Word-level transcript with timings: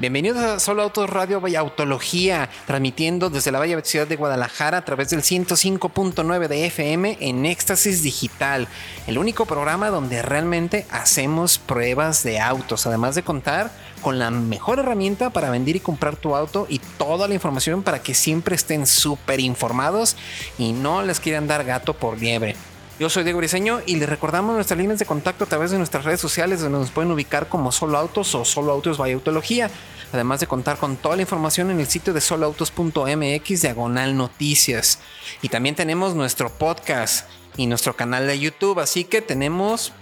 Bienvenidos 0.00 0.38
a 0.38 0.60
Solo 0.60 0.82
Autos 0.82 1.10
Radio 1.10 1.42
y 1.48 1.56
Autología, 1.56 2.48
transmitiendo 2.68 3.30
desde 3.30 3.50
la 3.50 3.58
Bella 3.58 3.80
Ciudad 3.82 4.06
de 4.06 4.14
Guadalajara 4.14 4.78
a 4.78 4.84
través 4.84 5.10
del 5.10 5.22
105.9 5.22 6.46
de 6.46 6.66
FM 6.66 7.18
en 7.18 7.44
Éxtasis 7.44 8.04
Digital, 8.04 8.68
el 9.08 9.18
único 9.18 9.44
programa 9.44 9.88
donde 9.88 10.22
realmente 10.22 10.86
hacemos 10.90 11.58
pruebas 11.58 12.22
de 12.22 12.38
autos, 12.38 12.86
además 12.86 13.16
de 13.16 13.24
contar 13.24 13.72
con 14.00 14.20
la 14.20 14.30
mejor 14.30 14.78
herramienta 14.78 15.30
para 15.30 15.50
vender 15.50 15.74
y 15.74 15.80
comprar 15.80 16.14
tu 16.14 16.36
auto 16.36 16.68
y 16.68 16.78
toda 16.78 17.26
la 17.26 17.34
información 17.34 17.82
para 17.82 18.00
que 18.00 18.14
siempre 18.14 18.54
estén 18.54 18.86
súper 18.86 19.40
informados 19.40 20.14
y 20.58 20.74
no 20.74 21.02
les 21.02 21.18
quieran 21.18 21.48
dar 21.48 21.64
gato 21.64 21.92
por 21.92 22.20
liebre. 22.20 22.54
Yo 22.98 23.08
soy 23.08 23.22
Diego 23.22 23.38
Briseño 23.38 23.80
y 23.86 23.94
les 23.94 24.08
recordamos 24.08 24.56
nuestras 24.56 24.76
líneas 24.76 24.98
de 24.98 25.06
contacto 25.06 25.44
a 25.44 25.46
través 25.46 25.70
de 25.70 25.78
nuestras 25.78 26.04
redes 26.04 26.20
sociales 26.20 26.60
donde 26.60 26.80
nos 26.80 26.90
pueden 26.90 27.12
ubicar 27.12 27.48
como 27.48 27.70
Solo 27.70 27.96
Autos 27.96 28.34
o 28.34 28.44
Solo 28.44 28.72
Autos 28.72 28.98
by 28.98 29.12
Autología, 29.12 29.70
además 30.12 30.40
de 30.40 30.48
contar 30.48 30.78
con 30.78 30.96
toda 30.96 31.14
la 31.14 31.22
información 31.22 31.70
en 31.70 31.78
el 31.78 31.86
sitio 31.86 32.12
de 32.12 32.20
soloautos.mx 32.20 33.62
diagonal 33.62 34.16
noticias. 34.16 34.98
Y 35.42 35.48
también 35.48 35.76
tenemos 35.76 36.16
nuestro 36.16 36.50
podcast 36.50 37.28
y 37.56 37.66
nuestro 37.66 37.94
canal 37.94 38.26
de 38.26 38.40
YouTube, 38.40 38.80
así 38.80 39.04
que 39.04 39.22
tenemos 39.22 39.92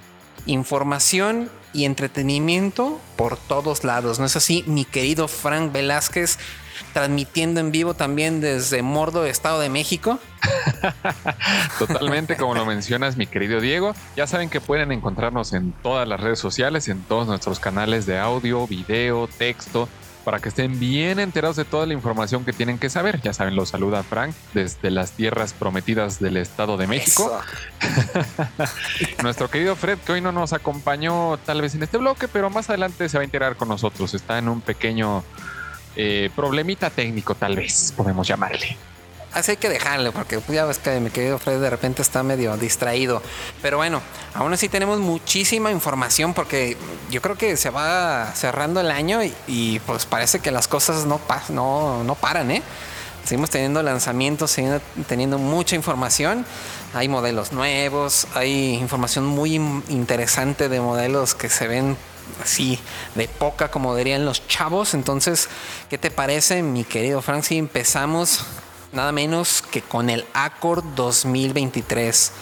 información 0.47 1.50
y 1.74 1.84
entretenimiento 1.84 2.98
por 3.16 3.36
todos 3.36 3.84
lados. 3.84 4.19
¿No 4.19 4.24
es 4.24 4.36
así, 4.36 4.64
mi 4.66 4.86
querido 4.86 5.28
Frank 5.28 5.70
Velázquez? 5.70 6.38
Transmitiendo 6.96 7.60
en 7.60 7.73
vivo 7.73 7.92
también 7.92 8.41
desde 8.41 8.80
Mordo, 8.80 9.27
Estado 9.27 9.60
de 9.60 9.68
México. 9.68 10.18
Totalmente, 11.78 12.38
como 12.38 12.55
lo 12.55 12.64
mencionas, 12.64 13.19
mi 13.19 13.27
querido 13.27 13.61
Diego. 13.61 13.94
Ya 14.16 14.27
saben 14.27 14.48
que 14.48 14.62
pueden 14.62 14.92
encontrarnos 14.92 15.53
en 15.53 15.72
todas 15.83 16.08
las 16.08 16.19
redes 16.19 16.38
sociales, 16.38 16.88
en 16.88 17.03
todos 17.03 17.27
nuestros 17.27 17.61
canales 17.61 18.06
de 18.06 18.19
audio, 18.19 18.66
video, 18.66 19.28
texto, 19.28 19.91
para 20.25 20.38
que 20.38 20.48
estén 20.48 20.80
bien 20.80 21.20
enterados 21.20 21.56
de 21.56 21.66
toda 21.66 21.84
la 21.84 21.92
información 21.92 22.47
que 22.47 22.55
tienen 22.55 22.78
que 22.78 22.88
saber. 22.88 23.20
Ya 23.20 23.34
saben, 23.34 23.56
los 23.56 23.69
saluda 23.69 24.03
Frank 24.03 24.34
desde 24.55 24.91
las 24.91 25.10
tierras 25.10 25.53
prometidas 25.53 26.19
del 26.19 26.38
Estado 26.38 26.78
de 26.78 26.86
México. 26.86 27.31
Nuestro 29.22 29.50
querido 29.50 29.77
Fred, 29.77 29.98
que 29.98 30.12
hoy 30.12 30.22
no 30.22 30.33
nos 30.33 30.55
acompañó 30.55 31.36
tal 31.44 31.60
vez 31.60 31.75
en 31.75 31.83
este 31.83 31.98
bloque, 31.98 32.27
pero 32.27 32.48
más 32.48 32.70
adelante 32.70 33.10
se 33.10 33.19
va 33.19 33.20
a 33.20 33.25
enterar 33.27 33.56
con 33.56 33.69
nosotros. 33.69 34.14
Está 34.14 34.38
en 34.38 34.48
un 34.48 34.62
pequeño 34.62 35.25
eh, 35.97 36.30
problemita 36.34 36.91
técnico, 36.91 37.34
tal 37.34 37.56
vez 37.56 37.92
podemos 37.97 38.27
llamarle. 38.28 38.77
Así 39.33 39.50
hay 39.50 39.56
que 39.58 39.69
dejarle, 39.69 40.12
porque 40.12 40.41
ya 40.48 40.64
ves 40.64 40.78
que 40.78 40.98
mi 40.98 41.11
querido 41.11 41.38
Fred 41.38 41.61
de 41.61 41.69
repente 41.69 42.00
está 42.00 42.22
medio 42.22 42.56
distraído. 42.56 43.20
Pero 43.61 43.77
bueno, 43.77 44.00
aún 44.33 44.53
así 44.55 44.70
tenemos 44.70 44.98
muchísima 44.98 45.70
información 45.70 46.33
porque 46.33 46.77
yo 47.11 47.20
creo 47.20 47.36
que 47.36 47.58
se 47.58 47.69
va 47.69 48.33
cerrando 48.34 48.80
el 48.80 48.91
año 48.91 49.20
y, 49.47 49.78
pues 49.80 50.06
parece 50.06 50.38
que 50.38 50.50
las 50.50 50.69
cosas 50.69 51.05
no, 51.05 51.20
no, 51.50 52.03
no 52.03 52.14
paran, 52.14 52.50
¿eh? 52.50 52.62
Seguimos 53.25 53.50
teniendo 53.50 53.83
lanzamientos, 53.83 54.53
seguimos 54.53 54.81
teniendo 55.08 55.36
mucha 55.36 55.77
información. 55.77 56.47
Hay 56.94 57.08
modelos 57.08 57.53
nuevos, 57.53 58.28
hay 58.34 58.75
información 58.75 59.27
muy 59.27 59.56
interesante 59.56 60.69
de 60.69 60.81
modelos 60.81 61.34
que 61.34 61.50
se 61.50 61.66
ven 61.66 61.98
así 62.42 62.78
de 63.14 63.28
poca, 63.28 63.70
como 63.70 63.96
dirían 63.96 64.24
los 64.24 64.46
chavos. 64.48 64.94
Entonces, 64.94 65.48
¿qué 65.91 65.98
te 65.98 66.10
parece, 66.10 66.62
mi 66.62 66.84
querido 66.84 67.22
Frank? 67.22 67.42
Si 67.42 67.58
empezamos 67.58 68.44
nada 68.92 69.12
menos 69.12 69.62
que 69.70 69.82
con 69.82 70.10
el 70.10 70.24
Accord 70.32 70.84
2023. 70.94 72.32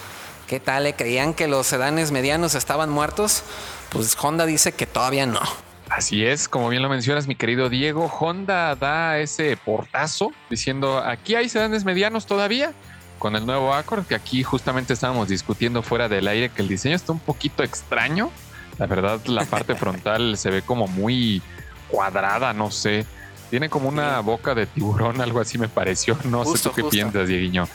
¿Qué 0.47 0.59
tal? 0.59 0.83
¿Le 0.83 0.93
creían 0.93 1.33
que 1.33 1.47
los 1.47 1.67
sedanes 1.67 2.11
medianos 2.11 2.55
estaban 2.55 2.89
muertos? 2.89 3.43
Pues 3.89 4.15
Honda 4.21 4.45
dice 4.45 4.71
que 4.71 4.85
todavía 4.85 5.25
no. 5.25 5.41
Así 5.89 6.25
es, 6.25 6.47
como 6.47 6.69
bien 6.69 6.81
lo 6.81 6.89
mencionas, 6.89 7.27
mi 7.27 7.35
querido 7.35 7.69
Diego, 7.69 8.05
Honda 8.05 8.75
da 8.75 9.19
ese 9.19 9.55
portazo 9.55 10.31
diciendo, 10.49 10.97
aquí 10.97 11.35
hay 11.35 11.47
sedanes 11.47 11.85
medianos 11.85 12.25
todavía 12.25 12.73
con 13.19 13.35
el 13.35 13.45
nuevo 13.45 13.73
Accord, 13.73 14.05
que 14.05 14.15
aquí 14.15 14.43
justamente 14.43 14.93
estábamos 14.93 15.29
discutiendo 15.29 15.83
fuera 15.83 16.09
del 16.09 16.27
aire 16.27 16.49
que 16.49 16.61
el 16.61 16.67
diseño 16.67 16.95
está 16.95 17.11
un 17.11 17.19
poquito 17.19 17.63
extraño. 17.63 18.31
La 18.77 18.85
verdad, 18.87 19.19
la 19.25 19.45
parte 19.45 19.75
frontal 19.75 20.37
se 20.37 20.49
ve 20.49 20.61
como 20.61 20.87
muy 20.87 21.41
cuadrada, 21.89 22.53
no 22.53 22.71
sé. 22.71 23.05
Tiene 23.49 23.69
como 23.69 23.89
una 23.89 24.19
boca 24.21 24.55
de 24.55 24.65
tiburón, 24.65 25.21
algo 25.21 25.39
así 25.39 25.57
me 25.57 25.69
pareció. 25.69 26.17
No 26.25 26.43
sé 26.45 26.63
tú 26.63 26.71
qué 26.73 26.83
piensas, 26.83 27.27
Dieguiño. 27.27 27.67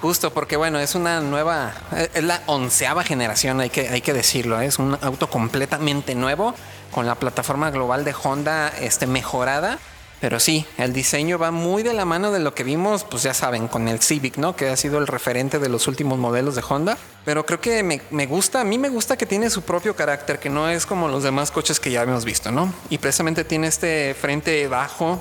Justo, 0.00 0.32
porque 0.32 0.56
bueno, 0.56 0.80
es 0.80 0.96
una 0.96 1.20
nueva, 1.20 1.72
es 2.12 2.24
la 2.24 2.42
onceava 2.46 3.04
generación, 3.04 3.60
hay 3.60 3.70
que, 3.70 3.88
hay 3.88 4.00
que 4.00 4.12
decirlo, 4.12 4.60
¿eh? 4.60 4.66
es 4.66 4.80
un 4.80 4.98
auto 5.00 5.30
completamente 5.30 6.16
nuevo 6.16 6.56
con 6.90 7.06
la 7.06 7.14
plataforma 7.14 7.70
global 7.70 8.04
de 8.04 8.12
Honda 8.20 8.68
este, 8.68 9.06
mejorada 9.06 9.78
pero 10.22 10.38
sí, 10.38 10.64
el 10.78 10.92
diseño 10.92 11.36
va 11.36 11.50
muy 11.50 11.82
de 11.82 11.94
la 11.94 12.04
mano 12.04 12.30
de 12.30 12.38
lo 12.38 12.54
que 12.54 12.62
vimos, 12.62 13.02
pues 13.02 13.24
ya 13.24 13.34
saben, 13.34 13.66
con 13.66 13.88
el 13.88 13.98
Civic, 13.98 14.36
¿no? 14.36 14.54
Que 14.54 14.68
ha 14.68 14.76
sido 14.76 15.00
el 15.00 15.08
referente 15.08 15.58
de 15.58 15.68
los 15.68 15.88
últimos 15.88 16.16
modelos 16.16 16.54
de 16.54 16.62
Honda. 16.62 16.96
Pero 17.24 17.44
creo 17.44 17.60
que 17.60 17.82
me, 17.82 18.26
gusta, 18.26 18.60
a 18.60 18.64
mí 18.64 18.78
me 18.78 18.88
gusta 18.88 19.16
que 19.16 19.26
tiene 19.26 19.50
su 19.50 19.62
propio 19.62 19.96
carácter, 19.96 20.38
que 20.38 20.48
no 20.48 20.68
es 20.68 20.86
como 20.86 21.08
los 21.08 21.24
demás 21.24 21.50
coches 21.50 21.80
que 21.80 21.90
ya 21.90 22.02
hemos 22.04 22.24
visto, 22.24 22.52
¿no? 22.52 22.72
Y 22.88 22.98
precisamente 22.98 23.42
tiene 23.42 23.66
este 23.66 24.14
frente 24.14 24.68
bajo 24.68 25.18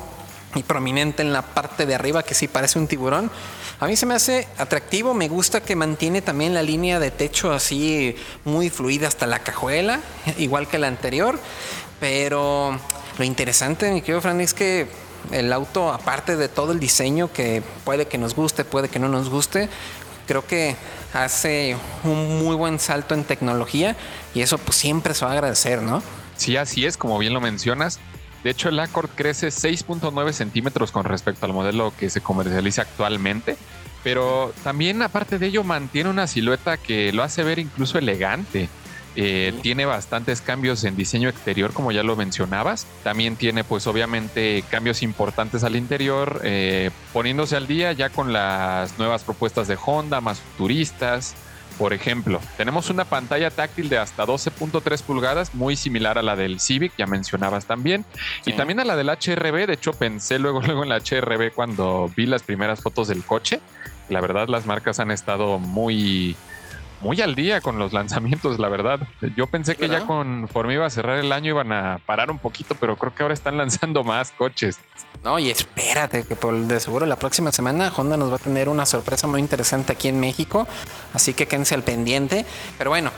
y 0.54 0.62
prominente 0.62 1.24
en 1.24 1.34
la 1.34 1.42
parte 1.42 1.88
de 1.88 1.96
arriba 1.96 2.22
que 2.22 2.36
sí 2.36 2.48
parece 2.48 2.78
un 2.78 2.86
tiburón. 2.86 3.32
A 3.80 3.88
mí 3.88 3.96
se 3.96 4.06
me 4.06 4.14
hace 4.14 4.48
atractivo, 4.60 5.16
me 5.16 5.30
gusta 5.30 5.62
que 5.62 5.76
mantiene 5.76 6.22
también 6.22 6.54
la 6.54 6.62
línea 6.62 7.00
de 7.00 7.10
techo 7.10 7.52
así 7.52 8.16
muy 8.46 8.70
fluida 8.70 9.08
hasta 9.08 9.26
la 9.26 9.40
cajuela, 9.40 10.00
igual 10.38 10.68
que 10.68 10.78
la 10.78 10.86
anterior, 10.86 11.40
pero 12.00 12.80
lo 13.22 13.26
interesante, 13.26 13.92
mi 13.92 14.02
querido 14.02 14.20
Fran, 14.20 14.42
es 14.42 14.56
que 14.56 14.88
el 15.32 15.54
auto, 15.54 15.94
aparte 15.94 16.38
de 16.38 16.50
todo 16.50 16.72
el 16.72 16.80
diseño 16.80 17.32
que 17.32 17.62
puede 17.84 18.08
que 18.08 18.18
nos 18.18 18.34
guste, 18.34 18.66
puede 18.66 18.90
que 18.90 18.98
no 18.98 19.10
nos 19.10 19.30
guste, 19.30 19.70
creo 20.26 20.48
que 20.48 20.76
hace 21.14 21.78
un 22.04 22.40
muy 22.40 22.56
buen 22.56 22.80
salto 22.80 23.14
en 23.14 23.24
tecnología 23.24 23.96
y 24.34 24.42
eso 24.42 24.58
pues 24.58 24.76
siempre 24.76 25.14
se 25.14 25.24
va 25.24 25.32
a 25.32 25.34
agradecer, 25.36 25.84
¿no? 25.84 26.02
Sí, 26.36 26.58
así 26.58 26.88
es, 26.88 26.98
como 26.98 27.20
bien 27.20 27.34
lo 27.34 27.42
mencionas. 27.42 28.00
De 28.44 28.50
hecho, 28.50 28.70
el 28.70 28.80
Accord 28.80 29.12
crece 29.14 29.50
6.9 29.50 30.34
centímetros 30.34 30.92
con 30.92 31.04
respecto 31.04 31.46
al 31.46 31.54
modelo 31.54 31.94
que 32.00 32.10
se 32.10 32.22
comercializa 32.22 32.82
actualmente, 32.82 33.56
pero 34.04 34.52
también 34.64 35.04
aparte 35.04 35.38
de 35.38 35.46
ello 35.46 35.64
mantiene 35.64 36.10
una 36.10 36.26
silueta 36.26 36.78
que 36.78 37.14
lo 37.14 37.22
hace 37.22 37.44
ver 37.44 37.60
incluso 37.60 38.00
elegante. 38.00 38.68
Eh, 39.16 39.54
tiene 39.62 39.86
bastantes 39.86 40.42
cambios 40.42 40.84
en 40.86 40.96
diseño 40.96 41.28
exterior, 41.28 41.74
como 41.74 41.92
ya 41.92 42.04
lo 42.04 42.16
mencionabas. 42.16 42.88
También 43.04 43.36
tiene, 43.36 43.64
pues, 43.64 43.86
obviamente, 43.88 44.64
cambios 44.70 45.04
importantes 45.04 45.64
al 45.64 45.76
interior, 45.76 46.42
eh, 46.44 46.92
poniéndose 47.12 47.58
al 47.58 47.68
día 47.68 47.92
ya 47.92 48.10
con 48.10 48.32
las 48.32 48.98
nuevas 48.98 49.24
propuestas 49.24 49.68
de 49.68 49.78
Honda, 49.84 50.22
más 50.22 50.40
futuristas. 50.40 51.36
Por 51.78 51.94
ejemplo, 51.94 52.40
tenemos 52.58 52.90
una 52.90 53.06
pantalla 53.06 53.50
táctil 53.50 53.90
de 53.90 53.98
hasta 53.98 54.26
12.3 54.26 55.02
pulgadas, 55.02 55.56
muy 55.56 55.76
similar 55.76 56.18
a 56.18 56.22
la 56.22 56.36
del 56.36 56.60
Civic, 56.60 56.94
ya 56.98 57.08
mencionabas 57.08 57.66
también, 57.66 58.06
y 58.46 58.54
también 58.54 58.80
a 58.80 58.86
la 58.86 58.96
del 58.96 59.10
HRB. 59.10 59.68
De 59.68 59.74
hecho, 59.74 59.92
pensé 59.94 60.38
luego, 60.38 60.62
luego 60.66 60.84
en 60.84 60.90
la 60.90 60.98
HRB 60.98 61.54
cuando 61.54 62.10
vi 62.16 62.28
las 62.28 62.44
primeras 62.44 62.82
fotos 62.82 63.08
del 63.08 63.24
coche. 63.26 63.60
La 64.10 64.22
verdad, 64.22 64.48
las 64.48 64.66
marcas 64.66 65.00
han 65.00 65.12
estado 65.12 65.58
muy, 65.58 66.36
muy 67.02 67.20
al 67.22 67.36
día 67.36 67.62
con 67.62 67.80
los 67.80 67.94
lanzamientos, 67.94 68.60
la 68.60 68.70
verdad. 68.70 69.00
Yo 69.36 69.48
pensé 69.48 69.76
que 69.76 69.90
ya 69.90 70.06
conforme 70.06 70.76
iba 70.76 70.86
a 70.86 70.90
cerrar 70.90 71.18
el 71.18 71.32
año 71.32 71.50
iban 71.50 71.72
a 71.72 72.00
parar 72.06 72.32
un 72.32 72.40
poquito, 72.40 72.76
pero 72.76 72.96
creo 72.96 73.14
que 73.14 73.24
ahora 73.24 73.34
están 73.34 73.58
lanzando 73.58 74.04
más 74.04 74.32
coches. 74.32 74.80
No, 75.24 75.38
y 75.38 75.50
espérate, 75.50 76.24
que 76.24 76.36
por 76.36 76.56
de 76.56 76.80
seguro 76.80 77.06
la 77.06 77.16
próxima 77.16 77.52
semana 77.52 77.92
Honda 77.96 78.18
nos 78.18 78.32
va 78.32 78.36
a 78.36 78.40
tener 78.40 78.70
una 78.70 78.86
sorpresa 78.86 79.28
muy 79.28 79.40
interesante 79.40 79.94
aquí 79.94 80.08
en 80.08 80.20
México, 80.20 80.68
así 81.14 81.34
que 81.34 81.48
quédense 81.48 81.76
al 81.76 81.84
pendiente. 81.84 82.46
Pero 82.78 82.90
bueno, 82.90 83.12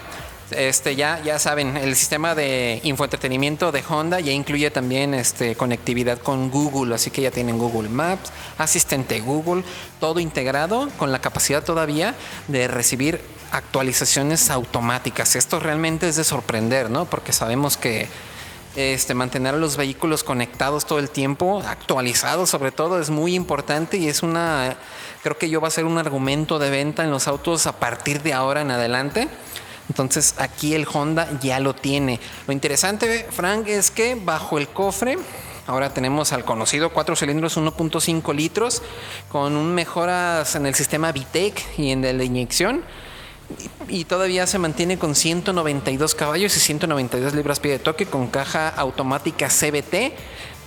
este 0.51 0.95
ya, 0.95 1.21
ya 1.24 1.39
saben, 1.39 1.77
el 1.77 1.95
sistema 1.95 2.36
de 2.36 2.81
infoentretenimiento 2.83 3.71
de 3.71 3.83
Honda 3.88 4.19
ya 4.19 4.31
incluye 4.31 4.69
también 4.71 5.13
este, 5.13 5.56
conectividad 5.56 6.19
con 6.19 6.50
Google, 6.50 6.94
así 6.94 7.09
que 7.09 7.21
ya 7.21 7.31
tienen 7.31 7.57
Google 7.57 7.89
Maps, 7.89 8.31
asistente 8.57 9.19
Google, 9.21 9.63
todo 10.00 10.19
integrado 10.19 10.89
con 10.97 11.12
la 11.12 11.19
capacidad 11.19 11.63
todavía 11.63 12.15
de 12.47 12.68
recibir 12.68 13.21
actualizaciones 13.53 14.50
automáticas. 14.50 15.35
Esto 15.35 15.59
realmente 15.59 16.09
es 16.09 16.15
de 16.15 16.23
sorprender, 16.23 16.89
¿no? 16.89 17.05
Porque 17.05 17.31
sabemos 17.31 17.77
que 17.77 18.07
este, 18.75 19.13
mantener 19.13 19.53
a 19.53 19.57
los 19.57 19.77
vehículos 19.77 20.23
conectados 20.23 20.85
todo 20.85 21.00
el 21.00 21.09
tiempo, 21.09 21.61
actualizados 21.65 22.50
sobre 22.50 22.71
todo, 22.71 23.00
es 23.00 23.09
muy 23.09 23.35
importante 23.35 23.97
y 23.97 24.07
es 24.07 24.23
una, 24.23 24.75
creo 25.21 25.38
que 25.38 25.50
yo 25.50 25.61
va 25.61 25.67
a 25.67 25.71
ser 25.71 25.85
un 25.85 25.97
argumento 25.97 26.57
de 26.57 26.71
venta 26.71 27.03
en 27.03 27.11
los 27.11 27.27
autos 27.27 27.67
a 27.67 27.79
partir 27.79 28.23
de 28.23 28.33
ahora 28.33 28.61
en 28.61 28.71
adelante. 28.71 29.29
Entonces 29.88 30.35
aquí 30.38 30.73
el 30.73 30.88
Honda 30.91 31.27
ya 31.41 31.59
lo 31.59 31.75
tiene. 31.75 32.19
Lo 32.47 32.53
interesante, 32.53 33.27
Frank, 33.29 33.67
es 33.67 33.91
que 33.91 34.15
bajo 34.15 34.57
el 34.57 34.67
cofre 34.69 35.17
Ahora 35.65 35.94
tenemos 35.94 36.33
al 36.33 36.44
conocido 36.44 36.89
4 36.89 37.15
cilindros 37.15 37.57
1.5 37.57 38.35
litros 38.35 38.81
con 39.29 39.55
un 39.55 39.73
mejoras 39.73 40.55
en 40.55 40.65
el 40.65 40.75
sistema 40.75 41.13
VTEC 41.13 41.79
y 41.79 41.91
en 41.91 42.01
la 42.01 42.23
inyección. 42.23 42.83
Y 43.88 44.05
todavía 44.05 44.47
se 44.47 44.59
mantiene 44.59 44.97
con 44.97 45.15
192 45.15 46.15
caballos 46.15 46.55
y 46.55 46.59
192 46.59 47.33
libras-pie 47.33 47.73
de 47.73 47.79
toque 47.79 48.05
con 48.05 48.27
caja 48.27 48.69
automática 48.69 49.50
CBT. 49.50 50.13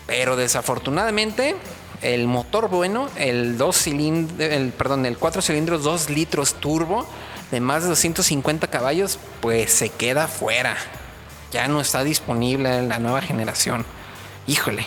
Pero 0.07 0.37
desafortunadamente 0.37 1.57
el 2.03 2.27
motor 2.27 2.69
bueno, 2.69 3.09
el 3.17 3.59
2 3.59 3.77
cilindros, 3.77 4.41
el, 4.41 4.71
perdón, 4.71 5.07
el 5.07 5.19
4 5.19 5.43
cilindros 5.43 5.83
2 5.83 6.11
litros 6.11 6.55
turbo 6.55 7.07
de 7.51 7.61
más 7.61 7.83
de 7.83 7.89
250 7.89 8.67
caballos, 8.69 9.19
pues 9.41 9.73
se 9.73 9.89
queda 9.89 10.29
fuera. 10.29 10.77
Ya 11.53 11.69
no 11.69 11.81
está 11.81 12.05
disponible 12.05 12.77
en 12.79 12.89
la 12.89 12.99
nueva 12.99 13.23
generación. 13.23 13.85
Híjole. 14.47 14.85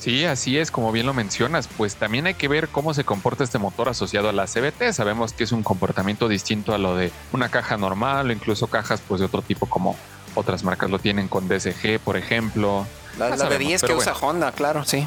Sí, 0.00 0.24
así 0.24 0.56
es, 0.56 0.70
como 0.70 0.92
bien 0.92 1.04
lo 1.04 1.12
mencionas, 1.12 1.68
pues 1.76 1.96
también 1.96 2.26
hay 2.26 2.32
que 2.32 2.48
ver 2.48 2.68
cómo 2.68 2.94
se 2.94 3.04
comporta 3.04 3.44
este 3.44 3.58
motor 3.58 3.90
asociado 3.90 4.30
a 4.30 4.32
la 4.32 4.46
CBT. 4.46 4.92
Sabemos 4.92 5.34
que 5.34 5.44
es 5.44 5.52
un 5.52 5.62
comportamiento 5.62 6.26
distinto 6.26 6.72
a 6.72 6.78
lo 6.78 6.96
de 6.96 7.12
una 7.32 7.50
caja 7.50 7.76
normal 7.76 8.30
o 8.30 8.32
incluso 8.32 8.66
cajas 8.66 9.02
pues 9.06 9.20
de 9.20 9.26
otro 9.26 9.42
tipo 9.42 9.66
como 9.66 9.96
otras 10.34 10.64
marcas 10.64 10.88
lo 10.88 10.98
tienen 10.98 11.28
con 11.28 11.48
DSG, 11.48 12.00
por 12.02 12.16
ejemplo. 12.16 12.86
La, 13.18 13.36
de 13.36 13.58
10 13.58 13.82
que 13.82 13.92
usa 13.92 14.14
Honda, 14.18 14.52
claro, 14.52 14.84
sí. 14.84 15.06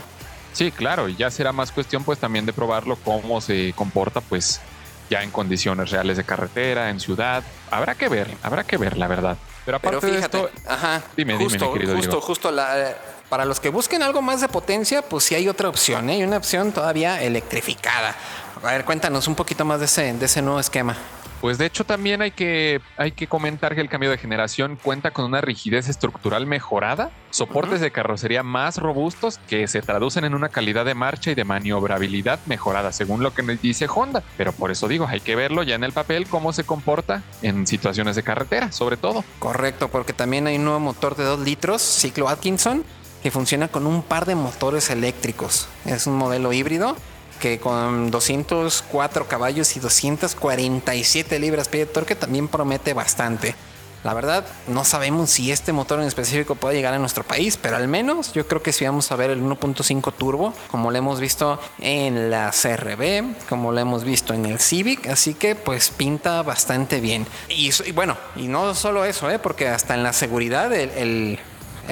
Sí, 0.51 0.71
claro, 0.71 1.09
y 1.09 1.15
ya 1.15 1.31
será 1.31 1.51
más 1.51 1.71
cuestión 1.71 2.03
pues 2.03 2.19
también 2.19 2.45
de 2.45 2.53
probarlo 2.53 2.95
cómo 2.97 3.41
se 3.41 3.73
comporta 3.75 4.21
pues 4.21 4.61
ya 5.09 5.23
en 5.23 5.31
condiciones 5.31 5.89
reales 5.89 6.17
de 6.17 6.23
carretera, 6.23 6.91
en 6.91 6.99
ciudad. 6.99 7.43
Habrá 7.71 7.95
que 7.95 8.09
ver, 8.09 8.37
habrá 8.43 8.63
que 8.63 8.77
ver, 8.77 8.97
la 8.97 9.07
verdad. 9.07 9.37
Pero 9.65 9.77
aparte 9.77 10.05
de 10.05 10.19
esto, 10.19 10.51
ajá, 10.67 11.01
dime, 11.17 11.35
dime, 11.37 11.57
mi 11.57 11.73
querido 11.73 11.95
justo, 11.95 12.21
justo 12.21 12.51
la, 12.51 12.95
para 13.33 13.45
los 13.45 13.59
que 13.59 13.69
busquen 13.69 14.03
algo 14.03 14.21
más 14.21 14.41
de 14.41 14.47
potencia, 14.47 15.01
pues 15.01 15.23
sí 15.23 15.33
hay 15.33 15.49
otra 15.49 15.67
opción, 15.67 16.07
¿eh? 16.11 16.13
hay 16.13 16.23
una 16.23 16.37
opción 16.37 16.71
todavía 16.71 17.19
electrificada. 17.23 18.15
A 18.61 18.67
ver, 18.67 18.85
cuéntanos 18.85 19.27
un 19.27 19.33
poquito 19.33 19.65
más 19.65 19.79
de 19.79 19.85
ese, 19.85 20.13
de 20.13 20.23
ese 20.23 20.43
nuevo 20.43 20.59
esquema. 20.59 20.95
Pues 21.41 21.57
de 21.57 21.65
hecho 21.65 21.83
también 21.83 22.21
hay 22.21 22.29
que, 22.29 22.79
hay 22.95 23.11
que 23.11 23.25
comentar 23.25 23.73
que 23.73 23.81
el 23.81 23.89
cambio 23.89 24.11
de 24.11 24.19
generación 24.19 24.77
cuenta 24.81 25.09
con 25.09 25.25
una 25.25 25.41
rigidez 25.41 25.89
estructural 25.89 26.45
mejorada, 26.45 27.09
soportes 27.31 27.81
de 27.81 27.89
carrocería 27.89 28.43
más 28.43 28.77
robustos 28.77 29.39
que 29.47 29.67
se 29.67 29.81
traducen 29.81 30.25
en 30.25 30.35
una 30.35 30.49
calidad 30.49 30.85
de 30.85 30.93
marcha 30.93 31.31
y 31.31 31.35
de 31.35 31.43
maniobrabilidad 31.43 32.39
mejorada, 32.45 32.91
según 32.91 33.23
lo 33.23 33.33
que 33.33 33.41
dice 33.59 33.87
Honda. 33.93 34.21
Pero 34.37 34.53
por 34.53 34.69
eso 34.69 34.87
digo, 34.87 35.07
hay 35.07 35.21
que 35.21 35.35
verlo 35.35 35.63
ya 35.63 35.73
en 35.73 35.83
el 35.83 35.91
papel 35.91 36.27
cómo 36.27 36.53
se 36.53 36.65
comporta 36.65 37.23
en 37.41 37.65
situaciones 37.65 38.15
de 38.15 38.21
carretera, 38.21 38.71
sobre 38.71 38.95
todo. 38.95 39.25
Correcto, 39.39 39.87
porque 39.87 40.13
también 40.13 40.45
hay 40.45 40.57
un 40.57 40.65
nuevo 40.65 40.79
motor 40.79 41.15
de 41.15 41.23
2 41.23 41.39
litros, 41.39 41.81
ciclo 41.81 42.29
Atkinson, 42.29 42.85
que 43.23 43.31
funciona 43.31 43.69
con 43.69 43.87
un 43.87 44.03
par 44.03 44.25
de 44.25 44.35
motores 44.35 44.89
eléctricos. 44.89 45.69
Es 45.85 46.05
un 46.07 46.15
modelo 46.15 46.51
híbrido 46.51 46.97
que 47.39 47.57
con 47.57 48.11
204 48.11 49.27
caballos 49.27 49.75
y 49.75 49.79
247 49.79 51.39
libras 51.39 51.69
pie 51.69 51.85
de 51.85 51.91
torque 51.91 52.15
también 52.15 52.49
promete 52.49 52.93
bastante. 52.93 53.55
La 54.03 54.13
verdad, 54.13 54.45
no 54.67 54.83
sabemos 54.83 55.29
si 55.29 55.53
este 55.53 55.71
motor 55.71 56.01
en 56.01 56.07
específico 56.07 56.55
puede 56.55 56.75
llegar 56.75 56.93
a 56.93 56.99
nuestro 56.99 57.23
país, 57.23 57.55
pero 57.55 57.77
al 57.77 57.87
menos 57.87 58.33
yo 58.33 58.45
creo 58.45 58.61
que 58.61 58.73
si 58.73 58.83
vamos 58.83 59.09
a 59.13 59.15
ver 59.15 59.29
el 59.29 59.41
1.5 59.41 60.13
turbo, 60.13 60.53
como 60.69 60.91
lo 60.91 60.97
hemos 60.97 61.21
visto 61.21 61.57
en 61.79 62.29
la 62.29 62.51
CRB, 62.51 63.47
como 63.47 63.71
lo 63.71 63.79
hemos 63.79 64.03
visto 64.03 64.33
en 64.33 64.45
el 64.45 64.59
Civic, 64.59 65.07
así 65.07 65.33
que 65.33 65.55
pues 65.55 65.89
pinta 65.89 66.41
bastante 66.41 66.99
bien. 66.99 67.25
Y, 67.47 67.71
bueno, 67.93 68.17
y 68.35 68.49
no 68.49 68.75
solo 68.75 69.05
eso, 69.05 69.29
¿eh? 69.29 69.39
porque 69.39 69.69
hasta 69.69 69.93
en 69.93 70.03
la 70.03 70.11
seguridad 70.11 70.73
el 70.73 71.39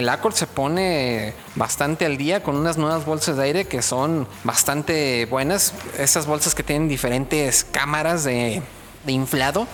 Accord 0.10 0.34
se 0.34 0.48
pone 0.48 1.34
bastante 1.56 2.06
al 2.06 2.18
día 2.18 2.44
con 2.44 2.56
unas 2.56 2.78
nuevas 2.78 3.06
bolsas 3.06 3.38
de 3.38 3.44
aire 3.44 3.66
que 3.66 3.82
son 3.82 4.28
bastante 4.44 5.26
buenas. 5.26 5.74
Esas 5.98 6.26
bolsas 6.26 6.56
que 6.56 6.64
tienen 6.64 6.88
diferentes 6.88 7.66
cámaras 7.72 8.24
de, 8.24 8.62
inflado 9.08 9.68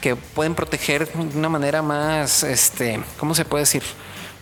que 0.00 0.16
pueden 0.16 0.54
proteger 0.54 1.10
de 1.12 1.38
una 1.38 1.48
manera 1.48 1.82
más, 1.82 2.42
este, 2.42 3.02
¿cómo 3.18 3.34
se 3.34 3.44
puede 3.44 3.62
decir? 3.62 3.82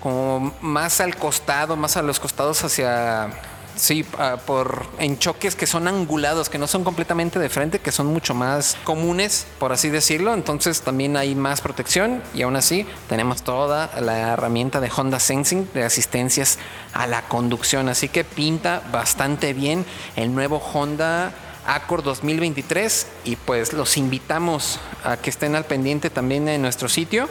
Como 0.00 0.52
más 0.60 1.00
al 1.00 1.14
costado, 1.16 1.76
más 1.76 1.96
a 1.96 2.02
los 2.02 2.18
costados 2.18 2.64
hacia 2.64 3.30
Sí, 3.74 4.04
ah, 4.18 4.36
por 4.44 4.86
en 4.98 5.18
choques 5.18 5.56
que 5.56 5.66
son 5.66 5.88
angulados, 5.88 6.48
que 6.48 6.58
no 6.58 6.66
son 6.66 6.84
completamente 6.84 7.38
de 7.38 7.48
frente, 7.48 7.78
que 7.78 7.90
son 7.90 8.06
mucho 8.06 8.34
más 8.34 8.76
comunes, 8.84 9.46
por 9.58 9.72
así 9.72 9.88
decirlo. 9.88 10.34
Entonces 10.34 10.82
también 10.82 11.16
hay 11.16 11.34
más 11.34 11.60
protección 11.62 12.22
y 12.34 12.42
aún 12.42 12.56
así 12.56 12.86
tenemos 13.08 13.42
toda 13.42 13.90
la 14.00 14.32
herramienta 14.32 14.80
de 14.80 14.90
Honda 14.94 15.18
Sensing 15.18 15.70
de 15.72 15.84
asistencias 15.84 16.58
a 16.92 17.06
la 17.06 17.22
conducción. 17.22 17.88
Así 17.88 18.08
que 18.08 18.24
pinta 18.24 18.82
bastante 18.92 19.54
bien 19.54 19.86
el 20.16 20.34
nuevo 20.34 20.58
Honda 20.58 21.32
Accord 21.66 22.04
2023 22.04 23.06
y 23.24 23.36
pues 23.36 23.72
los 23.72 23.96
invitamos 23.96 24.80
a 25.02 25.16
que 25.16 25.30
estén 25.30 25.56
al 25.56 25.64
pendiente 25.64 26.10
también 26.10 26.46
en 26.48 26.60
nuestro 26.60 26.88
sitio. 26.88 27.28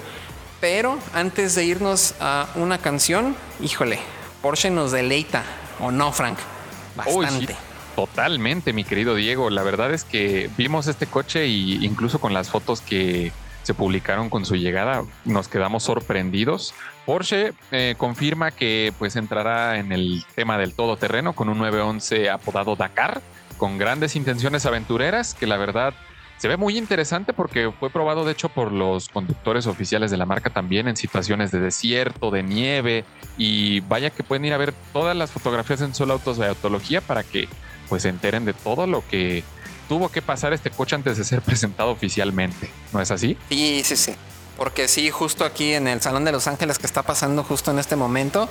Pero 0.59 0.97
antes 1.13 1.55
de 1.55 1.65
irnos 1.65 2.15
a 2.19 2.47
una 2.55 2.77
canción, 2.77 3.35
híjole, 3.61 3.99
Porsche 4.41 4.69
nos 4.69 4.91
deleita 4.91 5.43
¿O 5.81 5.91
no, 5.91 6.11
Frank? 6.11 6.37
Bastante. 6.95 7.55
totalmente, 7.95 8.71
mi 8.73 8.83
querido 8.83 9.15
Diego. 9.15 9.49
La 9.49 9.63
verdad 9.63 9.91
es 9.93 10.03
que 10.03 10.49
vimos 10.57 10.87
este 10.87 11.07
coche 11.07 11.47
y 11.47 11.83
incluso 11.83 12.19
con 12.19 12.33
las 12.33 12.49
fotos 12.49 12.81
que 12.81 13.31
se 13.63 13.73
publicaron 13.73 14.29
con 14.29 14.45
su 14.45 14.55
llegada, 14.55 15.03
nos 15.25 15.47
quedamos 15.47 15.83
sorprendidos. 15.83 16.73
Porsche 17.05 17.53
eh, 17.71 17.95
confirma 17.97 18.51
que 18.51 18.93
pues 18.97 19.15
entrará 19.15 19.77
en 19.77 19.91
el 19.91 20.23
tema 20.35 20.57
del 20.57 20.73
todoterreno 20.73 21.33
con 21.33 21.49
un 21.49 21.57
911 21.57 22.29
apodado 22.29 22.75
Dakar, 22.75 23.21
con 23.57 23.77
grandes 23.77 24.15
intenciones 24.15 24.65
aventureras 24.65 25.33
que 25.33 25.47
la 25.47 25.57
verdad 25.57 25.93
se 26.41 26.47
ve 26.47 26.57
muy 26.57 26.75
interesante 26.75 27.33
porque 27.33 27.71
fue 27.79 27.91
probado 27.91 28.25
de 28.25 28.31
hecho 28.31 28.49
por 28.49 28.71
los 28.71 29.09
conductores 29.09 29.67
oficiales 29.67 30.09
de 30.09 30.17
la 30.17 30.25
marca 30.25 30.49
también 30.49 30.87
en 30.87 30.97
situaciones 30.97 31.51
de 31.51 31.59
desierto, 31.59 32.31
de 32.31 32.41
nieve 32.41 33.05
y 33.37 33.81
vaya 33.81 34.09
que 34.09 34.23
pueden 34.23 34.45
ir 34.45 34.53
a 34.53 34.57
ver 34.57 34.73
todas 34.91 35.15
las 35.15 35.29
fotografías 35.29 35.81
en 35.81 35.93
Solo 35.93 36.13
Autos 36.13 36.39
de 36.39 36.47
Autología 36.47 36.99
para 36.99 37.21
que 37.21 37.47
pues 37.89 38.01
se 38.01 38.09
enteren 38.09 38.43
de 38.45 38.53
todo 38.53 38.87
lo 38.87 39.07
que 39.07 39.43
tuvo 39.87 40.09
que 40.09 40.23
pasar 40.23 40.51
este 40.51 40.71
coche 40.71 40.95
antes 40.95 41.15
de 41.19 41.25
ser 41.25 41.41
presentado 41.43 41.91
oficialmente. 41.91 42.71
¿No 42.91 42.99
es 42.99 43.11
así? 43.11 43.37
Sí, 43.47 43.83
sí, 43.83 43.95
sí. 43.95 44.15
Porque 44.57 44.87
sí, 44.87 45.09
justo 45.09 45.43
aquí 45.43 45.73
en 45.73 45.87
el 45.87 46.01
Salón 46.01 46.25
de 46.25 46.31
Los 46.31 46.47
Ángeles 46.47 46.77
que 46.77 46.85
está 46.85 47.01
pasando 47.01 47.43
justo 47.43 47.71
en 47.71 47.79
este 47.79 47.95
momento, 47.95 48.47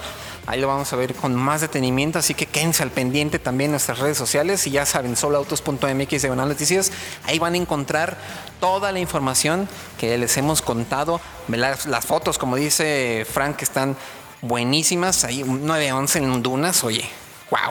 ahí 0.46 0.60
lo 0.60 0.66
vamos 0.66 0.92
a 0.92 0.96
ver 0.96 1.14
con 1.14 1.34
más 1.34 1.60
detenimiento, 1.60 2.18
así 2.18 2.34
que 2.34 2.46
quédense 2.46 2.82
al 2.82 2.90
pendiente 2.90 3.38
también 3.38 3.68
en 3.68 3.72
nuestras 3.72 3.98
redes 3.98 4.18
sociales 4.18 4.66
y 4.66 4.70
ya 4.70 4.86
saben, 4.86 5.16
soloautos.mx 5.16 6.22
de 6.22 6.36
noticias, 6.36 6.90
ahí 7.26 7.38
van 7.38 7.54
a 7.54 7.58
encontrar 7.58 8.16
toda 8.58 8.92
la 8.92 8.98
información 8.98 9.68
que 9.98 10.16
les 10.18 10.36
hemos 10.36 10.62
contado, 10.62 11.20
las, 11.48 11.86
las 11.86 12.06
fotos, 12.06 12.38
como 12.38 12.56
dice 12.56 13.26
Frank, 13.30 13.62
están 13.62 13.96
buenísimas, 14.42 15.24
ahí 15.24 15.44
911 15.44 16.18
en 16.18 16.42
Dunas, 16.42 16.82
oye, 16.82 17.08
wow. 17.50 17.70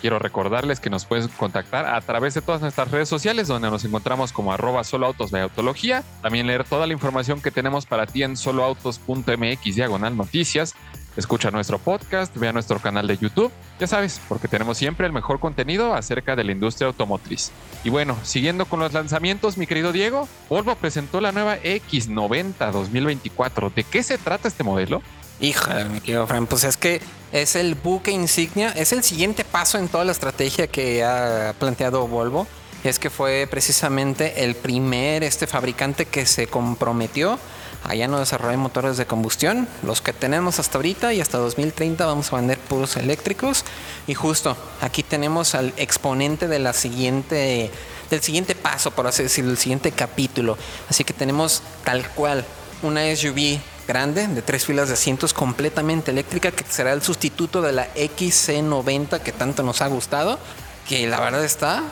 Quiero 0.00 0.18
recordarles 0.18 0.80
que 0.80 0.90
nos 0.90 1.04
puedes 1.04 1.28
contactar 1.28 1.86
a 1.86 2.00
través 2.00 2.34
de 2.34 2.42
todas 2.42 2.60
nuestras 2.60 2.90
redes 2.90 3.08
sociales 3.08 3.48
donde 3.48 3.70
nos 3.70 3.84
encontramos 3.84 4.32
como 4.32 4.52
arroba 4.52 4.84
soloautos 4.84 5.30
de 5.30 5.40
autología. 5.40 6.04
También 6.22 6.46
leer 6.46 6.64
toda 6.64 6.86
la 6.86 6.92
información 6.92 7.40
que 7.40 7.50
tenemos 7.50 7.86
para 7.86 8.06
ti 8.06 8.22
en 8.22 8.36
soloautos.mx 8.36 9.74
diagonal 9.74 10.16
noticias. 10.16 10.74
Escucha 11.18 11.50
nuestro 11.50 11.80
podcast, 11.80 12.36
vea 12.36 12.52
nuestro 12.52 12.78
canal 12.78 13.08
de 13.08 13.16
YouTube, 13.16 13.50
ya 13.80 13.88
sabes, 13.88 14.20
porque 14.28 14.46
tenemos 14.46 14.78
siempre 14.78 15.04
el 15.04 15.12
mejor 15.12 15.40
contenido 15.40 15.94
acerca 15.94 16.36
de 16.36 16.44
la 16.44 16.52
industria 16.52 16.86
automotriz. 16.86 17.50
Y 17.82 17.90
bueno, 17.90 18.16
siguiendo 18.22 18.66
con 18.66 18.78
los 18.78 18.92
lanzamientos, 18.92 19.58
mi 19.58 19.66
querido 19.66 19.90
Diego, 19.90 20.28
Volvo 20.48 20.76
presentó 20.76 21.20
la 21.20 21.32
nueva 21.32 21.58
X90 21.58 22.70
2024. 22.70 23.70
¿De 23.70 23.82
qué 23.82 24.04
se 24.04 24.16
trata 24.16 24.46
este 24.46 24.62
modelo? 24.62 25.02
Híjole, 25.40 25.84
mi 25.84 26.00
querido 26.00 26.26
Fran, 26.26 26.48
pues 26.48 26.64
es 26.64 26.76
que 26.76 27.00
es 27.30 27.54
el 27.54 27.76
buque 27.76 28.10
insignia, 28.10 28.70
es 28.70 28.92
el 28.92 29.04
siguiente 29.04 29.44
paso 29.44 29.78
en 29.78 29.88
toda 29.88 30.04
la 30.04 30.10
estrategia 30.10 30.66
que 30.66 31.04
ha 31.04 31.54
planteado 31.60 32.08
Volvo. 32.08 32.48
Es 32.82 32.98
que 32.98 33.08
fue 33.08 33.46
precisamente 33.48 34.44
el 34.44 34.56
primer 34.56 35.22
este 35.22 35.46
fabricante 35.46 36.06
que 36.06 36.26
se 36.26 36.48
comprometió 36.48 37.38
a 37.84 37.94
ya 37.94 38.08
no 38.08 38.18
desarrollar 38.18 38.56
motores 38.56 38.96
de 38.96 39.06
combustión. 39.06 39.68
Los 39.84 40.00
que 40.00 40.12
tenemos 40.12 40.58
hasta 40.58 40.78
ahorita 40.78 41.12
y 41.14 41.20
hasta 41.20 41.38
2030 41.38 42.04
vamos 42.04 42.32
a 42.32 42.36
vender 42.36 42.58
puros 42.58 42.96
eléctricos. 42.96 43.64
Y 44.08 44.14
justo 44.14 44.56
aquí 44.80 45.04
tenemos 45.04 45.54
al 45.54 45.72
exponente 45.76 46.48
de 46.48 46.58
la 46.58 46.72
siguiente, 46.72 47.70
del 48.10 48.22
siguiente 48.22 48.56
paso, 48.56 48.90
por 48.90 49.06
así 49.06 49.22
decirlo, 49.22 49.52
el 49.52 49.58
siguiente 49.58 49.92
capítulo. 49.92 50.58
Así 50.88 51.04
que 51.04 51.12
tenemos 51.12 51.62
tal 51.84 52.08
cual 52.10 52.44
una 52.82 53.02
SUV 53.14 53.60
grande 53.88 54.28
de 54.28 54.42
tres 54.42 54.66
filas 54.66 54.88
de 54.88 54.94
asientos 54.94 55.32
completamente 55.32 56.10
eléctrica 56.10 56.52
que 56.52 56.62
será 56.68 56.92
el 56.92 57.02
sustituto 57.02 57.62
de 57.62 57.72
la 57.72 57.92
XC90 57.94 59.20
que 59.20 59.32
tanto 59.32 59.62
nos 59.62 59.80
ha 59.80 59.88
gustado. 59.88 60.38
Que 60.86 61.06
la 61.06 61.18
verdad 61.20 61.44
está, 61.44 61.82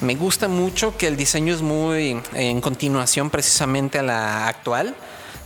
me 0.00 0.16
gusta 0.16 0.48
mucho 0.48 0.96
que 0.96 1.06
el 1.06 1.16
diseño 1.16 1.54
es 1.54 1.62
muy 1.62 2.20
en 2.34 2.60
continuación 2.60 3.30
precisamente 3.30 3.98
a 3.98 4.02
la 4.02 4.48
actual. 4.48 4.94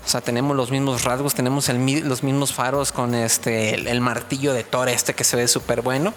O 0.04 0.08
sea, 0.08 0.22
tenemos 0.22 0.56
los 0.56 0.70
mismos 0.70 1.04
rasgos, 1.04 1.34
tenemos 1.34 1.68
los 1.68 2.22
mismos 2.22 2.54
faros 2.54 2.90
con 2.90 3.14
este 3.14 3.74
el, 3.74 4.00
martillo 4.00 4.54
de 4.54 4.64
Thor 4.64 4.88
este 4.88 5.14
que 5.14 5.24
se 5.24 5.36
ve 5.36 5.48
súper 5.48 5.82
bueno. 5.82 6.14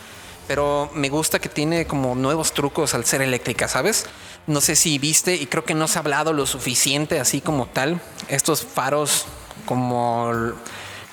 Pero 0.48 0.90
me 0.94 1.10
gusta 1.10 1.40
que 1.40 1.50
tiene 1.50 1.86
como 1.86 2.16
nuevos 2.16 2.54
trucos 2.54 2.94
al 2.94 3.06
ser 3.06 3.22
eléctrica, 3.22 3.68
¿sabes? 3.68 4.06
No 4.48 4.60
sé 4.60 4.76
si 4.76 4.98
viste 4.98 5.36
y 5.36 5.46
creo 5.46 5.66
que 5.66 5.74
no 5.74 5.88
se 5.88 6.00
ha 6.00 6.02
hablado 6.02 6.34
lo 6.34 6.46
suficiente 6.46 7.20
así 7.20 7.42
como 7.42 7.68
tal. 7.68 8.02
Estos 8.28 8.66
faros 8.66 9.26
como 9.66 10.54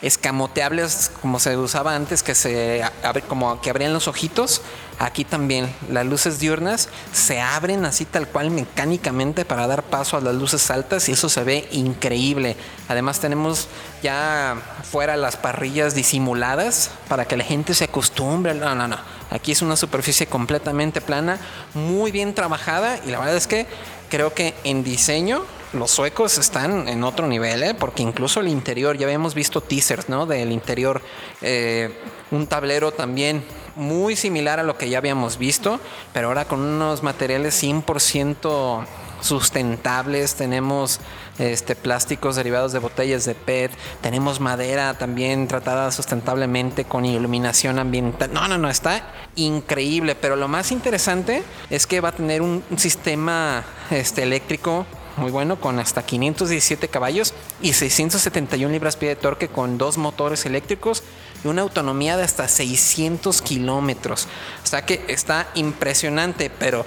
escamoteables 0.01 1.11
como 1.21 1.41
se 1.41 1.57
usaba 1.57 1.95
antes, 1.95 2.23
que 2.23 2.35
se 2.35 2.83
como 3.29 3.61
que 3.61 3.71
abrían 3.71 3.93
los 3.93 4.09
ojitos. 4.09 4.63
Aquí 5.01 5.25
también 5.25 5.73
las 5.89 6.05
luces 6.07 6.41
diurnas 6.41 6.89
se 7.13 7.41
abren 7.41 7.85
así 7.85 8.05
tal 8.05 8.27
cual 8.27 8.51
mecánicamente 8.51 9.45
para 9.45 9.69
dar 9.69 9.85
paso 9.85 10.17
a 10.17 10.21
las 10.21 10.35
luces 10.35 10.73
altas 10.73 11.09
y 11.09 11.13
eso 11.13 11.29
se 11.29 11.45
ve 11.45 11.69
increíble. 11.71 12.57
Además 12.89 13.21
tenemos 13.21 13.69
ya 14.03 14.57
fuera 14.91 15.17
las 15.17 15.37
parrillas 15.37 15.95
disimuladas 15.95 16.91
para 17.09 17.27
que 17.27 17.37
la 17.37 17.45
gente 17.45 17.75
se 17.75 17.85
acostumbre. 17.85 18.55
No, 18.55 18.75
no, 18.75 18.89
no. 18.89 18.99
Aquí 19.31 19.53
es 19.53 19.63
una 19.63 19.77
superficie 19.77 20.27
completamente 20.27 21.01
plana, 21.01 21.39
muy 21.75 22.11
bien 22.11 22.35
trabajada 22.35 22.99
y 23.07 23.11
la 23.11 23.19
verdad 23.21 23.37
es 23.37 23.47
que 23.47 23.67
creo 24.09 24.35
que 24.35 24.55
en 24.65 24.83
diseño 24.83 25.45
los 25.73 25.91
suecos 25.91 26.39
están 26.39 26.89
en 26.89 27.05
otro 27.05 27.27
nivel, 27.27 27.63
¿eh? 27.63 27.75
porque 27.75 28.03
incluso 28.03 28.41
el 28.41 28.49
interior, 28.49 28.97
ya 28.97 29.07
habíamos 29.07 29.35
visto 29.35 29.61
teasers, 29.61 30.09
¿no? 30.09 30.27
Del 30.27 30.53
interior, 30.53 31.03
eh, 31.43 31.91
un 32.31 32.47
tablero 32.47 32.93
también 32.93 33.43
muy 33.77 34.17
similar 34.17 34.59
a 34.59 34.63
lo 34.63 34.77
que 34.77 34.89
ya 34.89 34.99
habíamos 34.99 35.39
visto, 35.39 35.81
pero 36.13 36.29
ahora 36.29 36.47
con 36.47 36.61
unos 36.61 37.03
materiales 37.03 37.63
100% 37.63 38.87
sustentables, 39.21 40.35
tenemos 40.35 41.01
este, 41.39 41.77
plásticos 41.77 42.37
derivados 42.37 42.73
de 42.73 42.79
botellas 42.79 43.25
de 43.25 43.35
PET, 43.35 43.73
tenemos 44.01 44.41
madera 44.41 44.95
también 44.95 45.49
tratada 45.49 45.91
sustentablemente 45.91 46.85
con 46.85 47.05
iluminación 47.05 47.79
ambiental. 47.79 48.33
No, 48.33 48.49
no, 48.49 48.59
no, 48.59 48.71
está 48.71 49.13
increíble, 49.37 50.15
pero 50.15 50.37
lo 50.37 50.49
más 50.49 50.73
interesante 50.73 51.43
es 51.71 51.87
que 51.87 52.01
va 52.01 52.11
a 52.11 52.13
tener 52.13 52.43
un, 52.43 52.65
sistema 52.77 53.65
este, 53.91 54.23
eléctrico 54.23 54.87
muy 55.19 55.31
bueno, 55.31 55.61
con 55.61 55.79
hasta 55.79 56.07
517 56.07 56.89
caballos 56.89 57.35
y 57.61 57.73
671 57.73 58.73
libras-pie 58.73 59.11
de 59.11 59.17
torque 59.17 59.49
con 59.49 59.77
dos 59.77 59.99
motores 59.99 60.47
eléctricos 60.47 61.03
y 61.45 61.49
una 61.49 61.63
autonomía 61.63 62.17
de 62.17 62.23
hasta 62.23 62.49
600 62.49 63.43
kilómetros. 63.43 64.29
O 64.63 64.67
sea 64.67 64.87
que 64.87 65.05
está 65.09 65.49
impresionante, 65.55 66.51
pero 66.51 66.87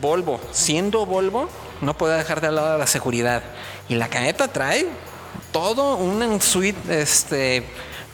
Volvo, 0.00 0.40
siendo 0.52 1.06
Volvo, 1.06 1.48
no 1.80 1.96
puede 1.96 2.16
dejar 2.16 2.40
de 2.40 2.48
de 2.48 2.78
la 2.78 2.86
seguridad. 2.86 3.42
Y 3.88 3.96
la 3.96 4.08
camioneta 4.08 4.48
trae 4.48 4.86
todo 5.52 5.96
un 5.96 6.40
suite 6.40 7.00
este, 7.00 7.64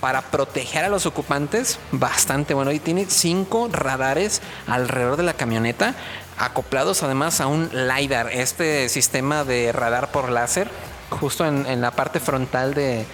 para 0.01 0.23
proteger 0.23 0.85
a 0.85 0.89
los 0.89 1.07
ocupantes 1.07 1.79
bastante 1.93 2.55
bueno. 2.55 2.73
Y 2.73 2.79
tiene 2.79 3.07
cinco 3.09 3.69
radares 3.71 4.43
alrededor 4.67 5.17
de 5.17 5.23
la 5.23 5.35
camioneta 5.35 5.95
acoplados 6.38 7.02
además 7.02 7.40
a 7.40 7.47
un 7.47 7.71
LiDAR, 7.73 8.30
este 8.33 8.88
sistema 8.88 9.45
de 9.45 9.73
radar 9.73 10.11
por 10.11 10.30
láser, 10.30 10.71
justo 11.11 11.47
en, 11.47 11.80
la 11.80 11.90
parte 11.90 12.21
frontal 12.21 12.75
de, 12.75 13.07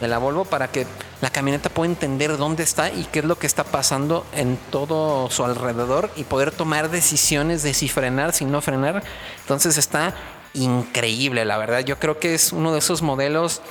la 0.00 0.18
Volvo 0.18 0.44
para 0.44 0.68
que 0.68 0.86
la 1.22 1.30
camioneta 1.30 1.70
pueda 1.70 1.90
entender 1.90 2.36
dónde 2.36 2.62
está 2.62 2.90
y 2.90 3.04
qué 3.04 3.20
es 3.20 3.24
lo 3.24 3.38
que 3.38 3.46
está 3.46 3.64
pasando 3.64 4.26
en 4.32 4.58
todo 4.70 5.30
su 5.30 5.42
alrededor 5.42 6.10
y 6.16 6.24
poder 6.24 6.50
tomar 6.50 6.90
decisiones 6.90 7.62
de 7.62 7.72
si 7.72 7.88
frenar, 7.88 8.34
si 8.34 8.44
no 8.44 8.60
frenar. 8.60 9.02
Entonces 9.40 9.78
está 9.78 10.14
increíble, 10.52 11.46
la 11.46 11.56
verdad. 11.56 11.80
Yo 11.80 11.98
creo 11.98 12.18
que 12.18 12.34
es 12.34 12.52
uno 12.52 12.72
de 12.72 12.80
esos 12.80 13.00
modelos 13.00 13.62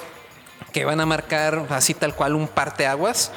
que 0.73 0.83
van 0.83 0.99
a 0.99 1.05
marcar 1.05 1.67
así 1.69 1.93
tal 1.93 2.15
cual 2.15 2.33
un 2.33 2.47
parteaguas. 2.47 3.31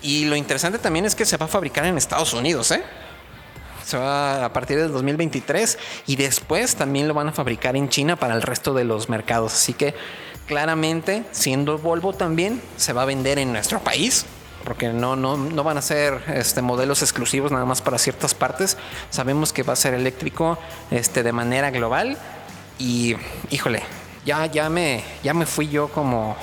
Y 0.00 0.26
lo 0.26 0.36
interesante 0.36 0.78
también 0.78 1.06
es 1.06 1.16
que 1.16 1.24
se 1.24 1.36
va 1.36 1.46
a 1.46 1.48
fabricar 1.48 1.84
en 1.86 1.98
Estados 1.98 2.32
Unidos, 2.32 2.70
¿eh? 2.70 2.84
Se 3.84 3.96
va 3.96 4.44
a 4.44 4.52
partir 4.52 4.78
del 4.78 4.92
2023 4.92 5.78
y 6.06 6.16
después 6.16 6.76
también 6.76 7.08
lo 7.08 7.14
van 7.14 7.28
a 7.28 7.32
fabricar 7.32 7.76
en 7.76 7.88
China 7.88 8.16
para 8.16 8.34
el 8.34 8.42
resto 8.42 8.74
de 8.74 8.84
los 8.84 9.08
mercados. 9.08 9.52
Así 9.52 9.74
que 9.74 9.94
claramente, 10.46 11.24
siendo 11.30 11.78
Volvo 11.78 12.12
también, 12.12 12.60
se 12.76 12.92
va 12.92 13.02
a 13.02 13.04
vender 13.06 13.38
en 13.38 13.52
nuestro 13.52 13.80
país. 13.80 14.26
Porque 14.64 14.88
no, 14.88 15.14
no, 15.14 15.36
no 15.36 15.62
van 15.62 15.76
a 15.76 15.82
ser 15.82 16.22
este, 16.28 16.62
modelos 16.62 17.02
exclusivos 17.02 17.52
nada 17.52 17.66
más 17.66 17.82
para 17.82 17.98
ciertas 17.98 18.34
partes. 18.34 18.78
Sabemos 19.10 19.52
que 19.52 19.62
va 19.62 19.74
a 19.74 19.76
ser 19.76 19.92
eléctrico 19.92 20.58
este, 20.90 21.22
de 21.22 21.32
manera 21.32 21.70
global. 21.70 22.16
Y 22.78 23.14
híjole, 23.50 23.82
ya, 24.24 24.46
ya, 24.46 24.70
me, 24.70 25.04
ya 25.22 25.34
me 25.34 25.44
fui 25.44 25.68
yo 25.68 25.88
como, 25.88 26.34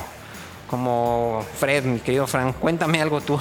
como 0.71 1.45
Fred, 1.57 1.83
mi 1.83 1.99
querido 1.99 2.25
Frank. 2.27 2.55
Cuéntame 2.55 3.01
algo 3.01 3.19
tú. 3.19 3.37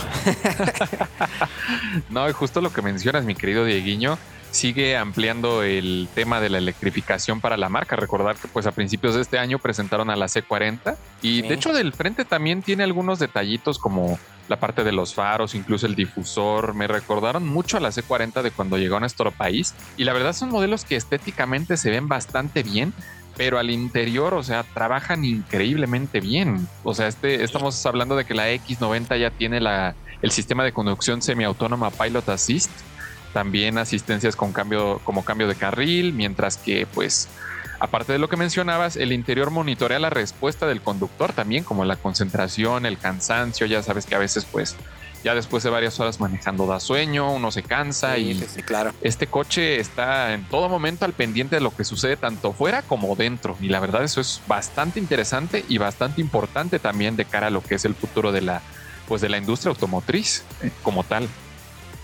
no, 2.11 2.29
y 2.29 2.33
justo 2.33 2.61
lo 2.61 2.73
que 2.73 2.83
mencionas, 2.83 3.25
mi 3.25 3.37
querido 3.37 3.65
Dieguiño, 3.65 4.19
sigue 4.51 4.97
ampliando 4.97 5.63
el 5.63 6.09
tema 6.13 6.41
de 6.41 6.51
la 6.51 6.59
electrificación 6.59 7.41
para 7.41 7.57
la 7.57 7.69
marca. 7.69 7.95
Recordar 7.95 8.35
que 8.35 8.49
pues 8.49 8.67
a 8.67 8.73
principios 8.73 9.15
de 9.15 9.23
este 9.23 9.39
año 9.39 9.61
presentaron 9.61 10.11
a 10.11 10.17
la 10.17 10.27
C40 10.27 10.97
y 11.23 11.43
de 11.43 11.55
hecho 11.55 11.73
del 11.73 11.93
frente 11.93 12.25
también 12.25 12.63
tiene 12.63 12.83
algunos 12.83 13.21
detallitos 13.21 13.79
como 13.79 14.19
la 14.49 14.59
parte 14.59 14.83
de 14.83 14.91
los 14.91 15.15
faros, 15.15 15.55
incluso 15.55 15.87
el 15.87 15.95
difusor. 15.95 16.75
Me 16.75 16.89
recordaron 16.89 17.47
mucho 17.47 17.77
a 17.77 17.81
la 17.81 17.91
C40 17.91 18.43
de 18.43 18.51
cuando 18.51 18.77
llegó 18.77 18.97
a 18.97 19.01
nuestro 19.01 19.31
país 19.31 19.73
y 19.97 20.03
la 20.03 20.13
verdad 20.13 20.33
son 20.33 20.51
modelos 20.51 20.85
que 20.85 20.97
estéticamente 20.97 21.77
se 21.77 21.91
ven 21.91 22.09
bastante 22.09 22.65
bien 22.65 22.93
pero 23.37 23.59
al 23.59 23.71
interior, 23.71 24.35
o 24.35 24.43
sea, 24.43 24.63
trabajan 24.63 25.25
increíblemente 25.25 26.21
bien. 26.21 26.69
O 26.85 26.95
sea, 26.95 27.09
este, 27.09 27.43
estamos 27.43 27.85
hablando 27.87 28.17
de 28.17 28.25
que 28.25 28.35
la 28.35 28.51
X90 28.51 29.19
ya 29.19 29.31
tiene 29.31 29.61
la, 29.61 29.95
el 30.23 30.31
sistema 30.31 30.65
de 30.65 30.73
conducción 30.73 31.23
semiautónoma 31.23 31.91
Pilot 31.91 32.29
Assist, 32.29 32.71
también 33.33 33.79
asistencias 33.79 34.37
con 34.37 34.53
cambio, 34.53 35.01
como 35.05 35.25
cambio 35.25 35.49
de 35.49 35.55
carril, 35.55 36.13
mientras 36.13 36.57
que, 36.57 36.87
pues, 36.87 37.29
aparte 37.79 38.13
de 38.13 38.19
lo 38.19 38.29
que 38.29 38.37
mencionabas, 38.37 38.97
el 38.97 39.13
interior 39.13 39.51
monitorea 39.51 39.99
la 39.99 40.11
respuesta 40.11 40.67
del 40.67 40.81
conductor 40.81 41.33
también, 41.33 41.65
como 41.65 41.85
la 41.85 41.97
concentración, 41.97 42.87
el 42.87 42.99
cansancio, 42.99 43.67
ya 43.67 43.83
sabes 43.83 44.07
que 44.07 44.15
a 44.15 44.19
veces, 44.19 44.45
pues, 44.45 44.77
ya 45.23 45.35
después 45.35 45.62
de 45.62 45.71
varias 45.71 46.00
horas 46.00 46.21
manejando 46.21 46.67
da 46.67 46.81
sueño, 46.81 47.33
uno 47.33 47.50
se 47.50 47.62
cansa 47.62 48.17
y 48.19 48.39
claro. 48.65 48.93
este 49.03 49.27
coche 49.27 49.79
está 49.79 50.33
en 50.33 50.49
todo 50.49 50.69
momento 50.69 51.05
al 51.05 51.12
pendiente 51.12 51.57
de 51.57 51.61
lo 51.61 51.75
que 51.75 51.85
sucede 51.85 52.17
tanto 52.17 52.53
fuera 52.53 52.83
como 52.83 53.15
dentro. 53.17 53.57
Y 53.61 53.69
la 53.69 53.81
verdad 53.81 54.03
eso 54.03 54.21
es 54.21 54.41
bastante 54.47 54.99
interesante 54.99 55.65
y 55.69 55.79
bastante 55.79 56.21
importante 56.21 56.79
también 56.79 57.17
de 57.17 57.25
cara 57.25 57.49
a 57.49 57.50
lo 57.50 57.62
que 57.62 57.75
es 57.75 57.85
el 57.85 57.95
futuro 57.95 58.33
de 58.33 58.41
la, 58.41 58.62
pues 59.09 59.21
de 59.21 59.29
la 59.29 59.39
industria 59.39 59.71
automotriz 59.71 60.45
como 60.83 61.05
tal. 61.05 61.29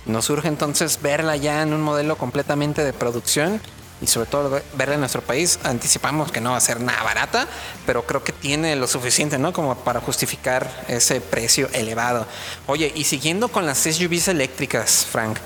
Nos 0.04 0.26
surge 0.26 0.48
entonces 0.48 1.00
verla 1.02 1.36
ya 1.36 1.62
en 1.62 1.72
un 1.72 1.82
modelo 1.82 2.16
completamente 2.16 2.84
de 2.84 2.92
producción 2.92 3.60
y 4.00 4.06
sobre 4.06 4.28
todo 4.28 4.60
verla 4.74 4.94
en 4.94 5.00
nuestro 5.00 5.22
país. 5.22 5.58
Anticipamos 5.64 6.30
que 6.30 6.40
no 6.40 6.52
va 6.52 6.56
a 6.56 6.60
ser 6.60 6.80
nada 6.80 7.02
barata, 7.02 7.48
pero 7.86 8.04
creo 8.04 8.22
que 8.22 8.32
tiene 8.32 8.76
lo 8.76 8.86
suficiente, 8.86 9.38
¿no? 9.38 9.52
Como 9.52 9.74
para 9.76 10.00
justificar 10.00 10.84
ese 10.88 11.20
precio 11.20 11.68
elevado. 11.72 12.26
Oye, 12.66 12.92
y 12.94 13.04
siguiendo 13.04 13.48
con 13.48 13.66
las 13.66 13.78
SUVs 13.78 14.28
eléctricas, 14.28 15.06
Frank, 15.10 15.38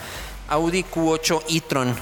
Audi 0.48 0.84
Q8 0.84 1.44
e-tron 1.48 1.94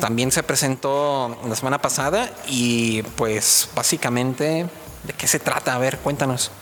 también 0.00 0.30
se 0.30 0.42
presentó 0.42 1.36
la 1.48 1.56
semana 1.56 1.80
pasada 1.80 2.30
y 2.46 3.02
pues 3.02 3.68
básicamente, 3.74 4.66
¿de 5.02 5.12
qué 5.14 5.26
se 5.26 5.40
trata? 5.40 5.74
A 5.74 5.78
ver, 5.78 5.98
cuéntanos. 5.98 6.52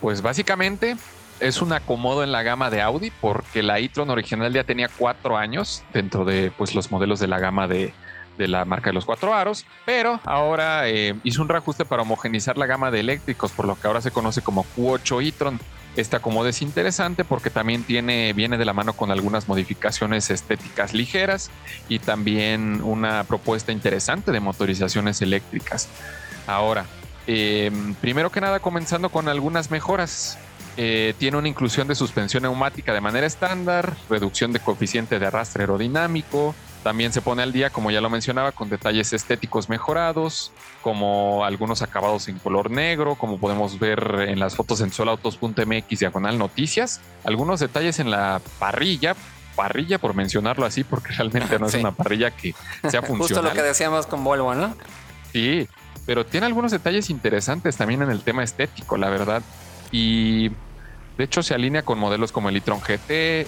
Pues 0.00 0.22
básicamente 0.22 0.96
es 1.40 1.60
un 1.60 1.72
acomodo 1.72 2.22
en 2.22 2.32
la 2.32 2.42
gama 2.42 2.70
de 2.70 2.80
Audi 2.80 3.10
porque 3.20 3.62
la 3.62 3.78
e-tron 3.78 4.08
original 4.10 4.52
ya 4.52 4.64
tenía 4.64 4.88
cuatro 4.88 5.36
años 5.36 5.82
dentro 5.92 6.24
de 6.24 6.50
pues, 6.56 6.74
los 6.74 6.90
modelos 6.90 7.20
de 7.20 7.26
la 7.26 7.40
gama 7.40 7.68
de, 7.68 7.92
de 8.38 8.48
la 8.48 8.64
marca 8.64 8.90
de 8.90 8.94
los 8.94 9.04
cuatro 9.04 9.34
aros, 9.34 9.66
pero 9.84 10.20
ahora 10.24 10.88
eh, 10.88 11.14
hizo 11.24 11.42
un 11.42 11.48
reajuste 11.48 11.84
para 11.84 12.02
homogenizar 12.02 12.58
la 12.58 12.66
gama 12.66 12.90
de 12.90 13.00
eléctricos, 13.00 13.52
por 13.52 13.66
lo 13.66 13.78
que 13.78 13.86
ahora 13.86 14.00
se 14.00 14.10
conoce 14.10 14.42
como 14.42 14.64
Q8 14.76 15.26
e-tron. 15.26 15.60
Este 15.94 16.16
acomodo 16.16 16.48
es 16.48 16.62
interesante 16.62 17.22
porque 17.22 17.50
también 17.50 17.84
tiene, 17.84 18.32
viene 18.32 18.56
de 18.56 18.64
la 18.64 18.72
mano 18.72 18.94
con 18.94 19.10
algunas 19.10 19.46
modificaciones 19.46 20.30
estéticas 20.30 20.94
ligeras 20.94 21.50
y 21.88 21.98
también 21.98 22.82
una 22.82 23.24
propuesta 23.24 23.72
interesante 23.72 24.32
de 24.32 24.40
motorizaciones 24.40 25.20
eléctricas. 25.20 25.88
Ahora, 26.46 26.86
em, 27.26 27.94
primero 27.94 28.30
que 28.32 28.40
nada, 28.40 28.60
comenzando 28.60 29.10
con 29.10 29.28
algunas 29.28 29.70
mejoras. 29.70 30.38
Eh, 30.78 31.12
tiene 31.18 31.36
una 31.36 31.48
inclusión 31.48 31.86
de 31.86 31.94
suspensión 31.94 32.44
neumática 32.44 32.94
de 32.94 33.02
manera 33.02 33.26
estándar, 33.26 33.94
reducción 34.08 34.54
de 34.54 34.60
coeficiente 34.60 35.18
de 35.18 35.26
arrastre 35.26 35.64
aerodinámico, 35.64 36.54
también 36.82 37.12
se 37.12 37.22
pone 37.22 37.42
al 37.42 37.52
día, 37.52 37.70
como 37.70 37.90
ya 37.90 38.00
lo 38.00 38.10
mencionaba, 38.10 38.52
con 38.52 38.68
detalles 38.68 39.12
estéticos 39.12 39.68
mejorados, 39.68 40.52
como 40.82 41.44
algunos 41.44 41.82
acabados 41.82 42.28
en 42.28 42.38
color 42.38 42.70
negro, 42.70 43.14
como 43.14 43.38
podemos 43.38 43.78
ver 43.78 44.26
en 44.28 44.38
las 44.38 44.56
fotos 44.56 44.80
en 44.80 44.92
solautos.mx 44.92 45.98
diagonal 45.98 46.38
noticias. 46.38 47.00
Algunos 47.24 47.60
detalles 47.60 48.00
en 48.00 48.10
la 48.10 48.40
parrilla, 48.58 49.14
parrilla 49.54 49.98
por 49.98 50.14
mencionarlo 50.14 50.66
así, 50.66 50.84
porque 50.84 51.12
realmente 51.16 51.58
no 51.58 51.66
es 51.66 51.74
una 51.74 51.92
parrilla 51.92 52.30
que 52.30 52.54
sea 52.88 53.02
funcional. 53.02 53.18
Justo 53.18 53.42
lo 53.42 53.52
que 53.52 53.62
decíamos 53.62 54.06
con 54.06 54.24
Volvo, 54.24 54.54
¿no? 54.54 54.74
Sí, 55.32 55.68
pero 56.04 56.26
tiene 56.26 56.46
algunos 56.46 56.72
detalles 56.72 57.10
interesantes 57.10 57.76
también 57.76 58.02
en 58.02 58.10
el 58.10 58.22
tema 58.22 58.42
estético, 58.42 58.96
la 58.96 59.08
verdad. 59.08 59.42
Y 59.92 60.48
de 61.16 61.24
hecho 61.24 61.42
se 61.42 61.54
alinea 61.54 61.82
con 61.82 61.98
modelos 61.98 62.32
como 62.32 62.48
el 62.48 62.56
e-tron 62.56 62.80
GT. 62.80 63.46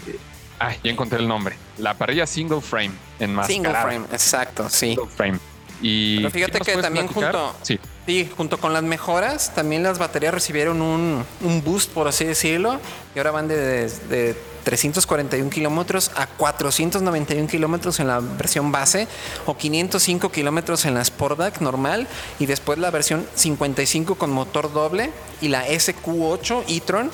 Ah, 0.58 0.72
ya 0.82 0.90
encontré 0.90 1.18
el 1.18 1.28
nombre. 1.28 1.56
La 1.78 1.94
parrilla 1.94 2.26
single 2.26 2.60
frame 2.60 2.92
en 3.18 3.34
más. 3.34 3.46
Single 3.46 3.72
frame, 3.72 4.04
exacto, 4.12 4.68
sí. 4.68 4.94
Single 4.94 5.06
frame. 5.08 5.38
Y 5.82 6.18
Pero 6.18 6.30
fíjate 6.30 6.60
que 6.60 6.76
también 6.76 7.08
junto, 7.08 7.54
sí. 7.62 7.78
sí, 8.06 8.30
junto 8.36 8.58
con 8.58 8.72
las 8.72 8.82
mejoras, 8.82 9.54
también 9.54 9.82
las 9.82 9.98
baterías 9.98 10.32
recibieron 10.32 10.80
un, 10.80 11.24
un 11.42 11.64
boost, 11.64 11.90
por 11.90 12.08
así 12.08 12.24
decirlo, 12.24 12.80
y 13.14 13.18
ahora 13.18 13.32
van 13.32 13.48
de, 13.48 13.88
de 13.88 14.36
341 14.64 15.50
kilómetros 15.50 16.10
a 16.16 16.26
491 16.26 17.48
kilómetros 17.48 18.00
en 18.00 18.08
la 18.08 18.20
versión 18.20 18.72
base 18.72 19.06
o 19.46 19.56
505 19.56 20.32
kilómetros 20.32 20.84
en 20.86 20.94
la 20.94 21.04
Sportback 21.04 21.60
normal 21.60 22.08
y 22.38 22.46
después 22.46 22.78
la 22.78 22.90
versión 22.90 23.26
55 23.34 24.14
con 24.16 24.30
motor 24.30 24.72
doble 24.72 25.10
y 25.40 25.48
la 25.48 25.66
SQ8 25.66 26.64
e-tron 26.68 27.10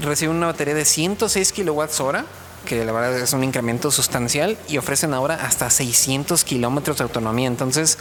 recibe 0.00 0.32
una 0.32 0.46
batería 0.46 0.74
de 0.74 0.84
106 0.84 1.52
kilowatts 1.52 2.00
hora 2.00 2.24
que 2.64 2.84
la 2.84 2.92
verdad 2.92 3.18
es 3.18 3.32
un 3.32 3.44
incremento 3.44 3.90
sustancial 3.90 4.58
y 4.68 4.78
ofrecen 4.78 5.14
ahora 5.14 5.34
hasta 5.34 5.70
600 5.70 6.44
kilómetros 6.44 6.98
de 6.98 7.04
autonomía. 7.04 7.48
Entonces, 7.48 7.98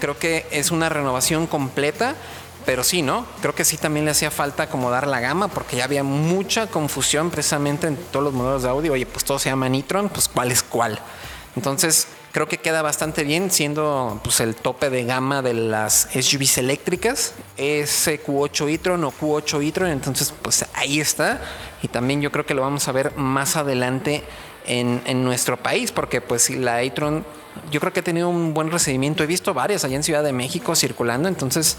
creo 0.00 0.18
que 0.18 0.46
es 0.50 0.70
una 0.70 0.88
renovación 0.88 1.46
completa. 1.46 2.14
Pero 2.66 2.82
sí, 2.82 3.02
¿no? 3.02 3.26
Creo 3.42 3.54
que 3.54 3.62
sí 3.62 3.76
también 3.76 4.06
le 4.06 4.12
hacía 4.12 4.30
falta 4.30 4.62
acomodar 4.62 5.06
la 5.06 5.20
gama 5.20 5.48
porque 5.48 5.76
ya 5.76 5.84
había 5.84 6.02
mucha 6.02 6.66
confusión 6.66 7.30
precisamente 7.30 7.88
en 7.88 7.96
todos 7.96 8.24
los 8.24 8.32
modelos 8.32 8.62
de 8.62 8.70
audio. 8.70 8.94
Oye, 8.94 9.04
pues 9.04 9.22
todo 9.22 9.38
se 9.38 9.50
llama 9.50 9.68
Nitron, 9.68 10.08
pues 10.08 10.28
cuál 10.28 10.50
es 10.50 10.62
cuál. 10.62 10.98
Entonces, 11.56 12.06
creo 12.34 12.48
que 12.48 12.58
queda 12.58 12.82
bastante 12.82 13.22
bien 13.22 13.48
siendo 13.52 14.20
pues 14.24 14.40
el 14.40 14.56
tope 14.56 14.90
de 14.90 15.04
gama 15.04 15.40
de 15.40 15.54
las 15.54 16.08
SUVs 16.12 16.58
eléctricas, 16.58 17.32
ese 17.56 18.20
Q8 18.20 18.72
e-tron 18.72 19.04
o 19.04 19.12
Q8 19.12 19.64
e-tron, 19.64 19.88
entonces 19.90 20.34
pues 20.42 20.66
ahí 20.74 20.98
está. 20.98 21.40
Y 21.80 21.86
también 21.86 22.20
yo 22.20 22.32
creo 22.32 22.44
que 22.44 22.54
lo 22.54 22.62
vamos 22.62 22.88
a 22.88 22.92
ver 22.92 23.16
más 23.16 23.54
adelante 23.54 24.24
en, 24.66 25.00
en 25.06 25.22
nuestro 25.22 25.56
país 25.58 25.92
porque 25.92 26.20
pues 26.20 26.50
la 26.50 26.82
e-tron 26.82 27.24
yo 27.70 27.78
creo 27.78 27.92
que 27.92 28.00
ha 28.00 28.04
tenido 28.04 28.28
un 28.28 28.52
buen 28.52 28.72
recibimiento, 28.72 29.22
he 29.22 29.28
visto 29.28 29.54
varias 29.54 29.84
allá 29.84 29.94
en 29.94 30.02
Ciudad 30.02 30.24
de 30.24 30.32
México 30.32 30.74
circulando, 30.74 31.28
entonces 31.28 31.76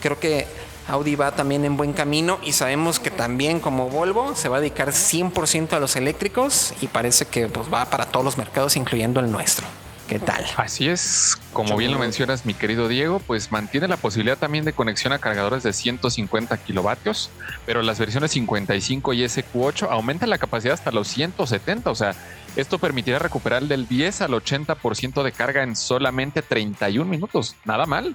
creo 0.00 0.18
que 0.18 0.48
Audi 0.88 1.14
va 1.14 1.36
también 1.36 1.64
en 1.64 1.76
buen 1.76 1.92
camino 1.92 2.40
y 2.42 2.50
sabemos 2.50 2.98
que 2.98 3.12
también 3.12 3.60
como 3.60 3.88
Volvo 3.90 4.34
se 4.34 4.48
va 4.48 4.56
a 4.56 4.60
dedicar 4.60 4.88
100% 4.88 5.74
a 5.74 5.78
los 5.78 5.94
eléctricos 5.94 6.74
y 6.80 6.88
parece 6.88 7.26
que 7.26 7.46
pues, 7.46 7.72
va 7.72 7.84
para 7.84 8.06
todos 8.06 8.24
los 8.24 8.36
mercados 8.36 8.74
incluyendo 8.74 9.20
el 9.20 9.30
nuestro. 9.30 9.64
¿Qué 10.08 10.18
tal? 10.18 10.44
Así 10.56 10.88
es, 10.88 11.38
como 11.54 11.76
bien 11.78 11.90
lo 11.90 11.98
mencionas, 11.98 12.44
mi 12.44 12.52
querido 12.52 12.88
Diego, 12.88 13.20
pues 13.20 13.50
mantiene 13.50 13.88
la 13.88 13.96
posibilidad 13.96 14.36
también 14.36 14.66
de 14.66 14.74
conexión 14.74 15.14
a 15.14 15.18
cargadores 15.18 15.62
de 15.62 15.72
150 15.72 16.56
kilovatios, 16.58 17.30
pero 17.64 17.80
las 17.82 17.98
versiones 17.98 18.32
55 18.32 19.14
y 19.14 19.24
SQ8 19.24 19.88
aumentan 19.90 20.28
la 20.28 20.36
capacidad 20.36 20.74
hasta 20.74 20.90
los 20.90 21.08
170, 21.08 21.90
o 21.90 21.94
sea, 21.94 22.14
esto 22.54 22.78
permitirá 22.78 23.18
recuperar 23.18 23.62
del 23.62 23.88
10 23.88 24.20
al 24.20 24.32
80% 24.32 25.22
de 25.22 25.32
carga 25.32 25.62
en 25.62 25.74
solamente 25.74 26.42
31 26.42 27.08
minutos. 27.10 27.56
Nada 27.64 27.86
mal. 27.86 28.14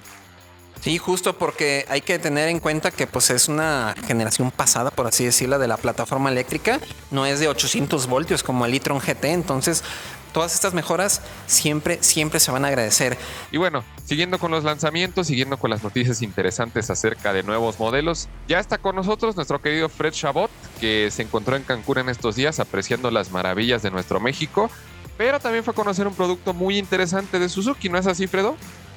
Sí, 0.81 0.97
justo 0.97 1.37
porque 1.37 1.85
hay 1.89 1.99
que 1.99 2.19
tener 2.19 2.47
en 2.47 2.59
cuenta 2.59 2.91
que 2.91 3.05
pues 3.05 3.31
es 3.31 3.49
una 3.49 3.95
generación 4.07 4.49
pasada, 4.49 4.91
por 4.91 5.07
así 5.07 5.25
decirlo, 5.25 5.59
de 5.59 5.67
la 5.67 5.75
plataforma 5.75 6.29
eléctrica. 6.29 6.79
No 7.11 7.25
es 7.25 7.41
de 7.41 7.49
800 7.49 8.07
voltios 8.07 8.43
como 8.43 8.65
el 8.65 8.73
e-tron 8.73 8.99
GT, 8.99 9.25
entonces 9.25 9.83
todas 10.33 10.53
estas 10.53 10.73
mejoras 10.73 11.21
siempre, 11.47 11.99
siempre 12.01 12.39
se 12.39 12.51
van 12.51 12.65
a 12.65 12.69
agradecer. 12.69 13.17
Y 13.51 13.57
bueno, 13.57 13.83
siguiendo 14.05 14.39
con 14.39 14.51
los 14.51 14.63
lanzamientos, 14.63 15.27
siguiendo 15.27 15.57
con 15.57 15.69
las 15.69 15.83
noticias 15.83 16.21
interesantes 16.21 16.89
acerca 16.89 17.33
de 17.33 17.43
nuevos 17.43 17.79
modelos, 17.79 18.29
ya 18.47 18.59
está 18.59 18.77
con 18.77 18.95
nosotros 18.95 19.35
nuestro 19.35 19.61
querido 19.61 19.89
Fred 19.89 20.13
Chabot, 20.13 20.51
que 20.79 21.09
se 21.11 21.23
encontró 21.23 21.55
en 21.55 21.63
Cancún 21.63 21.99
en 21.99 22.09
estos 22.09 22.35
días 22.35 22.59
apreciando 22.59 23.11
las 23.11 23.31
maravillas 23.31 23.81
de 23.81 23.91
nuestro 23.91 24.19
México, 24.19 24.69
pero 25.17 25.39
también 25.39 25.63
fue 25.63 25.73
a 25.73 25.75
conocer 25.75 26.07
un 26.07 26.13
producto 26.13 26.53
muy 26.53 26.77
interesante 26.77 27.39
de 27.39 27.49
Suzuki, 27.49 27.89
¿no 27.89 27.97
es 27.97 28.07
así, 28.07 28.27
Fredo? 28.27 28.55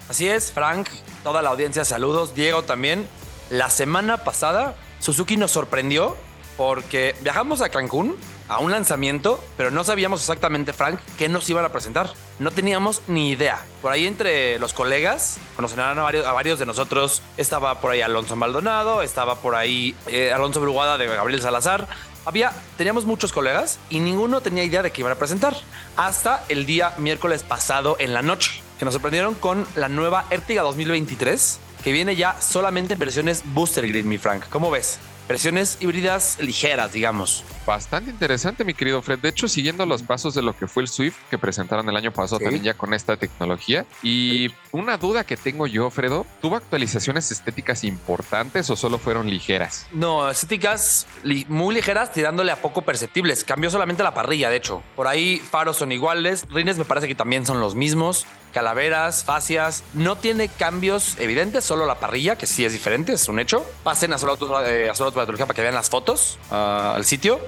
Así 0.08 0.28
es, 0.28 0.52
Frank, 0.52 0.88
toda 1.22 1.42
la 1.42 1.50
audiencia, 1.50 1.84
saludos. 1.84 2.34
Diego 2.34 2.62
también. 2.62 3.06
La 3.50 3.70
semana 3.70 4.18
pasada, 4.18 4.76
Suzuki 4.98 5.36
nos 5.36 5.50
sorprendió 5.50 6.16
porque 6.56 7.14
viajamos 7.22 7.60
a 7.60 7.68
Cancún 7.68 8.16
a 8.52 8.58
un 8.58 8.70
lanzamiento, 8.70 9.42
pero 9.56 9.70
no 9.70 9.82
sabíamos 9.82 10.20
exactamente, 10.20 10.72
Frank, 10.72 11.00
qué 11.16 11.28
nos 11.28 11.48
iban 11.48 11.64
a 11.64 11.70
presentar. 11.70 12.12
No 12.38 12.50
teníamos 12.50 13.02
ni 13.06 13.30
idea. 13.30 13.64
Por 13.80 13.92
ahí 13.92 14.06
entre 14.06 14.58
los 14.58 14.74
colegas, 14.74 15.38
conocerán 15.56 15.98
a 15.98 16.32
varios, 16.32 16.58
de 16.58 16.66
nosotros, 16.66 17.22
estaba 17.36 17.80
por 17.80 17.92
ahí 17.92 18.02
Alonso 18.02 18.36
Maldonado, 18.36 19.02
estaba 19.02 19.36
por 19.36 19.54
ahí 19.54 19.94
eh, 20.06 20.32
Alonso 20.32 20.60
Brugada 20.60 20.98
de 20.98 21.06
Gabriel 21.06 21.40
Salazar. 21.40 21.88
Había, 22.24 22.52
teníamos 22.76 23.06
muchos 23.06 23.32
colegas 23.32 23.78
y 23.90 24.00
ninguno 24.00 24.40
tenía 24.42 24.64
idea 24.64 24.82
de 24.82 24.90
qué 24.90 25.00
iban 25.00 25.12
a 25.12 25.16
presentar. 25.16 25.56
Hasta 25.96 26.44
el 26.48 26.66
día 26.66 26.94
miércoles 26.98 27.42
pasado 27.42 27.96
en 27.98 28.12
la 28.12 28.22
noche 28.22 28.62
que 28.78 28.84
nos 28.84 28.94
sorprendieron 28.94 29.34
con 29.34 29.66
la 29.76 29.88
nueva 29.88 30.26
Ertiga 30.30 30.62
2023, 30.62 31.58
que 31.82 31.92
viene 31.92 32.16
ya 32.16 32.40
solamente 32.40 32.94
en 32.94 33.00
versiones 33.00 33.42
Booster 33.46 33.86
Grid, 33.88 34.04
mi 34.04 34.18
Frank. 34.18 34.44
¿Cómo 34.50 34.70
ves? 34.70 34.98
Versiones 35.28 35.78
híbridas 35.80 36.36
ligeras, 36.40 36.92
digamos. 36.92 37.44
Bastante 37.64 38.10
interesante, 38.10 38.64
mi 38.64 38.74
querido 38.74 39.00
Fred. 39.02 39.20
De 39.20 39.28
hecho, 39.28 39.46
siguiendo 39.48 39.86
los 39.86 40.02
pasos 40.02 40.34
de 40.34 40.42
lo 40.42 40.54
que 40.56 40.66
fue 40.66 40.82
el 40.82 40.88
Swift 40.88 41.14
que 41.30 41.38
presentaron 41.38 41.88
el 41.88 41.96
año 41.96 42.12
pasado 42.12 42.38
Sí. 42.38 42.44
también 42.44 42.64
ya 42.64 42.74
con 42.74 42.92
esta 42.92 43.16
tecnología. 43.16 43.86
Y 44.02 44.50
una 44.72 44.96
duda 44.98 45.24
que 45.24 45.36
tengo 45.36 45.66
yo, 45.68 45.88
Fredo, 45.90 46.26
¿tuvo 46.42 46.56
actualizaciones 46.56 47.30
estéticas 47.30 47.84
importantes 47.84 48.68
o 48.68 48.76
solo 48.76 48.98
fueron 48.98 49.30
ligeras? 49.30 49.86
No, 49.92 50.28
estéticas 50.28 51.06
li- 51.22 51.46
muy 51.48 51.74
ligeras, 51.74 52.12
tirándole 52.12 52.50
a 52.50 52.56
poco 52.60 52.82
perceptibles. 52.82 53.44
Cambió 53.44 53.70
solamente 53.70 54.02
la 54.02 54.12
parrilla, 54.14 54.50
de 54.50 54.56
hecho. 54.56 54.82
Por 54.96 55.06
ahí 55.06 55.38
faros 55.38 55.76
son 55.76 55.92
iguales, 55.92 56.44
rines 56.50 56.78
me 56.78 56.84
parece 56.84 57.06
que 57.06 57.14
también 57.14 57.46
son 57.46 57.60
los 57.60 57.74
mismos. 57.76 58.26
Calaveras, 58.52 59.24
fascias, 59.24 59.82
no 59.94 60.16
tiene 60.16 60.48
cambios 60.48 61.18
evidentes, 61.18 61.64
solo 61.64 61.86
la 61.86 61.98
parrilla, 61.98 62.36
que 62.36 62.46
sí 62.46 62.64
es 62.64 62.72
diferente, 62.72 63.14
es 63.14 63.28
un 63.28 63.40
hecho. 63.40 63.64
Pasen 63.82 64.12
a 64.12 64.18
solo 64.18 64.36
eh, 64.64 64.90
a 64.90 64.94
solo 64.94 65.12
para 65.12 65.54
que 65.54 65.62
vean 65.62 65.74
las 65.74 65.90
fotos 65.90 66.38
ah, 66.50 66.92
al 66.94 67.04
sitio. 67.04 67.40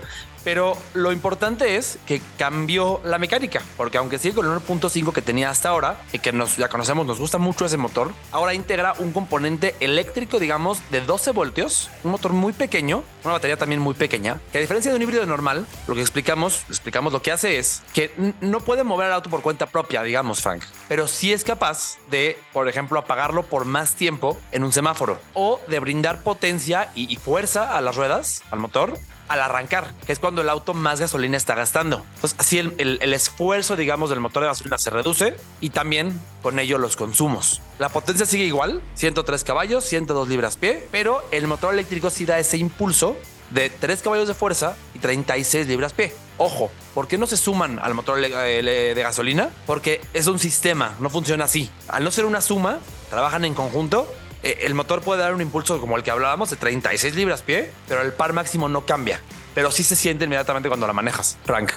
Pero 0.44 0.76
lo 0.92 1.11
importante 1.11 1.76
es 1.76 1.98
que 2.07 2.20
cambió 2.38 3.00
la 3.04 3.18
mecánica, 3.18 3.62
porque 3.76 3.98
aunque 3.98 4.18
sigue 4.18 4.35
con 4.35 4.46
el 4.46 4.52
1.5 4.52 5.12
que 5.12 5.22
tenía 5.22 5.50
hasta 5.50 5.70
ahora, 5.70 6.00
y 6.12 6.18
que 6.18 6.33
nos, 6.33 6.57
ya 6.59 6.68
conocemos, 6.68 7.07
nos 7.07 7.18
gusta 7.18 7.38
mucho 7.38 7.64
ese 7.64 7.76
motor, 7.78 8.12
ahora 8.30 8.52
integra 8.54 8.94
un 8.98 9.12
componente 9.12 9.74
eléctrico, 9.80 10.38
digamos, 10.38 10.78
de 10.90 11.00
12 11.00 11.30
voltios, 11.33 11.90
un 12.04 12.11
motor 12.12 12.33
muy 12.33 12.52
pequeño, 12.52 13.02
una 13.24 13.33
batería 13.35 13.57
también 13.57 13.80
muy 13.80 13.94
pequeña, 13.94 14.38
que 14.52 14.59
a 14.59 14.61
diferencia 14.61 14.90
de 14.90 14.96
un 14.96 15.02
híbrido 15.02 15.24
normal, 15.26 15.66
lo 15.87 15.94
que 15.94 16.02
explicamos, 16.02 16.64
explicamos 16.68 17.12
lo 17.12 17.22
que 17.22 17.33
hace 17.33 17.59
es 17.59 17.83
que 17.94 18.12
no 18.40 18.61
puede 18.61 18.85
mover 18.85 19.07
el 19.07 19.14
auto 19.14 19.30
por 19.30 19.40
cuenta 19.40 19.66
propia, 19.66 20.02
digamos, 20.02 20.42
Frank, 20.42 20.62
pero 20.88 21.09
sí 21.09 21.33
es 21.33 21.42
capaz 21.44 21.96
de, 22.11 22.38
por 22.52 22.68
ejemplo, 22.68 22.98
apagarlo 22.98 23.44
por 23.44 23.64
más 23.64 23.94
tiempo 23.94 24.38
en 24.52 24.62
un 24.64 24.72
semáforo, 24.72 25.18
o 25.33 25.61
de 25.68 25.80
brindar 25.80 26.22
potencia 26.22 26.90
y- 26.94 27.12
y 27.12 27.16
fuerza 27.16 27.76
a 27.76 27.80
las 27.80 27.96
ruedas, 27.96 28.42
al 28.50 28.59
motor, 28.59 28.98
al 29.28 29.40
arrancar, 29.40 29.92
que 30.06 30.12
es 30.12 30.18
cuando 30.18 30.42
el 30.42 30.48
auto 30.48 30.74
más 30.74 31.00
gasolina 31.00 31.37
está 31.37 31.54
gastando. 31.54 32.04
Así 32.38 32.58
el, 32.58 32.74
el- 32.78 32.98
el 33.00 33.12
esfuerzo, 33.14 33.76
digamos, 33.76 34.10
del 34.10 34.20
motor 34.20 34.42
de 34.42 34.48
gasolina 34.50 34.78
se 34.78 34.90
reduce 34.90 35.37
y 35.60 35.70
también 35.70 36.20
con 36.42 36.58
ello 36.58 36.78
los 36.78 36.96
consumos. 36.96 37.60
La 37.78 37.88
potencia 37.88 38.26
sigue 38.26 38.44
igual, 38.44 38.82
103 38.94 39.44
caballos, 39.44 39.84
102 39.84 40.28
libras 40.28 40.56
pie, 40.56 40.87
pero 40.90 41.24
el 41.30 41.46
motor 41.46 41.72
eléctrico 41.74 42.10
sí 42.10 42.24
da 42.26 42.38
ese 42.38 42.56
impulso 42.58 43.16
de 43.50 43.70
3 43.70 44.02
caballos 44.02 44.26
de 44.28 44.34
fuerza 44.34 44.76
y 44.94 44.98
36 44.98 45.66
libras 45.68 45.92
pie. 45.92 46.14
Ojo, 46.38 46.70
¿por 46.94 47.06
qué 47.06 47.16
no 47.18 47.26
se 47.26 47.37
suman 47.37 47.78
al 47.78 47.94
motor 47.94 48.20
de 48.20 48.94
gasolina? 48.96 49.50
Porque 49.66 50.00
es 50.12 50.26
un 50.26 50.38
sistema, 50.38 50.94
no 50.98 51.08
funciona 51.10 51.44
así. 51.44 51.70
Al 51.88 52.02
no 52.04 52.10
ser 52.10 52.24
una 52.24 52.40
suma, 52.40 52.78
trabajan 53.10 53.44
en 53.44 53.54
conjunto 53.54 54.12
el 54.44 54.74
motor 54.74 55.00
puede 55.00 55.22
dar 55.22 55.35
un 55.35 55.40
impulso 55.40 55.80
como 55.80 55.96
el 55.96 56.02
que 56.02 56.11
hablábamos 56.11 56.50
de 56.50 56.57
36 56.57 57.14
libras 57.14 57.42
pie, 57.42 57.70
pero 57.88 58.02
el 58.02 58.12
par 58.12 58.33
máximo 58.33 58.68
no 58.68 58.85
cambia. 58.85 59.20
Pero 59.54 59.70
sí 59.70 59.85
se 59.85 59.96
siente 59.96 60.24
inmediatamente 60.24 60.68
cuando 60.68 60.87
la 60.87 60.92
manejas, 60.92 61.38
Frank. 61.44 61.72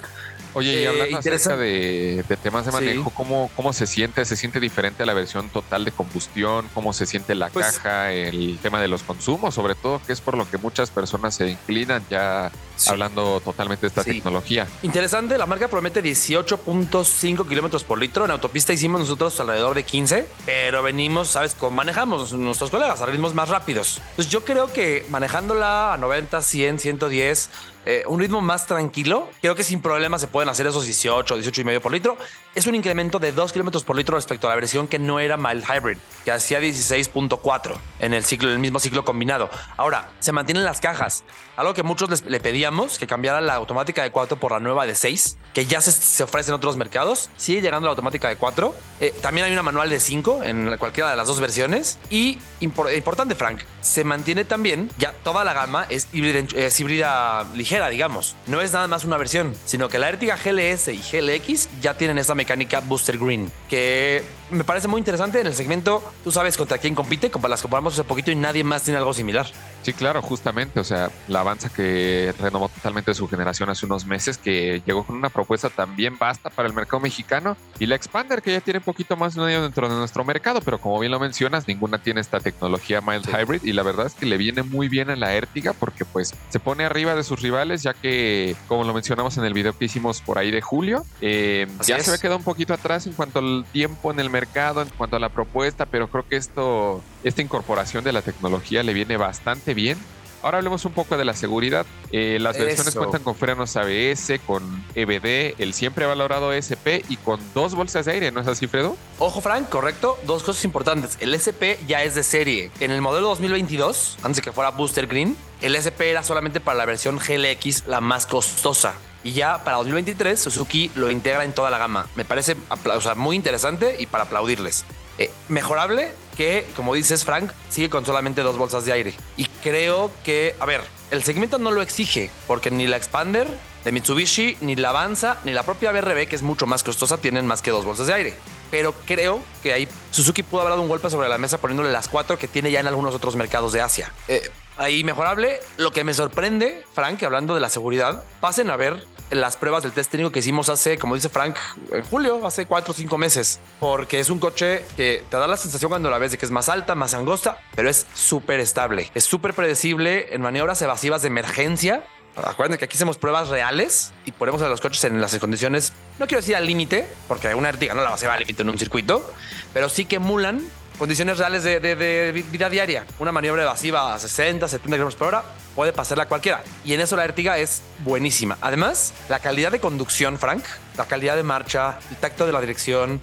Oye, 0.57 0.73
y 0.81 0.83
Eh, 0.83 0.87
hablando 0.87 1.17
acerca 1.19 1.55
de, 1.55 2.23
de 2.27 2.37
temas 2.37 2.65
de 2.65 2.71
Sí. 2.71 2.75
manejo, 2.77 3.09
¿cómo, 3.11 3.51
¿cómo 3.55 3.73
se 3.73 3.85
siente? 3.85 4.25
¿Se 4.25 4.35
siente 4.35 4.59
diferente 4.59 5.03
a 5.03 5.05
la 5.05 5.13
versión 5.13 5.49
total 5.49 5.85
de 5.85 5.91
combustión? 5.91 6.67
¿Cómo 6.73 6.93
se 6.93 7.05
siente 7.05 7.35
la 7.35 7.49
Pues- 7.49 7.77
caja? 7.77 8.11
El 8.11 8.57
tema 8.61 8.81
de 8.81 8.87
los 8.87 9.03
consumos, 9.03 9.53
sobre 9.53 9.75
todo, 9.75 10.01
que 10.05 10.13
es 10.13 10.21
por 10.21 10.35
lo 10.35 10.49
que 10.49 10.57
muchas 10.57 10.89
personas 10.89 11.35
se 11.35 11.49
inclinan 11.49 12.03
ya 12.09 12.51
Sí. 12.75 12.89
hablando 12.89 13.39
totalmente 13.41 13.81
de 13.81 13.87
esta 13.89 14.03
Sí. 14.03 14.11
tecnología. 14.13 14.67
Interesante, 14.81 15.37
la 15.37 15.45
marca 15.45 15.67
promete 15.67 16.01
18.5 16.01 17.47
kilómetros 17.47 17.83
por 17.83 17.99
litro. 17.99 18.25
En 18.25 18.31
autopista 18.31 18.73
hicimos 18.73 18.99
nosotros 19.01 19.39
alrededor 19.39 19.75
de 19.75 19.83
15, 19.83 20.27
pero 20.45 20.81
venimos, 20.83 21.27
¿sabes? 21.29 21.55
Cómo 21.55 21.75
manejamos 21.75 22.33
nuestros 22.33 22.69
colegas 22.71 22.99
a 23.01 23.05
ritmos 23.05 23.33
más 23.33 23.49
rápidos. 23.49 24.01
Pues 24.15 24.29
yo 24.29 24.43
creo 24.43 24.71
que 24.73 25.05
manejándola 25.09 25.93
a 25.93 25.97
90, 25.97 26.41
100, 26.41 26.79
110, 26.79 27.49
eh, 27.89 28.03
un 28.05 28.19
ritmo 28.19 28.41
más 28.41 28.67
tranquilo. 28.67 29.29
Creo 29.39 29.55
que 29.55 29.63
sin 29.63 29.81
problema 29.81 30.19
se 30.19 30.27
pueden 30.27 30.49
hacer 30.49 30.67
esos 30.67 30.83
18, 30.83 31.35
18 31.35 31.61
y 31.61 31.63
medio 31.63 31.81
por 31.81 31.93
litro. 31.93 32.17
Es 32.53 32.67
un 32.67 32.75
incremento 32.75 33.17
de 33.17 33.31
2 33.31 33.53
kilómetros 33.53 33.85
por 33.85 33.95
litro 33.95 34.17
respecto 34.17 34.45
a 34.47 34.49
la 34.49 34.55
versión 34.55 34.89
que 34.89 34.99
no 34.99 35.21
era 35.21 35.37
mild 35.37 35.63
hybrid, 35.63 35.97
que 36.25 36.31
hacía 36.33 36.59
16.4 36.59 37.77
en 37.99 38.13
el 38.13 38.25
ciclo, 38.25 38.49
el 38.51 38.59
mismo 38.59 38.81
ciclo 38.81 39.05
combinado. 39.05 39.49
Ahora, 39.77 40.09
se 40.19 40.33
mantienen 40.33 40.65
las 40.65 40.81
cajas. 40.81 41.23
Algo 41.57 41.73
que 41.73 41.83
muchos 41.83 42.09
les, 42.09 42.23
le 42.25 42.39
pedíamos, 42.39 42.97
que 42.97 43.07
cambiara 43.07 43.41
la 43.41 43.55
automática 43.55 44.03
de 44.03 44.11
4 44.11 44.37
por 44.39 44.51
la 44.51 44.59
nueva 44.59 44.85
de 44.85 44.95
6, 44.95 45.37
que 45.53 45.65
ya 45.65 45.81
se, 45.81 45.91
se 45.91 46.23
ofrece 46.23 46.51
en 46.51 46.55
otros 46.55 46.77
mercados. 46.77 47.29
Sigue 47.35 47.61
llegando 47.61 47.87
la 47.87 47.91
automática 47.91 48.29
de 48.29 48.35
4. 48.37 48.75
Eh, 48.99 49.13
también 49.21 49.45
hay 49.47 49.51
una 49.53 49.63
manual 49.63 49.89
de 49.89 49.99
5 49.99 50.43
en 50.43 50.77
cualquiera 50.77 51.09
de 51.09 51.15
las 51.17 51.27
dos 51.27 51.39
versiones. 51.39 51.97
Y 52.09 52.37
impor- 52.61 52.95
importante, 52.95 53.33
Frank, 53.35 53.61
se 53.81 54.03
mantiene 54.03 54.45
también, 54.45 54.89
ya 54.99 55.13
toda 55.23 55.43
la 55.43 55.53
gama 55.53 55.85
es 55.89 56.07
híbrida, 56.13 56.45
es 56.55 56.79
híbrida 56.79 57.43
ligera, 57.55 57.89
digamos. 57.89 58.35
No 58.45 58.61
es 58.61 58.71
nada 58.73 58.87
más 58.87 59.03
una 59.03 59.17
versión, 59.17 59.55
sino 59.65 59.89
que 59.89 59.97
la 59.99 60.09
Ertiga 60.09 60.37
GLS 60.37 60.89
y 60.89 60.97
GLX 61.01 61.69
ya 61.81 61.95
tienen 61.97 62.17
esa 62.19 62.35
mecánica 62.35 62.81
Booster 62.81 63.17
Green, 63.17 63.51
que 63.67 64.23
me 64.51 64.63
parece 64.63 64.87
muy 64.87 64.99
interesante 64.99 65.41
en 65.41 65.47
el 65.47 65.55
segmento. 65.55 66.03
Tú 66.23 66.31
sabes 66.31 66.55
contra 66.55 66.77
quién 66.77 66.93
compite, 66.95 67.31
como 67.31 67.47
las 67.47 67.61
comparamos 67.63 67.93
hace 67.93 68.03
poquito 68.03 68.29
y 68.31 68.35
nadie 68.35 68.63
más 68.63 68.83
tiene 68.83 68.99
algo 68.99 69.13
similar. 69.13 69.47
Sí, 69.81 69.93
claro, 69.93 70.21
justamente. 70.21 70.79
O 70.79 70.83
sea, 70.83 71.09
la 71.27 71.43
Avanza 71.47 71.69
que 71.69 72.33
renovó 72.39 72.67
totalmente 72.67 73.13
su 73.13 73.25
generación 73.27 73.69
hace 73.69 73.85
unos 73.85 74.05
meses, 74.05 74.37
que 74.37 74.81
llegó 74.85 75.05
con 75.05 75.15
una 75.15 75.29
propuesta 75.29 75.69
también 75.69 76.17
vasta 76.17 76.49
para 76.49 76.67
el 76.67 76.73
mercado 76.73 76.99
mexicano. 76.99 77.55
Y 77.79 77.85
la 77.85 77.95
Expander, 77.95 78.41
que 78.41 78.51
ya 78.51 78.59
tiene 78.59 78.79
un 78.79 78.83
poquito 78.83 79.15
más 79.15 79.33
de 79.35 79.41
un 79.41 79.47
año 79.47 79.61
dentro 79.63 79.87
de 79.87 79.95
nuestro 79.95 80.25
mercado, 80.25 80.59
pero 80.59 80.77
como 80.79 80.99
bien 80.99 81.11
lo 81.11 81.19
mencionas, 81.21 81.65
ninguna 81.65 81.99
tiene 81.99 82.19
esta 82.19 82.41
tecnología 82.41 82.99
mild 82.99 83.25
Sí. 83.25 83.31
hybrid. 83.31 83.61
Y 83.63 83.71
la 83.71 83.83
verdad 83.83 84.07
es 84.07 84.13
que 84.13 84.25
le 84.25 84.35
viene 84.35 84.61
muy 84.63 84.89
bien 84.89 85.09
a 85.09 85.15
la 85.15 85.33
Ertiga 85.35 85.71
porque, 85.71 86.03
pues, 86.03 86.33
se 86.49 86.59
pone 86.59 86.83
arriba 86.83 87.15
de 87.15 87.23
sus 87.23 87.41
rivales, 87.41 87.81
ya 87.81 87.93
que, 87.93 88.57
como 88.67 88.83
lo 88.83 88.93
mencionamos 88.93 89.37
en 89.37 89.45
el 89.45 89.53
video 89.53 89.71
que 89.77 89.85
hicimos 89.85 90.21
por 90.21 90.37
ahí 90.37 90.51
de 90.51 90.61
julio, 90.61 91.05
eh, 91.21 91.65
ya 91.85 91.95
es. 91.95 92.03
se 92.05 92.11
ve 92.11 92.19
quedado 92.19 92.37
un 92.37 92.43
poquito 92.43 92.73
atrás 92.73 93.07
en 93.07 93.13
cuanto 93.13 93.39
al 93.39 93.65
tiempo 93.71 94.11
en 94.11 94.19
el 94.19 94.29
mercado, 94.29 94.81
en 94.81 94.89
cuanto 94.89 95.15
a 95.15 95.19
la 95.19 95.29
propuesta, 95.29 95.85
pero 95.85 96.09
creo 96.09 96.25
que 96.27 96.35
esto, 96.35 97.01
esta 97.23 97.41
incorporación 97.41 98.03
de 98.03 98.11
la 98.11 98.21
tecnología 98.21 98.83
le 98.83 98.93
viene 98.93 99.15
bastante 99.15 99.73
bien. 99.73 99.97
Ahora 100.41 100.57
hablemos 100.57 100.85
un 100.85 100.93
poco 100.93 101.17
de 101.17 101.25
la 101.25 101.33
seguridad. 101.33 101.85
Eh, 102.11 102.37
las 102.39 102.57
versiones 102.57 102.95
cuentan 102.95 103.23
con 103.23 103.35
frenos 103.35 103.75
ABS, 103.75 104.39
con 104.45 104.85
EBD, 104.95 105.55
el 105.59 105.73
siempre 105.73 106.05
valorado 106.05 106.53
SP 106.53 107.03
y 107.09 107.17
con 107.17 107.39
dos 107.53 107.75
bolsas 107.75 108.05
de 108.05 108.13
aire, 108.13 108.31
¿no 108.31 108.41
es 108.41 108.47
así, 108.47 108.67
Fredo? 108.67 108.95
Ojo, 109.19 109.41
Frank, 109.41 109.69
correcto. 109.69 110.17
Dos 110.25 110.43
cosas 110.43 110.63
importantes. 110.65 111.17
El 111.19 111.33
SP 111.33 111.79
ya 111.87 112.03
es 112.03 112.15
de 112.15 112.23
serie. 112.23 112.71
En 112.79 112.91
el 112.91 113.01
modelo 113.01 113.29
2022, 113.29 114.17
antes 114.23 114.37
de 114.37 114.41
que 114.41 114.51
fuera 114.51 114.71
Booster 114.71 115.07
Green, 115.07 115.35
el 115.61 115.75
SP 115.75 116.11
era 116.11 116.23
solamente 116.23 116.59
para 116.59 116.77
la 116.77 116.85
versión 116.85 117.17
GLX, 117.17 117.87
la 117.87 118.01
más 118.01 118.25
costosa. 118.25 118.93
Y 119.23 119.31
ya 119.31 119.63
para 119.63 119.77
2023, 119.77 120.39
Suzuki 120.39 120.91
lo 120.95 121.11
integra 121.11 121.43
en 121.43 121.53
toda 121.53 121.69
la 121.69 121.77
gama. 121.77 122.07
Me 122.15 122.23
parece 122.23 122.55
o 122.69 123.01
sea, 123.01 123.15
muy 123.15 123.35
interesante 123.35 123.95
y 123.99 124.05
para 124.05 124.25
aplaudirles. 124.25 124.85
Eh, 125.17 125.31
mejorable 125.49 126.11
que, 126.37 126.67
como 126.75 126.93
dices, 126.93 127.25
Frank, 127.25 127.51
sigue 127.67 127.89
con 127.89 128.05
solamente 128.05 128.41
dos 128.41 128.57
bolsas 128.57 128.85
de 128.85 128.93
aire. 128.93 129.13
Y 129.35 129.45
creo 129.63 130.11
que, 130.23 130.55
a 130.59 130.65
ver, 130.65 130.81
el 131.09 131.23
segmento 131.23 131.57
no 131.57 131.71
lo 131.71 131.81
exige, 131.81 132.29
porque 132.45 132.69
ni 132.69 132.85
la 132.85 132.95
Expander 132.95 133.47
de 133.83 133.91
Mitsubishi, 133.91 134.57
ni 134.61 134.75
la 134.75 134.89
Avanza, 134.89 135.37
ni 135.43 135.51
la 135.51 135.63
propia 135.63 135.91
BRB, 135.91 136.27
que 136.27 136.35
es 136.35 136.43
mucho 136.43 136.67
más 136.67 136.83
costosa, 136.83 137.17
tienen 137.17 137.47
más 137.47 137.61
que 137.61 137.71
dos 137.71 137.83
bolsas 137.85 138.07
de 138.07 138.13
aire. 138.13 138.33
Pero 138.69 138.93
creo 139.05 139.41
que 139.63 139.73
ahí 139.73 139.87
Suzuki 140.11 140.43
pudo 140.43 140.61
haber 140.61 140.71
dado 140.71 140.81
un 140.83 140.89
golpe 140.89 141.09
sobre 141.09 141.27
la 141.29 141.37
mesa 141.37 141.57
poniéndole 141.57 141.91
las 141.91 142.07
cuatro 142.07 142.37
que 142.37 142.47
tiene 142.47 142.69
ya 142.69 142.81
en 142.81 142.87
algunos 142.87 143.15
otros 143.15 143.35
mercados 143.35 143.73
de 143.73 143.81
Asia. 143.81 144.11
Eh, 144.27 144.51
ahí 144.77 145.03
mejorable. 145.03 145.59
Lo 145.77 145.91
que 145.91 146.03
me 146.03 146.13
sorprende, 146.13 146.83
Frank, 146.93 147.21
hablando 147.23 147.53
de 147.55 147.61
la 147.61 147.69
seguridad, 147.69 148.23
pasen 148.39 148.69
a 148.69 148.77
ver 148.77 149.03
las 149.29 149.57
pruebas 149.57 149.83
del 149.83 149.91
test 149.91 150.11
técnico 150.11 150.31
que 150.31 150.39
hicimos 150.39 150.69
hace, 150.69 150.97
como 150.97 151.15
dice 151.15 151.29
Frank, 151.29 151.57
en 151.91 152.03
julio, 152.03 152.45
hace 152.45 152.65
cuatro 152.65 152.91
o 152.91 152.95
cinco 152.95 153.17
meses. 153.17 153.59
Porque 153.79 154.19
es 154.19 154.29
un 154.29 154.39
coche 154.39 154.85
que 154.95 155.23
te 155.29 155.37
da 155.37 155.47
la 155.47 155.57
sensación 155.57 155.89
cuando 155.89 156.09
la 156.09 156.17
ves 156.17 156.31
de 156.31 156.37
que 156.37 156.45
es 156.45 156.51
más 156.51 156.69
alta, 156.69 156.95
más 156.95 157.13
angosta, 157.13 157.59
pero 157.75 157.89
es 157.89 158.07
súper 158.13 158.59
estable. 158.59 159.11
Es 159.15 159.25
súper 159.25 159.53
predecible 159.53 160.33
en 160.33 160.41
maniobras 160.41 160.81
evasivas 160.81 161.21
de 161.21 161.27
emergencia. 161.27 162.05
Acuérdense 162.35 162.77
que 162.77 162.85
aquí 162.85 162.95
hacemos 162.95 163.17
pruebas 163.17 163.49
reales 163.49 164.13
y 164.25 164.31
ponemos 164.31 164.61
a 164.61 164.69
los 164.69 164.79
coches 164.79 165.03
en 165.05 165.19
las 165.19 165.35
condiciones, 165.39 165.93
no 166.19 166.27
quiero 166.27 166.41
decir 166.41 166.55
al 166.55 166.67
límite, 166.67 167.07
porque 167.27 167.53
una 167.55 167.69
Ertiga 167.69 167.95
no 167.95 168.01
la 168.01 168.09
va 168.09 168.11
a 168.11 168.15
hacer 168.15 168.29
al 168.29 168.39
límite 168.39 168.61
en 168.61 168.69
un 168.69 168.77
circuito, 168.77 169.33
pero 169.73 169.89
sí 169.89 170.05
que 170.05 170.17
emulan 170.17 170.61
condiciones 170.97 171.37
reales 171.37 171.63
de, 171.63 172.43
vida 172.51 172.69
diaria. 172.69 173.05
Una 173.19 173.31
maniobra 173.31 173.63
evasiva 173.63 174.13
a 174.13 174.19
60, 174.19 174.67
70 174.67 174.95
kilómetros 174.97 175.15
por 175.15 175.27
hora 175.29 175.43
puede 175.75 175.93
pasarla 175.93 176.25
cualquiera. 176.27 176.63
Y 176.83 176.93
en 176.93 177.01
eso 177.01 177.15
la 177.15 177.25
Ertiga 177.25 177.57
es 177.57 177.81
buenísima. 177.99 178.57
Además, 178.61 179.13
la 179.29 179.39
calidad 179.39 179.71
de 179.71 179.79
conducción, 179.79 180.37
Frank, 180.39 180.63
la 180.97 181.05
calidad 181.05 181.35
de 181.35 181.43
marcha, 181.43 181.99
el 182.09 182.17
tacto 182.17 182.45
de 182.45 182.51
la 182.51 182.61
dirección, 182.61 183.21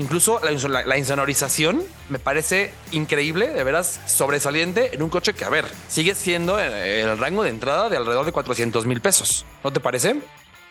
Incluso 0.00 0.40
la, 0.44 0.84
la- 0.86 0.96
insonorización 0.96 1.82
me 2.08 2.20
parece 2.20 2.72
increíble, 2.92 3.48
de 3.48 3.64
veras 3.64 3.98
sobresaliente 4.06 4.94
en 4.94 5.02
un 5.02 5.10
coche 5.10 5.34
que, 5.34 5.44
a 5.44 5.48
ver, 5.48 5.64
sigue 5.88 6.14
siendo 6.14 6.56
eh, 6.60 7.00
el 7.00 7.18
rango 7.18 7.42
de 7.42 7.50
entrada 7.50 7.88
de 7.88 7.96
alrededor 7.96 8.24
de 8.24 8.30
400 8.30 8.86
mil 8.86 9.00
pesos. 9.00 9.44
¿No 9.64 9.72
te 9.72 9.80
parece? 9.80 10.20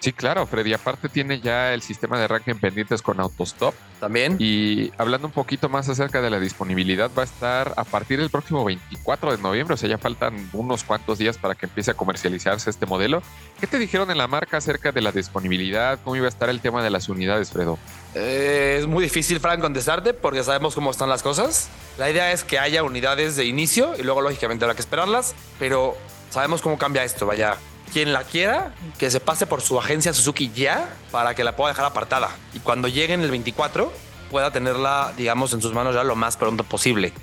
Sí, 0.07 0.13
claro, 0.13 0.47
Freddy. 0.47 0.71
Aparte 0.71 1.09
tiene 1.09 1.41
ya 1.41 1.73
el 1.73 1.81
sistema 1.81 2.17
de 2.17 2.23
arranque 2.23 2.51
en 2.51 2.59
pendientes 2.61 3.01
con 3.01 3.19
autostop. 3.19 3.75
También. 3.99 4.37
Y 4.39 4.89
hablando 4.97 5.27
un 5.27 5.33
poquito 5.33 5.67
más 5.67 5.89
acerca 5.89 6.21
de 6.21 6.29
la 6.29 6.39
disponibilidad, 6.39 7.11
va 7.13 7.23
a 7.23 7.25
estar 7.25 7.73
a 7.75 7.83
partir 7.83 8.17
del 8.17 8.29
próximo 8.29 8.63
24 8.63 9.35
de 9.35 9.43
noviembre, 9.43 9.73
o 9.73 9.77
sea, 9.77 9.89
ya 9.89 9.97
faltan 9.97 10.49
unos 10.53 10.85
cuantos 10.85 11.17
días 11.17 11.37
para 11.37 11.55
que 11.55 11.65
empiece 11.65 11.91
a 11.91 11.95
comercializarse 11.95 12.69
este 12.69 12.85
modelo. 12.85 13.21
¿Qué 13.59 13.67
te 13.67 13.77
dijeron 13.77 14.09
en 14.09 14.17
la 14.17 14.27
marca 14.27 14.55
acerca 14.55 14.93
de 14.93 15.01
la 15.01 15.11
disponibilidad? 15.11 15.99
¿Cómo 16.05 16.15
iba 16.15 16.27
a 16.27 16.29
estar 16.29 16.47
el 16.47 16.61
tema 16.61 16.81
de 16.81 16.89
las 16.89 17.09
unidades, 17.09 17.51
Fredo? 17.51 17.77
Eh, 18.15 18.77
es 18.79 18.87
muy 18.87 19.03
difícil, 19.03 19.41
Frank, 19.41 19.59
contestarte 19.59 20.13
porque 20.13 20.41
sabemos 20.41 20.73
cómo 20.73 20.91
están 20.91 21.09
las 21.09 21.21
cosas. 21.21 21.67
La 21.97 22.09
idea 22.09 22.31
es 22.31 22.45
que 22.45 22.59
haya 22.59 22.81
unidades 22.81 23.35
de 23.35 23.43
inicio 23.43 23.93
y 23.99 24.03
luego, 24.03 24.21
lógicamente, 24.21 24.63
habrá 24.63 24.75
que 24.75 24.81
esperarlas, 24.83 25.35
pero 25.59 25.97
sabemos 26.29 26.61
cómo 26.61 26.77
cambia 26.77 27.03
esto. 27.03 27.25
Vaya, 27.25 27.57
quien 27.91 28.13
la 28.13 28.23
quiera, 28.23 28.73
que 28.97 29.09
se 29.11 29.19
pase 29.19 29.47
por 29.47 29.61
su 29.61 29.79
agencia 29.79 30.13
Suzuki 30.13 30.51
ya 30.53 30.89
para 31.11 31.35
que 31.35 31.43
la 31.43 31.55
pueda 31.55 31.69
dejar 31.69 31.85
apartada. 31.85 32.29
Y 32.53 32.59
cuando 32.59 32.87
llegue 32.87 33.13
en 33.13 33.21
el 33.21 33.31
24, 33.31 33.91
pueda 34.29 34.51
tenerla, 34.51 35.13
digamos, 35.17 35.53
en 35.53 35.61
sus 35.61 35.73
manos 35.73 35.95
ya 35.95 36.03
lo 36.03 36.15
más 36.15 36.37
pronto 36.37 36.63
posible. 36.63 37.13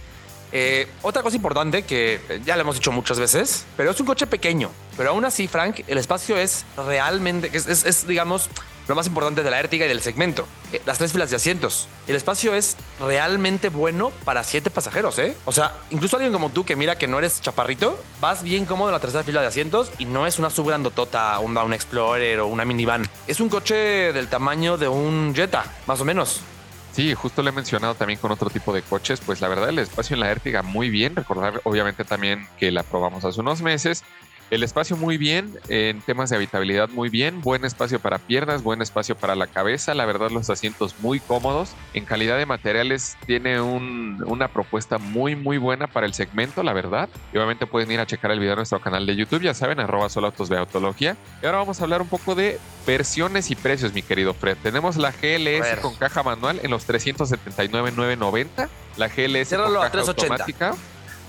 Eh, 0.53 0.89
otra 1.03 1.23
cosa 1.23 1.37
importante 1.37 1.83
que 1.83 2.21
eh, 2.29 2.41
ya 2.45 2.55
le 2.57 2.63
hemos 2.63 2.77
dicho 2.77 2.93
muchas 2.93 3.19
veces, 3.19 3.65
pero 3.77 3.91
es 3.91 4.01
un 4.01 4.07
coche 4.07 4.27
pequeño. 4.27 4.71
Pero 4.97 5.11
aún 5.11 5.25
así, 5.25 5.49
Frank, 5.49 5.81
el 5.89 5.99
espacio 5.99 6.37
es 6.37 6.65
realmente, 6.77 7.51
es, 7.53 7.67
es- 7.67 7.85
es, 7.85 8.07
digamos, 8.07 8.49
lo 8.87 8.95
más 8.95 9.07
importante 9.07 9.43
de 9.43 9.51
la 9.51 9.59
Ertiga 9.59 9.87
y 9.87 9.89
del 9.89 10.03
segmento. 10.03 10.47
Eh, 10.73 10.81
las 10.87 10.99
tres 10.99 11.11
filas 11.13 11.31
de 11.31 11.37
asientos. 11.37 11.89
El 12.07 12.17
espacio 12.17 12.55
es 12.55 12.77
realmente 13.01 13.71
bueno 13.71 14.11
para 14.25 14.45
siete 14.45 14.71
pasajeros, 14.71 15.19
¿eh? 15.19 15.35
O 15.47 15.53
sea, 15.53 15.73
incluso 15.91 16.17
alguien 16.17 16.33
como 16.33 16.51
tú 16.51 16.65
que 16.65 16.77
mira 16.77 16.97
que 16.99 17.07
no 17.09 17.19
eres 17.19 17.41
chaparrito, 17.41 17.99
vas 18.21 18.43
bien 18.43 18.67
cómodo 18.67 18.91
en 18.91 18.93
la 18.93 19.01
tercera 19.01 19.25
fila 19.25 19.41
de 19.41 19.47
asientos 19.49 19.91
y 19.99 20.05
no 20.05 20.27
es 20.27 20.39
una 20.39 20.51
subgrandotota, 20.51 21.39
un, 21.41 21.57
un 21.57 21.73
Explorer 21.73 22.41
o 22.41 22.47
una 22.47 22.65
minivan. 22.65 23.09
Es 23.27 23.41
un 23.41 23.49
coche 23.49 23.75
del 24.13 24.29
tamaño 24.29 24.77
de 24.77 24.87
un 24.89 25.33
Jetta, 25.35 25.65
más 25.87 26.01
o 26.01 26.05
menos. 26.05 26.43
Sí, 26.95 27.13
justo 27.13 27.43
lo 27.43 27.49
he 27.49 27.53
mencionado 27.53 27.97
también 27.97 28.21
con 28.21 28.31
otro 28.31 28.51
tipo 28.51 28.73
de 28.73 28.81
coches, 28.83 29.21
pues 29.21 29.41
la 29.41 29.49
verdad 29.49 29.69
el 29.69 29.81
espacio 29.81 30.15
en 30.15 30.21
la 30.21 30.31
Ertiga 30.31 30.63
muy 30.63 30.91
bien, 30.91 31.17
recordar 31.17 31.61
obviamente 31.65 32.05
también 32.05 32.47
que 32.57 32.71
la 32.71 32.85
probamos 32.85 33.25
hace 33.25 33.41
unos 33.41 33.63
meses, 33.63 34.05
el 34.51 34.63
espacio 34.63 34.97
muy 34.97 35.17
bien, 35.19 35.53
en 35.69 36.01
temas 36.03 36.31
de 36.31 36.37
habitabilidad 36.37 36.89
muy 36.91 37.09
bien, 37.09 37.41
buen 37.41 37.65
espacio 37.65 37.99
para 37.99 38.19
piernas, 38.19 38.63
buen 38.63 38.83
espacio 38.83 39.17
para 39.17 39.35
la 39.35 39.47
cabeza, 39.47 39.95
la 39.95 40.05
verdad 40.07 40.31
los 40.31 40.49
asientos 40.51 40.95
muy 41.01 41.19
cómodos, 41.19 41.71
en 41.93 42.05
calidad 42.05 42.39
de 42.39 42.47
materiales 42.47 43.17
tiene 43.27 43.61
un- 43.61 44.23
una 44.27 44.49
propuesta 44.49 44.99
muy 44.99 45.35
muy 45.35 45.59
buena 45.59 45.87
para 45.87 46.07
el 46.07 46.15
segmento, 46.15 46.63
la 46.63 46.73
verdad, 46.73 47.09
y 47.33 47.37
obviamente 47.37 47.67
pueden 47.67 47.91
ir 47.91 48.01
a 48.01 48.07
checar 48.07 48.31
el 48.31 48.39
video 48.39 48.53
en 48.53 48.59
nuestro 48.59 48.81
canal 48.81 49.07
de 49.07 49.17
YouTube, 49.17 49.43
ya 49.43 49.55
saben, 49.55 49.81
arroba 49.81 50.09
solo 50.09 50.29
autos 50.29 50.49
de 50.49 50.59
autología, 50.59 51.17
y 51.43 51.47
ahora 51.47 51.59
vamos 51.59 51.81
a 51.81 51.85
hablar 51.85 52.01
un 52.03 52.09
poco 52.09 52.35
de 52.35 52.59
versiones 52.87 53.51
y 53.51 53.57
precios, 53.57 53.93
mi 53.93 54.03
querido 54.03 54.35
Fred, 54.35 54.57
tenemos 54.63 54.97
la 54.97 55.11
GLS 55.11 55.81
con 55.81 55.95
caja 55.97 56.23
manual 56.23 56.61
en 56.63 56.71
los 56.71 56.85
379,990. 56.85 58.69
La 58.97 59.09
GLS 59.09 59.49
Ciérralo 59.49 59.75
con 59.81 59.83
caja 59.83 59.91
380. 59.93 60.35
automática. 60.35 60.75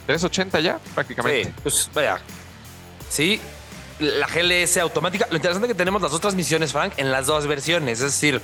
380 0.05 0.59
ya, 0.59 0.79
prácticamente. 0.93 1.45
Sí, 1.45 1.53
pues 1.63 1.89
vaya. 1.93 2.19
Sí, 3.15 3.39
la 3.99 4.27
GLS 4.27 4.75
automática. 4.75 5.25
Lo 5.29 5.37
interesante 5.37 5.67
es 5.67 5.73
que 5.73 5.77
tenemos 5.77 6.01
las 6.01 6.11
dos 6.11 6.19
transmisiones, 6.19 6.73
Frank, 6.73 6.95
en 6.97 7.13
las 7.13 7.27
dos 7.27 7.47
versiones. 7.47 8.01
Es 8.01 8.11
decir, 8.11 8.41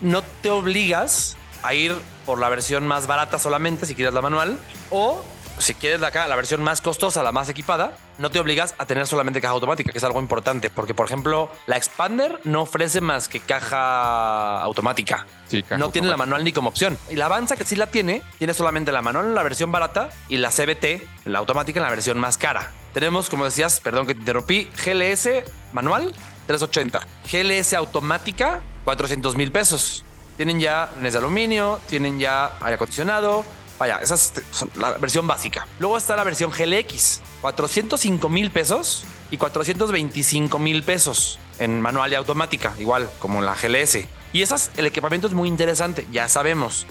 no 0.00 0.22
te 0.42 0.50
obligas 0.50 1.36
a 1.62 1.74
ir 1.74 1.94
por 2.26 2.40
la 2.40 2.48
versión 2.48 2.84
más 2.84 3.06
barata 3.06 3.38
solamente 3.38 3.86
si 3.86 3.94
quieres 3.94 4.12
la 4.12 4.20
manual 4.20 4.58
o 4.90 5.24
si 5.58 5.74
quieres 5.74 6.00
la, 6.00 6.10
la 6.10 6.36
versión 6.36 6.64
más 6.64 6.80
costosa, 6.80 7.22
la 7.22 7.30
más 7.30 7.48
equipada, 7.48 7.96
no 8.18 8.30
te 8.30 8.40
obligas 8.40 8.74
a 8.78 8.86
tener 8.86 9.06
solamente 9.06 9.40
caja 9.40 9.54
automática, 9.54 9.92
que 9.92 9.98
es 9.98 10.04
algo 10.04 10.20
importante, 10.20 10.70
porque 10.70 10.94
por 10.94 11.06
ejemplo, 11.06 11.50
la 11.66 11.76
Expander 11.76 12.40
no 12.44 12.62
ofrece 12.62 13.00
más 13.00 13.28
que 13.28 13.40
caja 13.40 14.60
automática. 14.62 15.26
Sí, 15.48 15.62
caja 15.62 15.78
no 15.78 15.90
tiene 15.90 16.08
la 16.08 16.14
automática. 16.14 16.26
manual 16.26 16.44
ni 16.44 16.52
como 16.52 16.68
opción. 16.68 16.98
Y 17.08 17.16
la 17.16 17.26
Avanza, 17.26 17.56
que 17.56 17.64
sí 17.64 17.76
la 17.76 17.86
tiene, 17.86 18.22
tiene 18.38 18.54
solamente 18.54 18.92
la 18.92 19.02
manual 19.02 19.26
en 19.26 19.34
la 19.34 19.42
versión 19.42 19.70
barata 19.70 20.10
y 20.28 20.38
la 20.38 20.50
CBT, 20.50 21.26
la 21.26 21.38
automática, 21.38 21.78
en 21.78 21.84
la 21.84 21.90
versión 21.90 22.18
más 22.18 22.38
cara. 22.38 22.72
Tenemos, 22.98 23.30
como 23.30 23.44
decías, 23.44 23.78
perdón 23.78 24.08
que 24.08 24.14
te 24.14 24.18
interrumpí, 24.18 24.68
GLS 24.84 25.28
manual, 25.72 26.12
380. 26.48 27.06
GLS 27.30 27.74
automática, 27.74 28.60
400 28.82 29.36
mil 29.36 29.52
pesos. 29.52 30.04
Tienen 30.36 30.58
ya 30.58 30.90
de 31.00 31.16
aluminio, 31.16 31.78
tienen 31.88 32.18
ya 32.18 32.56
aire 32.60 32.74
acondicionado. 32.74 33.44
Vaya, 33.78 34.00
esa 34.02 34.16
es 34.16 34.32
la 34.74 34.98
versión 34.98 35.28
básica. 35.28 35.68
Luego 35.78 35.96
está 35.96 36.16
la 36.16 36.24
versión 36.24 36.50
GLX, 36.50 37.20
405 37.40 38.28
mil 38.28 38.50
pesos 38.50 39.04
y 39.30 39.36
425 39.36 40.58
mil 40.58 40.82
pesos 40.82 41.38
en 41.60 41.80
manual 41.80 42.10
y 42.10 42.16
automática, 42.16 42.74
igual 42.80 43.08
como 43.20 43.42
la 43.42 43.54
GLS. 43.54 43.98
Y 44.32 44.42
esas, 44.42 44.72
el 44.76 44.86
equipamiento 44.86 45.28
es 45.28 45.34
muy 45.34 45.46
interesante, 45.46 46.04
ya 46.10 46.28
sabemos. 46.28 46.84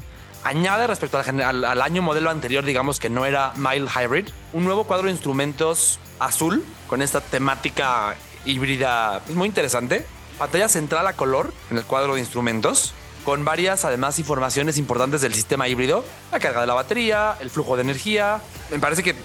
Añade 0.43 0.88
respecto 0.88 1.17
al, 1.17 1.82
año 1.82 2.02
modelo 2.02 2.30
anterior, 2.30 2.63
digamos 2.63 3.00
que 3.00 3.10
no 3.10 3.26
era 3.26 3.54
mild 3.56 3.89
hybrid, 3.89 4.30
un 4.54 4.63
nuevo 4.63 4.86
cuadro 4.86 5.06
de 5.06 5.12
instrumentos 5.12 6.00
azul 6.19 6.63
con 6.88 7.02
esta 7.02 7.21
temática 7.21 8.15
híbrida 8.45 9.21
es 9.28 9.36
muy 9.36 9.47
interesante. 9.47 10.06
Pantalla 10.38 10.69
central 10.69 11.08
a 11.08 11.13
color 11.13 11.54
en 11.71 11.78
el 11.78 11.84
cuadro 11.84 12.13
de 12.13 12.21
instrumentos, 12.21 12.93
con 13.26 13.43
varias 13.43 13.84
además 13.84 14.19
informaciones 14.19 14.78
importantes 14.78 15.21
del 15.21 15.34
sistema 15.34 15.67
híbrido, 15.67 16.06
la 16.32 16.39
carga 16.39 16.62
de 16.62 16.67
la 16.67 16.76
batería, 16.76 17.36
el 17.39 17.50
flujo 17.50 17.76
de 17.76 17.82
energía. 17.82 18.39
Me 18.71 18.80
parece 18.80 19.04
que 19.04 19.15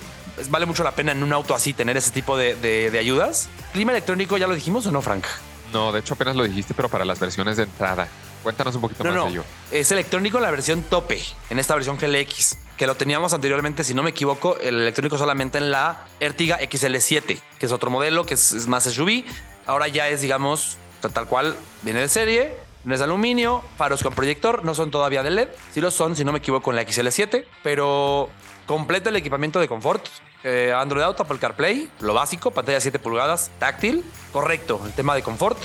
vale 0.49 0.67
mucho 0.67 0.83
la 0.83 0.93
pena 0.93 1.13
en 1.13 1.23
un 1.23 1.33
auto 1.33 1.55
así 1.55 1.73
tener 1.73 1.97
ese 1.97 2.11
tipo 2.11 2.37
de, 2.37 2.57
de 2.57 2.99
ayudas. 2.99 3.49
Clima 3.73 3.93
electrónico, 3.93 4.39
¿ya 4.39 4.47
lo 4.47 4.55
dijimos 4.55 4.87
o 4.87 4.91
no, 4.91 5.03
Frank? 5.03 5.25
No, 5.73 5.93
de 5.93 6.01
hecho 6.01 6.15
apenas 6.15 6.37
lo 6.37 6.45
dijiste, 6.45 6.75
pero 6.75 6.89
para 6.89 7.05
las 7.05 7.19
versiones 7.19 7.57
de 7.57 7.65
entrada. 7.65 8.09
Cuéntanos 8.43 8.75
un 8.75 8.81
poquito 8.81 9.05
más 9.05 9.15
de 9.15 9.31
ello. 9.31 9.45
Es 9.71 9.93
electrónico 9.93 10.41
la 10.41 10.51
versión 10.51 10.83
tope, 10.83 11.21
en 11.51 11.59
esta 11.59 11.75
versión 11.75 11.97
GLX, 11.97 12.59
que 12.77 12.87
lo 12.87 12.97
teníamos 12.97 13.33
anteriormente, 13.33 13.85
si 13.85 13.95
no 13.95 14.03
me 14.03 14.11
equivoco, 14.11 14.59
el 14.59 14.81
electrónico 14.81 15.17
solamente 15.17 15.59
en 15.59 15.71
la 15.71 16.07
Ertiga 16.21 16.59
XL7, 16.61 17.41
que 17.59 17.67
es 17.67 17.73
otro 17.73 17.91
modelo, 17.91 18.27
que 18.27 18.35
es, 18.35 18.67
más 18.67 18.85
SUV. 18.85 19.25
Ahora 19.67 19.89
ya 19.89 20.09
es, 20.09 20.21
digamos, 20.21 20.77
tal 21.01 21.27
cual, 21.27 21.57
viene 21.83 22.01
de 22.01 22.09
serie, 22.09 22.57
no 22.85 22.95
es 22.95 23.01
de 23.01 23.05
aluminio, 23.05 23.63
faros 23.77 24.03
con 24.03 24.15
proyector, 24.15 24.65
no 24.65 24.75
son 24.75 24.91
todavía 24.91 25.23
de 25.23 25.31
LED. 25.31 25.49
Sí 25.73 25.81
lo 25.81 25.91
son, 25.91 26.17
si 26.17 26.25
no 26.25 26.33
me 26.33 26.39
equivoco, 26.39 26.71
en 26.71 26.77
la 26.77 26.83
XL7, 26.83 27.45
pero 27.63 28.29
completa 28.67 29.11
el 29.11 29.17
equipamiento 29.17 29.61
de 29.61 29.69
confort. 29.69 30.05
Eh, 30.45 30.73
Android 30.77 31.05
Auto, 31.05 31.23
Apple 31.23 31.39
CarPlay, 31.39 31.89
lo 32.01 32.15
básico, 32.15 32.51
pantalla 32.51 32.81
7 32.81 32.99
pulgadas, 32.99 33.53
táctil, 33.61 34.05
correcto, 34.33 34.81
el 34.85 34.93
tema 34.93 35.15
de 35.15 35.23
confort. 35.23 35.59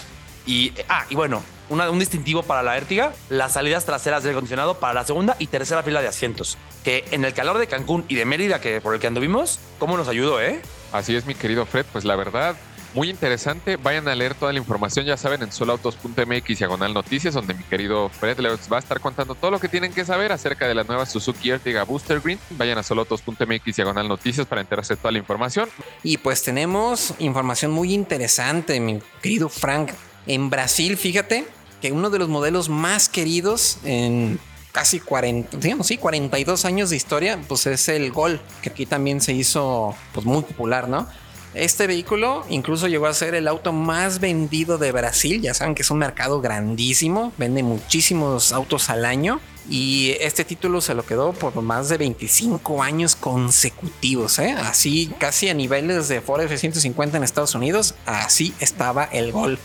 Y, 0.47 0.73
ah, 0.89 1.05
y 1.09 1.15
bueno, 1.15 1.43
un 1.69 1.99
distintivo 1.99 2.43
para 2.43 2.63
la 2.63 2.77
Ertiga, 2.77 3.13
las 3.29 3.53
salidas 3.53 3.85
traseras 3.85 4.23
del 4.23 4.31
acondicionado 4.31 4.79
para 4.79 4.93
la 4.93 5.03
segunda 5.03 5.35
y 5.37 5.47
tercera 5.47 5.83
fila 5.83 6.01
de 6.01 6.07
asientos. 6.07 6.57
Que 6.83 7.05
en 7.11 7.25
el 7.25 7.33
calor 7.33 7.57
de 7.57 7.67
Cancún 7.67 8.05
y 8.07 8.15
de 8.15 8.25
Mérida, 8.25 8.61
que 8.61 8.81
por 8.81 8.93
el 8.93 8.99
que 8.99 9.07
anduvimos, 9.07 9.59
¿cómo 9.77 9.97
nos 9.97 10.07
ayudó, 10.07 10.41
eh? 10.41 10.61
Así 10.93 11.15
es, 11.15 11.25
mi 11.25 11.35
querido 11.35 11.65
Fred. 11.65 11.85
Pues 11.91 12.05
la 12.05 12.15
verdad, 12.15 12.55
muy 12.93 13.09
interesante. 13.09 13.75
Vayan 13.75 14.07
a 14.07 14.15
leer 14.15 14.35
toda 14.35 14.53
la 14.53 14.59
información, 14.59 15.05
ya 15.05 15.17
saben, 15.17 15.43
en 15.43 15.51
solautos.mx 15.51 16.57
diagonal 16.57 16.93
noticias, 16.93 17.33
donde 17.33 17.53
mi 17.53 17.63
querido 17.63 18.07
Fred 18.07 18.39
les 18.39 18.71
va 18.71 18.77
a 18.77 18.79
estar 18.79 19.01
contando 19.01 19.35
todo 19.35 19.51
lo 19.51 19.59
que 19.59 19.67
tienen 19.67 19.93
que 19.93 20.05
saber 20.05 20.31
acerca 20.31 20.67
de 20.67 20.75
la 20.75 20.83
nueva 20.85 21.05
Suzuki 21.05 21.49
Ertiga 21.49 21.83
Booster 21.83 22.21
Green. 22.21 22.39
Vayan 22.51 22.77
a 22.77 22.83
solautos.mx 22.83 23.75
diagonal 23.75 24.07
noticias 24.07 24.47
para 24.47 24.61
enterarse 24.61 24.95
de 24.95 25.01
toda 25.01 25.11
la 25.11 25.17
información. 25.17 25.67
Y 26.03 26.17
pues 26.17 26.41
tenemos 26.43 27.13
información 27.19 27.71
muy 27.71 27.93
interesante, 27.93 28.79
mi 28.79 28.99
querido 29.21 29.49
Frank. 29.49 29.91
En 30.27 30.49
Brasil, 30.49 30.97
fíjate 30.97 31.47
que 31.81 31.91
uno 31.91 32.09
de 32.09 32.19
los 32.19 32.27
modelos 32.29 32.69
más 32.69 33.07
queridos 33.07 33.77
en 33.83 34.39
casi 34.71 34.99
40, 34.99 35.57
digamos, 35.57 35.87
sí, 35.87 35.97
42 35.97 36.65
años 36.65 36.89
de 36.89 36.97
historia, 36.97 37.39
pues 37.47 37.65
es 37.65 37.87
el 37.87 38.11
Gol, 38.11 38.39
que 38.61 38.69
aquí 38.69 38.85
también 38.85 39.21
se 39.21 39.33
hizo 39.33 39.95
pues 40.13 40.25
muy 40.25 40.43
popular, 40.43 40.87
¿no? 40.87 41.07
Este 41.53 41.87
vehículo 41.87 42.45
incluso 42.49 42.87
llegó 42.87 43.07
a 43.07 43.13
ser 43.13 43.33
el 43.33 43.47
auto 43.47 43.73
más 43.73 44.19
vendido 44.19 44.77
de 44.77 44.91
Brasil. 44.91 45.41
Ya 45.41 45.55
saben 45.55 45.73
que 45.73 45.81
es 45.81 45.89
un 45.89 45.97
mercado 45.97 46.41
grandísimo, 46.41 47.33
vende 47.37 47.63
muchísimos 47.63 48.51
autos 48.51 48.91
al 48.91 49.05
año. 49.05 49.39
Y 49.69 50.15
este 50.19 50.45
título 50.45 50.81
se 50.81 50.93
lo 50.93 51.05
quedó 51.05 51.33
por 51.33 51.59
más 51.61 51.89
de 51.89 51.97
25 51.97 52.83
años 52.83 53.15
consecutivos, 53.15 54.39
¿eh? 54.39 54.55
así 54.57 55.11
casi 55.19 55.49
a 55.49 55.53
niveles 55.53 56.07
de 56.07 56.21
Ford 56.21 56.41
F-150 56.41 57.15
en 57.15 57.23
Estados 57.23 57.53
Unidos, 57.53 57.95
así 58.05 58.53
estaba 58.61 59.03
el 59.05 59.33
Gol 59.33 59.59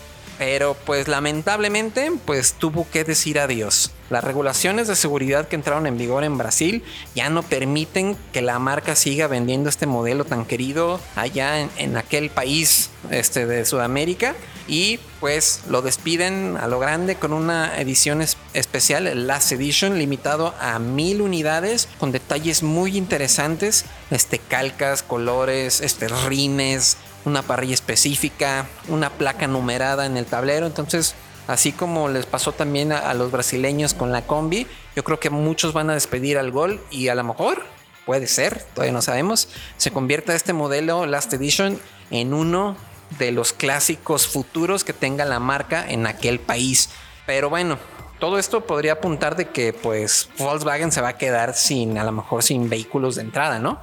pero 0.45 0.75
pues 0.75 1.07
lamentablemente 1.07 2.11
pues 2.25 2.55
tuvo 2.55 2.85
que 2.91 3.05
decir 3.05 3.39
adiós. 3.39 3.93
Las 4.11 4.25
regulaciones 4.25 4.89
de 4.89 4.97
seguridad 4.97 5.47
que 5.47 5.55
entraron 5.55 5.87
en 5.87 5.97
vigor 5.97 6.25
en 6.25 6.37
Brasil 6.37 6.83
ya 7.15 7.31
no 7.31 7.45
permiten 7.45 8.17
que 8.33 8.43
la 8.43 8.59
marca 8.59 8.97
siga 8.97 9.29
vendiendo 9.29 9.69
este 9.69 9.87
modelo 9.87 10.25
tan 10.25 10.45
querido 10.45 11.01
allá 11.15 11.61
en, 11.61 11.97
aquel 11.97 12.29
país 12.29 12.91
este, 13.11 13.47
de 13.47 13.65
Sudamérica 13.65 14.35
y 14.67 14.99
pues 15.21 15.61
lo 15.69 15.81
despiden 15.81 16.57
a 16.57 16.67
lo 16.67 16.81
grande 16.81 17.15
con 17.15 17.33
una 17.33 17.81
edición 17.81 18.21
especial, 18.53 19.27
Last 19.29 19.53
Edition, 19.53 19.97
limitado 19.97 20.57
a 20.61 20.81
mil 20.81 21.23
unidades 21.23 21.89
con 21.99 22.11
detalles 22.11 22.65
muy 22.65 22.97
interesantes, 22.97 23.85
este 24.11 24.41
calcas, 24.41 25.05
colores, 25.05 25.81
este 25.81 26.09
rines, 26.09 26.97
una 27.25 27.43
parrilla 27.43 27.75
específica, 27.75 28.67
una 28.89 29.11
placa 29.11 29.47
numerada 29.47 30.07
en 30.07 30.17
el 30.17 30.27
tablero. 30.27 30.67
Entonces, 30.67 31.15
así 31.47 31.73
como 31.73 32.09
les 32.09 32.27
pasó 32.27 32.53
también 32.53 32.93
a, 32.93 33.13
los 33.15 33.31
brasileños 33.31 33.95
con 33.95 34.13
la 34.13 34.23
combi, 34.23 34.67
yo 34.97 35.05
creo 35.05 35.21
que 35.21 35.31
muchos 35.31 35.73
van 35.73 35.91
a 35.91 35.95
despedir 35.95 36.39
al 36.39 36.51
gol 36.51 36.81
y 36.91 37.09
a 37.09 37.15
lo 37.15 37.25
mejor, 37.25 37.63
puede 38.07 38.27
ser, 38.27 38.63
todavía 38.75 38.93
no 38.93 39.03
sabemos, 39.03 39.49
se 39.77 39.91
convierta 39.91 40.35
este 40.35 40.53
modelo 40.53 41.07
Last 41.07 41.33
Edition 41.33 41.79
en 42.11 42.35
uno 42.35 42.77
de 43.19 43.33
los 43.33 43.53
clásicos 43.53 44.27
futuros 44.27 44.85
que 44.85 44.93
tenga 44.93 45.25
la 45.25 45.39
marca 45.39 45.85
en 45.89 46.07
aquel 46.07 46.41
país. 46.41 46.91
Pero 47.27 47.51
bueno, 47.51 47.79
todo 48.19 48.39
esto 48.39 48.67
podría 48.67 48.95
apuntar 48.95 49.37
de 49.37 49.49
que 49.49 49.73
pues 49.73 50.29
Volkswagen 50.39 50.93
se 50.93 51.01
va 51.01 51.09
a 51.09 51.19
quedar 51.19 51.55
sin, 51.55 51.99
a 51.99 52.05
lo 52.05 52.13
mejor 52.13 52.43
sin 52.43 52.69
vehículos 52.69 53.17
de 53.17 53.23
entrada, 53.23 53.59
¿no? 53.59 53.81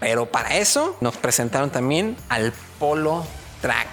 Pero 0.00 0.26
para 0.26 0.56
eso 0.56 0.96
nos 1.00 1.16
presentaron 1.16 1.70
también 1.70 2.16
al 2.28 2.52
Polo 2.78 3.24
Track, 3.60 3.88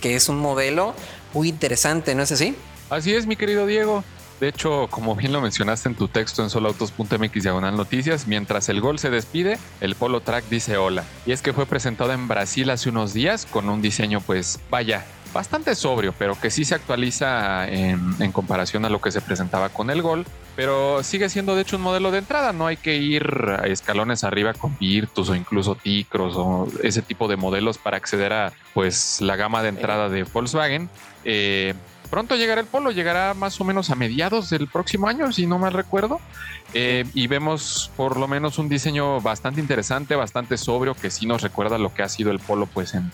que 0.00 0.16
es 0.16 0.28
un 0.28 0.38
modelo 0.38 0.94
muy 1.32 1.48
interesante, 1.48 2.14
¿no 2.14 2.22
es 2.22 2.32
así? 2.32 2.56
Así 2.90 3.14
es, 3.14 3.26
mi 3.26 3.36
querido 3.36 3.66
Diego. 3.66 4.04
De 4.42 4.48
hecho, 4.48 4.88
como 4.90 5.14
bien 5.14 5.32
lo 5.32 5.40
mencionaste 5.40 5.88
en 5.88 5.94
tu 5.94 6.08
texto 6.08 6.42
en 6.42 6.50
solautos.mx 6.50 7.32
diagonal 7.44 7.76
noticias, 7.76 8.26
mientras 8.26 8.68
el 8.68 8.80
gol 8.80 8.98
se 8.98 9.08
despide, 9.08 9.56
el 9.80 9.94
Polo 9.94 10.20
Track 10.20 10.46
dice 10.50 10.76
hola. 10.76 11.04
Y 11.26 11.30
es 11.30 11.42
que 11.42 11.52
fue 11.52 11.64
presentado 11.64 12.12
en 12.12 12.26
Brasil 12.26 12.68
hace 12.70 12.88
unos 12.88 13.14
días 13.14 13.46
con 13.46 13.68
un 13.68 13.80
diseño, 13.80 14.20
pues 14.20 14.58
vaya, 14.68 15.06
bastante 15.32 15.74
sobrio, 15.74 16.14
pero 16.18 16.38
que 16.38 16.50
sí 16.50 16.64
se 16.64 16.74
actualiza 16.74 17.68
en, 17.68 18.32
comparación 18.32 18.84
a 18.84 18.88
lo 18.88 19.00
que 19.00 19.10
se 19.10 19.20
presentaba 19.20 19.68
con 19.68 19.90
el 19.90 20.02
Gol. 20.02 20.26
Pero 20.54 21.02
sigue 21.02 21.28
siendo 21.28 21.56
de 21.56 21.62
hecho 21.62 21.76
un 21.76 21.82
modelo 21.82 22.10
de 22.10 22.18
entrada, 22.18 22.52
no 22.52 22.66
hay 22.66 22.76
que 22.76 22.96
ir 22.96 23.24
a 23.58 23.66
escalones 23.66 24.24
arriba 24.24 24.52
con 24.52 24.76
Virtus 24.78 25.30
o 25.30 25.34
incluso 25.34 25.74
Ticros 25.74 26.34
o 26.36 26.68
ese 26.82 27.00
tipo 27.00 27.26
de 27.28 27.36
modelos 27.36 27.78
para 27.78 27.96
acceder 27.96 28.32
a 28.32 28.52
pues 28.74 29.20
la 29.20 29.36
gama 29.36 29.62
de 29.62 29.70
entrada 29.70 30.08
de 30.08 30.24
Volkswagen. 30.24 30.90
Eh, 31.24 31.74
pronto 32.10 32.36
llegará 32.36 32.60
el 32.60 32.66
Polo, 32.66 32.90
llegará 32.90 33.32
más 33.32 33.58
o 33.60 33.64
menos 33.64 33.88
a 33.88 33.94
mediados 33.94 34.50
del 34.50 34.68
próximo 34.68 35.08
año, 35.08 35.32
si 35.32 35.46
no 35.46 35.58
mal 35.58 35.72
recuerdo. 35.72 36.20
Eh, 36.74 37.04
y 37.14 37.26
vemos 37.26 37.90
por 37.96 38.18
lo 38.18 38.28
menos 38.28 38.58
un 38.58 38.68
diseño 38.68 39.20
bastante 39.20 39.60
interesante, 39.60 40.16
bastante 40.16 40.58
sobrio, 40.58 40.94
que 40.94 41.10
sí 41.10 41.26
nos 41.26 41.42
recuerda 41.42 41.78
lo 41.78 41.94
que 41.94 42.02
ha 42.02 42.08
sido 42.08 42.30
el 42.30 42.38
Polo 42.38 42.66
pues 42.66 42.94
en, 42.94 43.10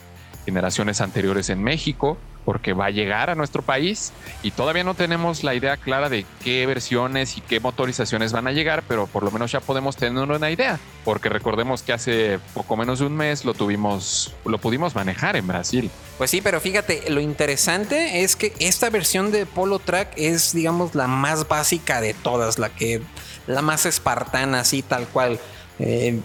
generaciones 0.48 1.02
anteriores 1.02 1.50
en 1.50 1.62
México, 1.62 2.16
porque 2.46 2.72
va 2.72 2.86
a 2.86 2.90
llegar 2.90 3.28
a 3.28 3.34
nuestro 3.34 3.60
país 3.60 4.14
y 4.42 4.52
todavía 4.52 4.82
no 4.82 4.94
tenemos 4.94 5.44
la 5.44 5.54
idea 5.54 5.76
clara 5.76 6.08
de 6.08 6.24
qué 6.42 6.64
versiones 6.64 7.36
y 7.36 7.42
qué 7.42 7.60
motorizaciones 7.60 8.32
van 8.32 8.46
a 8.46 8.52
llegar, 8.52 8.82
pero 8.88 9.06
por 9.06 9.22
lo 9.22 9.30
menos 9.30 9.52
ya 9.52 9.60
podemos 9.60 9.96
tener 9.96 10.24
una 10.24 10.50
idea, 10.50 10.80
porque 11.04 11.28
recordemos 11.28 11.82
que 11.82 11.92
hace 11.92 12.38
poco 12.54 12.78
menos 12.78 13.00
de 13.00 13.04
un 13.04 13.14
mes 13.14 13.44
lo 13.44 13.52
tuvimos, 13.52 14.34
lo 14.46 14.56
pudimos 14.56 14.94
manejar 14.94 15.36
en 15.36 15.46
Brasil. 15.46 15.90
Pues 16.16 16.30
sí, 16.30 16.40
pero 16.40 16.58
fíjate, 16.62 17.10
lo 17.10 17.20
interesante 17.20 18.22
es 18.22 18.34
que 18.34 18.54
esta 18.58 18.88
versión 18.88 19.30
de 19.30 19.44
Polo 19.44 19.80
Track 19.80 20.14
es, 20.16 20.54
digamos, 20.54 20.94
la 20.94 21.08
más 21.08 21.46
básica 21.46 22.00
de 22.00 22.14
todas, 22.14 22.58
la 22.58 22.70
que, 22.70 23.02
la 23.46 23.60
más 23.60 23.84
espartana, 23.84 24.60
así 24.60 24.80
tal 24.80 25.06
cual. 25.08 25.38
Eh, 25.78 26.18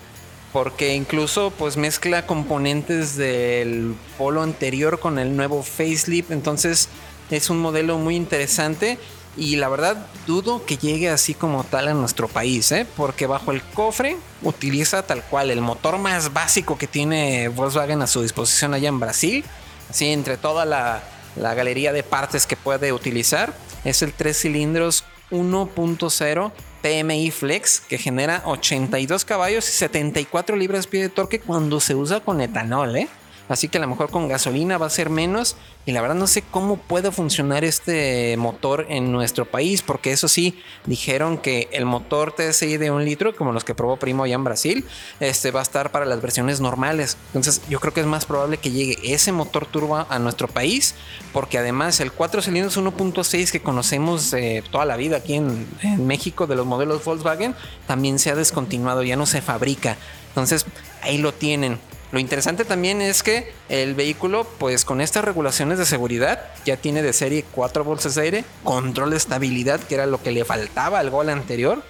porque 0.54 0.94
incluso 0.94 1.52
pues 1.52 1.76
mezcla 1.76 2.28
componentes 2.28 3.18
del 3.18 3.96
polo 4.20 4.44
anterior 4.44 5.00
con 5.00 5.18
el 5.18 5.36
nuevo 5.36 5.63
facelift, 5.63 6.32
entonces 6.32 6.89
es 7.32 7.50
un 7.50 7.60
modelo 7.60 7.98
muy 7.98 8.16
interesante 8.16 9.00
y 9.36 9.56
la 9.56 9.68
verdad 9.68 10.06
dudo 10.28 10.63
que 10.63 10.78
llegue 10.78 11.10
así 11.10 11.34
como 11.34 11.63
tal 11.63 11.88
a 11.88 11.96
nuestro 11.96 12.28
país, 12.28 12.72
¿eh? 12.72 12.86
porque 12.96 13.26
bajo 13.26 13.52
el 13.52 13.63
cofre 13.63 14.16
utiliza 14.44 15.02
tal 15.02 15.24
cual 15.24 15.50
el 15.50 15.60
motor 15.60 15.98
más 15.98 16.32
básico 16.34 16.78
que 16.78 16.86
tiene 16.86 17.48
Volkswagen 17.48 18.04
a 18.04 18.08
su 18.08 18.22
disposición 18.22 18.76
allá 18.76 18.89
en 18.89 19.00
Brasil, 19.00 19.44
así 19.89 20.10
entre 20.10 20.38
toda 20.38 20.66
la, 20.66 21.02
la 21.36 21.56
galería 21.56 21.92
de 21.94 22.04
partes 22.04 22.46
que 22.46 22.56
puede 22.56 22.94
utilizar, 22.94 23.56
es 23.86 24.04
el 24.04 24.13
3 24.13 24.38
cilindros 24.38 25.04
1.0 25.32 26.52
PMI 26.84 27.32
Flex 27.32 27.80
que 27.80 27.98
genera 27.98 28.43
82 28.46 29.26
caballos 29.26 29.67
y 29.69 29.72
74 29.72 30.56
libras 30.56 30.86
pie 30.86 31.02
de 31.02 31.10
torque 31.10 31.39
cuando 31.39 31.80
se 31.80 31.96
usa 31.96 32.19
con 32.19 32.41
etanol, 32.41 32.96
¿eh? 32.96 33.08
Así 33.49 33.67
que 33.67 33.77
a 33.77 33.82
lo 33.82 33.88
mejor 33.88 34.10
con 34.10 34.27
gasolina 34.27 34.77
va 34.77 34.86
a 34.86 34.89
ser 34.89 35.10
menos. 35.10 35.56
Y 35.86 35.91
la 35.91 36.01
verdad 36.01 36.15
no 36.15 36.27
sé 36.27 36.43
cómo 36.43 36.77
puede 36.77 37.12
funcionar 37.12 37.65
este 37.65 38.38
motor 38.38 38.86
en 38.89 39.12
nuestro 39.12 39.43
país, 39.43 39.82
porque 39.82 40.13
eso 40.13 40.29
sí, 40.29 40.58
dijeron 40.86 41.38
que 41.38 41.67
el 41.73 41.86
motor 41.86 42.34
TSI 42.34 42.77
de 42.77 42.89
un 42.89 43.03
litro, 43.03 43.36
como 43.36 43.51
los 43.51 43.65
que 43.65 43.75
probó 43.75 43.97
Primo 43.97 44.23
allá 44.23 44.36
en 44.36 44.45
Brasil, 44.45 44.86
este 45.19 45.51
va 45.51 45.60
a 45.60 45.63
estar 45.63 45.91
para 45.91 46.06
las 46.06 46.21
versiones 46.21 46.62
normales. 46.62 47.17
Entonces 47.27 47.62
yo 47.67 47.82
creo 47.82 47.93
que 47.93 47.99
es 47.99 48.06
más 48.06 48.25
probable 48.25 48.58
que 48.58 48.71
llegue 48.71 48.97
ese 49.03 49.34
motor 49.34 49.65
turbo 49.65 50.06
a 50.08 50.19
nuestro 50.19 50.47
país, 50.47 50.95
porque 51.34 51.58
además 51.58 51.99
el 51.99 52.13
4 52.13 52.41
cilindros 52.41 52.77
1.6 52.77 53.51
que 53.51 53.62
conocemos 53.62 54.34
toda 54.71 54.86
la 54.86 54.95
vida 54.95 55.17
aquí 55.17 55.34
en, 55.34 55.67
en 55.82 56.08
México 56.08 56.47
de 56.47 56.56
los 56.56 56.65
modelos 56.65 57.03
Volkswagen, 57.03 57.56
también 57.88 58.19
se 58.19 58.32
ha 58.32 58.36
descontinuado, 58.36 59.03
ya 59.03 59.17
no 59.17 59.25
se 59.25 59.41
fabrica. 59.41 59.97
Entonces 60.29 60.65
ahí 61.01 61.17
lo 61.17 61.34
tienen. 61.34 61.77
Lo 62.13 62.19
interesante 62.19 62.63
también 62.63 63.02
es 63.02 63.23
que 63.23 63.52
el 63.69 63.95
vehículo, 63.95 64.45
pues 64.60 64.86
con 64.86 65.02
estas 65.02 65.26
regulaciones 65.26 65.80
de 65.80 65.86
seguridad, 65.88 66.45
ya 66.63 66.78
tiene 66.78 67.02
de 67.02 67.12
serie 67.12 67.43
4 67.52 67.84
bolsas 67.84 68.13
de 68.13 68.21
aire, 68.21 68.45
control 68.63 69.10
de 69.10 69.17
estabilidad, 69.17 69.80
que 69.80 69.95
era 69.95 70.06
lo 70.06 70.21
que 70.21 70.32
le 70.32 70.45
faltaba 70.45 70.99
al 70.99 71.10
gol 71.10 71.30
anterior. 71.30 71.84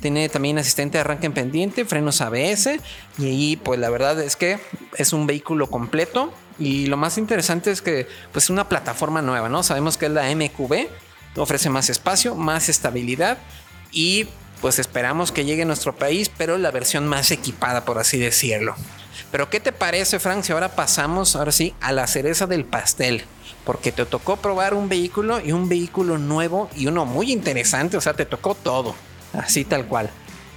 Tiene 0.00 0.28
también 0.28 0.58
asistente 0.58 0.98
de 0.98 1.02
arranque 1.02 1.26
en 1.26 1.32
pendiente, 1.32 1.84
frenos 1.84 2.20
ABS. 2.20 2.80
Y 3.18 3.26
ahí, 3.26 3.56
pues 3.56 3.78
la 3.78 3.88
verdad 3.88 4.20
es 4.20 4.34
que 4.34 4.58
es 4.96 5.12
un 5.12 5.28
vehículo 5.28 5.70
completo. 5.70 6.32
Y 6.58 6.86
lo 6.86 6.96
más 6.96 7.16
interesante 7.16 7.70
es 7.70 7.80
que, 7.80 8.08
pues, 8.32 8.46
es 8.46 8.50
una 8.50 8.68
plataforma 8.68 9.22
nueva, 9.22 9.48
¿no? 9.48 9.62
Sabemos 9.62 9.96
que 9.96 10.06
es 10.06 10.12
la 10.12 10.28
MQB, 10.34 10.88
ofrece 11.36 11.70
más 11.70 11.88
espacio, 11.88 12.34
más 12.34 12.68
estabilidad. 12.68 13.38
Y 13.92 14.26
pues 14.60 14.78
esperamos 14.78 15.32
que 15.32 15.44
llegue 15.44 15.62
a 15.62 15.66
nuestro 15.66 15.94
país, 15.94 16.30
pero 16.36 16.58
la 16.58 16.70
versión 16.70 17.06
más 17.06 17.30
equipada, 17.30 17.84
por 17.84 17.98
así 17.98 18.18
decirlo. 18.18 18.74
Pero 19.30 19.50
¿qué 19.50 19.60
te 19.60 19.72
parece, 19.72 20.18
Frank, 20.18 20.42
si 20.42 20.52
ahora 20.52 20.70
pasamos, 20.74 21.36
ahora 21.36 21.52
sí, 21.52 21.74
a 21.80 21.92
la 21.92 22.06
cereza 22.06 22.46
del 22.46 22.64
pastel? 22.64 23.24
Porque 23.64 23.92
te 23.92 24.06
tocó 24.06 24.36
probar 24.36 24.74
un 24.74 24.88
vehículo 24.88 25.40
y 25.40 25.52
un 25.52 25.68
vehículo 25.68 26.18
nuevo 26.18 26.70
y 26.74 26.86
uno 26.86 27.04
muy 27.04 27.32
interesante, 27.32 27.96
o 27.96 28.00
sea, 28.00 28.14
te 28.14 28.24
tocó 28.24 28.54
todo, 28.54 28.94
así 29.34 29.64
tal 29.64 29.86
cual. 29.86 30.10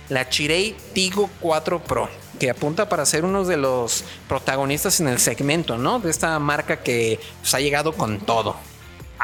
La 0.09 0.29
Chirei 0.29 0.75
Tigo 0.93 1.29
4 1.41 1.83
Pro, 1.83 2.09
que 2.39 2.49
apunta 2.49 2.87
para 2.87 3.05
ser 3.05 3.25
uno 3.25 3.43
de 3.43 3.57
los 3.57 4.03
protagonistas 4.27 4.99
en 4.99 5.07
el 5.07 5.19
segmento, 5.19 5.77
¿no? 5.77 5.99
De 5.99 6.09
esta 6.09 6.37
marca 6.39 6.77
que 6.77 7.19
pues, 7.41 7.53
ha 7.53 7.59
llegado 7.59 7.93
con 7.93 8.19
todo. 8.19 8.55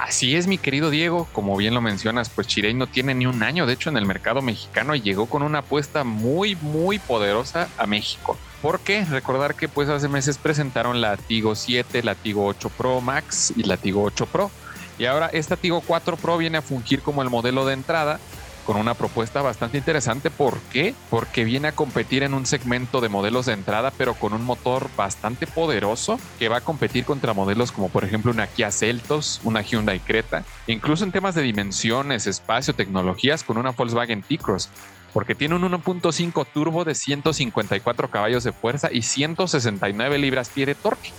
Así 0.04 0.36
es, 0.36 0.46
mi 0.46 0.60
querido 0.60 0.92
Diego. 0.92 1.28
Como 1.34 1.58
bien 1.58 1.74
lo 1.74 1.82
mencionas, 1.82 2.30
pues 2.30 2.46
Chirey 2.46 2.76
no 2.76 2.86
tiene 2.86 3.16
ni 3.16 3.26
un 3.26 3.42
año, 3.42 3.66
de 3.66 3.74
hecho, 3.74 3.90
en 3.90 3.98
el 3.98 4.06
mercado 4.06 4.44
mexicano 4.44 4.94
y 4.94 5.02
llegó 5.02 5.26
con 5.26 5.42
una 5.42 5.60
apuesta 5.60 6.04
muy, 6.04 6.56
muy 6.56 7.00
poderosa 7.00 7.68
a 7.80 7.88
México. 7.88 8.38
¿Por 8.62 8.80
qué? 8.80 9.04
Recordar 9.06 9.56
que 9.56 9.68
pues 9.68 9.90
hace 9.90 10.08
meses 10.08 10.38
presentaron 10.38 11.02
la 11.02 11.18
Tigo 11.18 11.56
7, 11.56 12.04
la 12.04 12.14
Tigo 12.14 12.46
8 12.46 12.70
Pro 12.78 13.02
Max 13.02 13.52
y 13.56 13.64
la 13.64 13.78
Tigo 13.78 14.04
8 14.04 14.28
Pro. 14.28 14.52
Y 15.00 15.06
ahora 15.06 15.32
esta 15.34 15.58
Tigo 15.58 15.82
4 15.82 16.16
Pro 16.16 16.38
viene 16.38 16.60
a 16.60 16.62
fungir 16.62 17.02
como 17.02 17.24
el 17.24 17.32
modelo 17.32 17.66
de 17.66 17.74
entrada 17.74 18.20
con 18.68 18.76
una 18.76 18.96
propuesta 18.96 19.42
bastante 19.42 19.78
interesante. 19.78 20.30
¿Por 20.30 20.60
qué? 20.74 20.94
Porque 21.10 21.46
viene 21.46 21.70
a 21.70 21.72
competir 21.72 22.24
en 22.24 22.34
un 22.34 22.46
segmento 22.46 23.00
de 23.00 23.08
modelos 23.08 23.46
de 23.46 23.54
entrada, 23.54 23.94
pero 23.98 24.14
con 24.14 24.34
un 24.34 24.44
motor 24.44 24.90
bastante 24.98 25.48
poderoso 25.48 26.20
que 26.38 26.50
va 26.50 26.58
a 26.58 26.62
competir 26.62 27.06
contra 27.06 27.34
modelos 27.34 27.72
como 27.72 27.88
por 27.88 28.04
ejemplo 28.04 28.30
una 28.30 28.46
Kia 28.46 28.70
Celtos, 28.70 29.40
una 29.46 29.62
Hyundai 29.62 30.02
Creta, 30.02 30.44
incluso 30.68 31.06
en 31.06 31.14
temas 31.14 31.34
de 31.34 31.44
dimensiones, 31.44 32.28
espacio, 32.28 32.76
tecnologías 32.76 33.46
con 33.46 33.58
una 33.58 33.72
Volkswagen 33.72 34.22
T-Cross 34.22 34.70
porque 35.14 35.34
tiene 35.34 35.56
un 35.56 35.64
1.5 35.64 36.46
turbo 36.54 36.84
de 36.84 36.94
154 36.94 38.12
caballos 38.12 38.44
de 38.44 38.52
fuerza 38.52 38.90
y 38.92 39.02
169 39.02 40.18
libras-pie 40.18 40.66
de 40.66 40.76
torque 40.76 41.12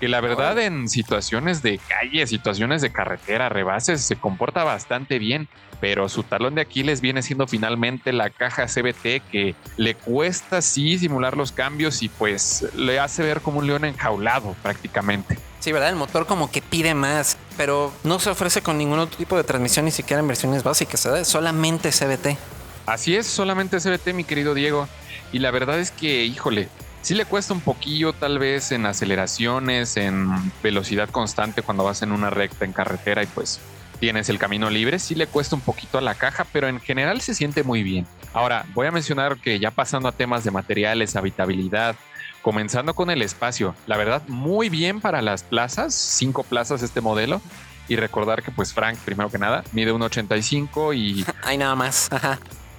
que 0.00 0.08
la 0.08 0.20
verdad 0.20 0.58
en 0.58 0.88
situaciones 0.88 1.62
de 1.62 1.78
calle, 1.78 2.26
situaciones 2.26 2.82
de 2.82 2.92
carretera, 2.92 3.48
rebases, 3.48 4.02
se 4.02 4.16
comporta 4.16 4.64
bastante 4.64 5.18
bien, 5.18 5.48
pero 5.80 6.08
su 6.08 6.22
talón 6.22 6.54
de 6.54 6.62
Aquiles 6.62 7.00
viene 7.00 7.22
siendo 7.22 7.46
finalmente 7.46 8.12
la 8.12 8.30
caja 8.30 8.66
CBT 8.66 9.22
que 9.30 9.54
le 9.76 9.94
cuesta 9.94 10.62
sí 10.62 10.98
simular 10.98 11.36
los 11.36 11.52
cambios 11.52 12.02
y 12.02 12.08
pues 12.08 12.66
le 12.74 12.98
hace 12.98 13.22
ver 13.22 13.40
como 13.40 13.58
un 13.58 13.66
león 13.66 13.84
enjaulado 13.84 14.54
prácticamente. 14.62 15.38
Sí, 15.60 15.72
¿verdad? 15.72 15.90
El 15.90 15.96
motor 15.96 16.26
como 16.26 16.50
que 16.50 16.62
pide 16.62 16.94
más, 16.94 17.36
pero 17.56 17.92
no 18.04 18.18
se 18.18 18.30
ofrece 18.30 18.62
con 18.62 18.78
ningún 18.78 18.98
otro 18.98 19.16
tipo 19.16 19.36
de 19.36 19.44
transmisión, 19.44 19.84
ni 19.84 19.90
siquiera 19.90 20.20
en 20.20 20.28
versiones 20.28 20.62
básicas, 20.62 21.04
¿verdad? 21.04 21.24
Solamente 21.24 21.90
CBT. 21.90 22.38
Así 22.86 23.16
es, 23.16 23.26
solamente 23.26 23.80
CBT, 23.80 24.14
mi 24.14 24.24
querido 24.24 24.54
Diego. 24.54 24.88
Y 25.32 25.40
la 25.40 25.50
verdad 25.50 25.80
es 25.80 25.90
que, 25.90 26.24
híjole, 26.24 26.68
sí 27.06 27.14
le 27.14 27.24
cuesta 27.24 27.54
un 27.54 27.60
poquillo 27.60 28.12
tal 28.12 28.40
vez 28.40 28.72
en 28.72 28.84
aceleraciones, 28.84 29.96
en 29.96 30.28
velocidad 30.60 31.08
constante 31.08 31.62
cuando 31.62 31.84
vas 31.84 32.02
en 32.02 32.10
una 32.10 32.30
recta 32.30 32.64
en 32.64 32.72
carretera 32.72 33.22
y 33.22 33.26
pues 33.26 33.60
tienes 34.00 34.28
el 34.28 34.40
camino 34.40 34.70
libre, 34.70 34.98
sí 34.98 35.14
le 35.14 35.28
cuesta 35.28 35.54
un 35.54 35.60
poquito 35.60 35.98
a 35.98 36.00
la 36.00 36.16
caja, 36.16 36.44
pero 36.52 36.66
en 36.66 36.80
general 36.80 37.20
se 37.20 37.36
siente 37.36 37.62
muy 37.62 37.84
bien. 37.84 38.08
Ahora, 38.34 38.66
voy 38.74 38.88
a 38.88 38.90
mencionar 38.90 39.36
que 39.36 39.60
ya 39.60 39.70
pasando 39.70 40.08
a 40.08 40.12
temas 40.12 40.42
de 40.42 40.50
materiales, 40.50 41.14
habitabilidad, 41.14 41.94
comenzando 42.42 42.92
con 42.92 43.08
el 43.10 43.22
espacio, 43.22 43.76
la 43.86 43.96
verdad 43.96 44.22
muy 44.26 44.68
bien 44.68 45.00
para 45.00 45.22
las 45.22 45.44
plazas, 45.44 45.94
cinco 45.94 46.42
plazas 46.42 46.82
este 46.82 47.00
modelo. 47.00 47.40
Y 47.86 47.94
recordar 47.94 48.42
que 48.42 48.50
pues 48.50 48.74
Frank, 48.74 48.98
primero 49.04 49.30
que 49.30 49.38
nada, 49.38 49.62
mide 49.70 49.92
1,85 49.92 50.96
y... 50.96 51.24
Hay 51.44 51.56
nada 51.56 51.76
más. 51.76 52.08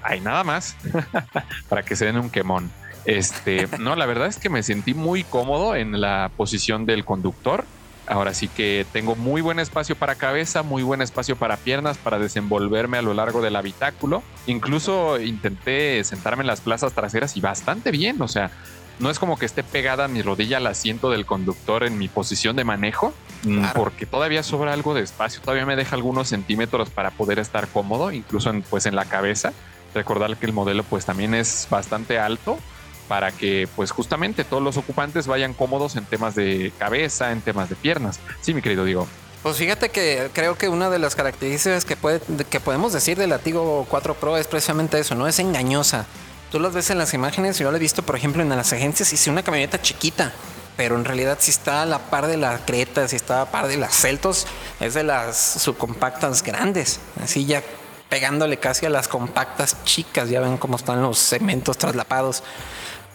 Hay 0.03 0.19
nada 0.19 0.43
más 0.43 0.75
para 1.69 1.81
que 1.83 1.95
se 1.95 2.03
den 2.03 2.17
un 2.17 2.29
quemón. 2.29 2.69
Este, 3.07 3.69
no, 3.79 3.95
la 3.95 4.05
verdad 4.05 4.27
es 4.27 4.37
que 4.37 4.49
me 4.49 4.61
sentí 4.61 4.93
muy 4.93 5.23
cómodo 5.23 5.75
en 5.75 6.01
la 6.01 6.29
posición 6.35 6.85
del 6.85 7.05
conductor. 7.05 7.63
Ahora 8.05 8.33
sí 8.33 8.49
que 8.49 8.85
tengo 8.91 9.15
muy 9.15 9.39
buen 9.39 9.59
espacio 9.59 9.95
para 9.95 10.15
cabeza, 10.15 10.61
muy 10.61 10.83
buen 10.83 11.01
espacio 11.01 11.37
para 11.37 11.55
piernas, 11.55 11.97
para 11.97 12.19
desenvolverme 12.19 12.97
a 12.97 13.01
lo 13.01 13.13
largo 13.13 13.41
del 13.41 13.55
habitáculo. 13.55 14.23
Incluso 14.45 15.19
intenté 15.21 16.03
sentarme 16.03 16.41
en 16.41 16.47
las 16.47 16.59
plazas 16.59 16.91
traseras 16.91 17.37
y 17.37 17.41
bastante 17.41 17.91
bien. 17.91 18.21
O 18.21 18.27
sea, 18.27 18.51
no 18.99 19.09
es 19.09 19.19
como 19.19 19.37
que 19.37 19.45
esté 19.45 19.63
pegada 19.63 20.09
mi 20.09 20.21
rodilla 20.21 20.57
al 20.57 20.67
asiento 20.67 21.09
del 21.09 21.25
conductor 21.25 21.83
en 21.83 21.97
mi 21.97 22.09
posición 22.09 22.57
de 22.57 22.65
manejo, 22.65 23.13
mm, 23.43 23.67
porque 23.73 24.05
todavía 24.05 24.43
sobra 24.43 24.73
algo 24.73 24.93
de 24.93 25.01
espacio, 25.01 25.41
todavía 25.41 25.65
me 25.65 25.77
deja 25.77 25.95
algunos 25.95 26.27
centímetros 26.27 26.89
para 26.89 27.11
poder 27.11 27.39
estar 27.39 27.69
cómodo, 27.69 28.11
incluso 28.11 28.49
en, 28.49 28.63
pues 28.63 28.85
en 28.85 28.95
la 28.97 29.05
cabeza. 29.05 29.53
Recordar 29.93 30.35
que 30.35 30.45
el 30.45 30.53
modelo 30.53 30.83
pues 30.83 31.05
también 31.05 31.33
es 31.33 31.67
bastante 31.69 32.19
alto, 32.19 32.59
para 33.07 33.31
que 33.31 33.67
pues 33.75 33.91
justamente 33.91 34.43
todos 34.43 34.61
los 34.61 34.77
ocupantes 34.77 35.27
vayan 35.27 35.53
cómodos 35.53 35.95
en 35.95 36.05
temas 36.05 36.35
de 36.35 36.71
cabeza, 36.77 37.31
en 37.31 37.41
temas 37.41 37.69
de 37.69 37.75
piernas. 37.75 38.19
Sí, 38.41 38.53
mi 38.53 38.61
querido 38.61 38.85
Diego. 38.85 39.07
Pues 39.43 39.57
fíjate 39.57 39.89
que 39.89 40.29
creo 40.33 40.57
que 40.57 40.67
una 40.67 40.89
de 40.89 40.99
las 40.99 41.15
características 41.15 41.85
que, 41.85 41.95
puede, 41.95 42.19
que 42.49 42.59
podemos 42.59 42.91
decir 42.91 43.17
del 43.17 43.29
Latigo 43.29 43.85
4 43.89 44.15
Pro 44.15 44.37
es 44.37 44.47
precisamente 44.47 44.99
eso, 44.99 45.15
¿no? 45.15 45.27
Es 45.27 45.39
engañosa. 45.39 46.05
Tú 46.51 46.59
las 46.59 46.73
ves 46.73 46.89
en 46.89 46.97
las 46.97 47.13
imágenes, 47.13 47.59
yo 47.59 47.69
lo 47.71 47.77
he 47.77 47.79
visto, 47.79 48.03
por 48.03 48.15
ejemplo, 48.15 48.41
en 48.41 48.49
las 48.49 48.73
agencias, 48.73 49.09
si 49.09 49.29
una 49.29 49.43
camioneta 49.43 49.81
chiquita, 49.81 50.33
pero 50.77 50.95
en 50.95 51.05
realidad 51.05 51.37
si 51.39 51.51
está 51.51 51.81
a 51.81 51.85
la 51.85 51.99
par 51.99 52.27
de 52.27 52.37
la 52.37 52.65
Creta, 52.65 53.07
si 53.07 53.15
está 53.15 53.41
a 53.41 53.45
la 53.45 53.51
par 53.51 53.67
de 53.67 53.77
las 53.77 53.95
Celtos, 53.95 54.47
es 54.79 54.93
de 54.93 55.03
las 55.03 55.37
subcompactas 55.37 56.43
grandes, 56.43 56.99
así 57.21 57.45
ya 57.45 57.63
pegándole 58.09 58.57
casi 58.57 58.85
a 58.85 58.89
las 58.89 59.07
compactas 59.07 59.83
chicas, 59.83 60.29
ya 60.29 60.39
ven 60.39 60.57
cómo 60.57 60.77
están 60.77 61.01
los 61.01 61.19
segmentos 61.19 61.77
traslapados. 61.77 62.43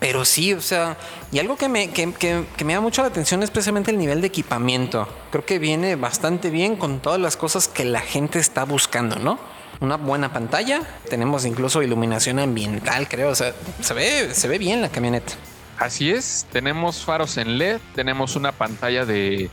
Pero 0.02 0.24
sí, 0.24 0.52
o 0.52 0.60
sea, 0.60 0.96
y 1.30 1.38
algo 1.38 1.54
que 1.54 1.68
me, 1.68 1.90
que, 1.90 2.12
que, 2.12 2.64
me 2.64 2.74
da 2.74 2.80
mucho 2.80 3.02
la 3.02 3.08
atención 3.08 3.40
es 3.44 3.52
precisamente 3.52 3.92
el 3.92 3.98
nivel 3.98 4.20
de 4.20 4.26
equipamiento. 4.26 5.06
Creo 5.30 5.46
que 5.46 5.60
viene 5.60 5.94
bastante 5.94 6.50
bien 6.50 6.74
con 6.74 6.98
todas 6.98 7.20
las 7.20 7.36
cosas 7.36 7.68
que 7.68 7.84
la 7.84 8.00
gente 8.00 8.40
está 8.40 8.64
buscando, 8.64 9.14
¿no? 9.20 9.38
Una 9.78 9.96
buena 9.98 10.32
pantalla, 10.32 10.82
tenemos 11.08 11.44
incluso 11.44 11.84
iluminación 11.84 12.40
ambiental, 12.40 13.06
creo, 13.06 13.30
o 13.30 13.36
sea, 13.36 13.54
se 13.80 13.94
ve, 13.94 14.34
se 14.34 14.48
ve 14.48 14.58
bien 14.58 14.82
la 14.82 14.88
camioneta. 14.88 15.34
Así 15.78 16.10
es, 16.10 16.48
tenemos 16.50 17.04
faros 17.04 17.36
en 17.36 17.56
LED, 17.56 17.78
tenemos 17.94 18.34
una 18.34 18.50
pantalla 18.50 19.06
de 19.06 19.50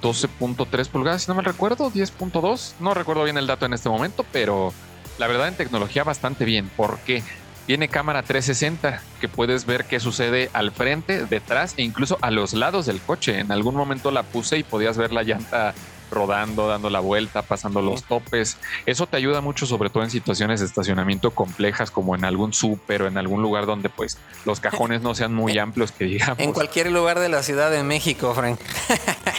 12.3 0.00 0.86
pulgadas, 0.90 1.22
si 1.22 1.28
no 1.28 1.34
me 1.34 1.42
recuerdo, 1.42 1.90
10.2, 1.90 2.74
no 2.78 2.94
recuerdo 2.94 3.24
bien 3.24 3.36
el 3.36 3.48
dato 3.48 3.66
en 3.66 3.72
este 3.72 3.88
momento, 3.88 4.24
pero 4.30 4.72
la 5.18 5.26
verdad 5.26 5.48
en 5.48 5.56
tecnología 5.56 6.04
bastante 6.04 6.44
bien. 6.44 6.70
¿Por 6.76 7.00
qué? 7.00 7.24
Tiene 7.68 7.88
cámara 7.88 8.22
360 8.22 9.02
que 9.20 9.28
puedes 9.28 9.66
ver 9.66 9.84
qué 9.84 10.00
sucede 10.00 10.48
al 10.54 10.72
frente, 10.72 11.26
detrás 11.26 11.74
e 11.76 11.82
incluso 11.82 12.16
a 12.22 12.30
los 12.30 12.54
lados 12.54 12.86
del 12.86 12.98
coche. 12.98 13.40
En 13.40 13.52
algún 13.52 13.74
momento 13.74 14.10
la 14.10 14.22
puse 14.22 14.56
y 14.56 14.62
podías 14.62 14.96
ver 14.96 15.12
la 15.12 15.22
llanta 15.22 15.74
rodando, 16.10 16.66
dando 16.66 16.88
la 16.88 17.00
vuelta, 17.00 17.42
pasando 17.42 17.82
los 17.82 18.04
topes. 18.04 18.56
Eso 18.86 19.06
te 19.06 19.18
ayuda 19.18 19.42
mucho, 19.42 19.66
sobre 19.66 19.90
todo 19.90 20.02
en 20.02 20.08
situaciones 20.08 20.60
de 20.60 20.66
estacionamiento 20.66 21.32
complejas, 21.32 21.90
como 21.90 22.14
en 22.14 22.24
algún 22.24 22.54
súper 22.54 23.02
o 23.02 23.06
en 23.06 23.18
algún 23.18 23.42
lugar 23.42 23.66
donde 23.66 23.90
pues 23.90 24.16
los 24.46 24.60
cajones 24.60 25.02
no 25.02 25.14
sean 25.14 25.34
muy 25.34 25.58
amplios, 25.58 25.92
que 25.92 26.06
digamos. 26.06 26.38
En 26.38 26.54
cualquier 26.54 26.90
lugar 26.90 27.18
de 27.18 27.28
la 27.28 27.42
Ciudad 27.42 27.70
de 27.70 27.82
México, 27.82 28.32
Frank. 28.34 28.58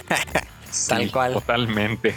Tal 0.87 1.11
cual. 1.11 1.33
Totalmente. 1.33 2.15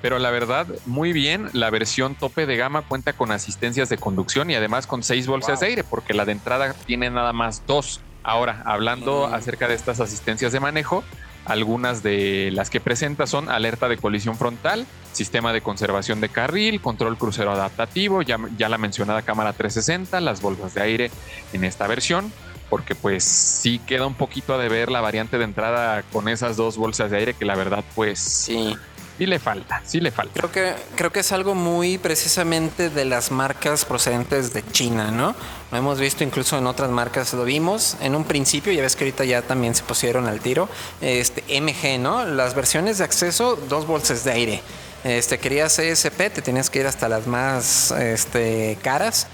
Pero 0.00 0.18
la 0.18 0.30
verdad, 0.30 0.66
muy 0.86 1.12
bien, 1.12 1.48
la 1.52 1.70
versión 1.70 2.14
tope 2.14 2.46
de 2.46 2.56
gama 2.56 2.82
cuenta 2.82 3.12
con 3.12 3.32
asistencias 3.32 3.88
de 3.88 3.98
conducción 3.98 4.50
y 4.50 4.54
además 4.54 4.86
con 4.86 5.02
seis 5.02 5.26
bolsas 5.26 5.60
de 5.60 5.66
aire, 5.66 5.84
porque 5.84 6.14
la 6.14 6.24
de 6.24 6.32
entrada 6.32 6.74
tiene 6.86 7.10
nada 7.10 7.32
más 7.32 7.64
dos. 7.66 8.00
Ahora, 8.22 8.62
hablando 8.64 9.26
acerca 9.26 9.68
de 9.68 9.74
estas 9.74 10.00
asistencias 10.00 10.52
de 10.52 10.60
manejo, 10.60 11.02
algunas 11.48 12.02
de 12.02 12.50
las 12.52 12.68
que 12.68 12.78
presenta 12.78 13.26
son 13.26 13.48
alerta 13.48 13.88
de 13.88 13.96
colisión 13.96 14.36
frontal, 14.36 14.86
sistema 15.12 15.52
de 15.52 15.62
conservación 15.62 16.20
de 16.20 16.28
carril, 16.28 16.80
control 16.80 17.16
crucero 17.16 17.52
adaptativo, 17.52 18.22
ya, 18.22 18.38
ya, 18.58 18.68
la 18.68 18.76
mencionada 18.76 19.22
cámara 19.22 19.54
360, 19.54 20.20
las 20.20 20.42
bolsas 20.42 20.74
de 20.74 20.82
aire 20.82 21.10
en 21.54 21.64
esta 21.64 21.86
versión, 21.86 22.30
porque 22.68 22.94
pues 22.94 23.24
sí 23.24 23.80
queda 23.86 24.06
un 24.06 24.14
poquito 24.14 24.54
a 24.54 24.58
deber 24.58 24.90
la 24.90 25.00
variante 25.00 25.38
de 25.38 25.44
entrada 25.44 26.02
con 26.12 26.28
esas 26.28 26.56
dos 26.56 26.76
bolsas 26.76 27.10
de 27.10 27.16
aire 27.16 27.34
que 27.34 27.46
la 27.46 27.56
verdad 27.56 27.82
pues 27.94 28.18
sí. 28.18 28.76
Sí 29.18 29.26
le 29.26 29.40
falta, 29.40 29.82
sí 29.84 30.00
le 30.00 30.12
falta. 30.12 30.32
Creo 30.34 30.52
que, 30.52 30.74
creo 30.94 31.12
que 31.12 31.20
es 31.20 31.32
algo 31.32 31.56
muy 31.56 31.98
precisamente 31.98 32.88
de 32.88 33.04
las 33.04 33.32
marcas 33.32 33.84
procedentes 33.84 34.52
de 34.52 34.64
China, 34.70 35.10
¿no? 35.10 35.34
Lo 35.72 35.78
hemos 35.78 35.98
visto 35.98 36.22
incluso 36.22 36.56
en 36.56 36.68
otras 36.68 36.88
marcas, 36.88 37.32
lo 37.34 37.44
vimos 37.44 37.96
en 38.00 38.14
un 38.14 38.22
principio, 38.22 38.72
ya 38.72 38.80
ves 38.82 38.94
que 38.94 39.04
ahorita 39.04 39.24
ya 39.24 39.42
también 39.42 39.74
se 39.74 39.82
pusieron 39.82 40.28
al 40.28 40.38
tiro. 40.38 40.68
Este 41.00 41.42
MG, 41.60 41.98
¿no? 41.98 42.24
Las 42.24 42.54
versiones 42.54 42.98
de 42.98 43.04
acceso, 43.04 43.56
dos 43.68 43.88
bolsas 43.88 44.22
de 44.22 44.30
aire. 44.30 44.62
Este, 45.02 45.38
querías 45.38 45.76
ESP, 45.78 46.16
te 46.32 46.42
tenías 46.42 46.70
que 46.70 46.78
ir 46.78 46.86
hasta 46.86 47.08
las 47.08 47.26
más 47.26 47.90
este, 47.90 48.78
caras 48.82 49.26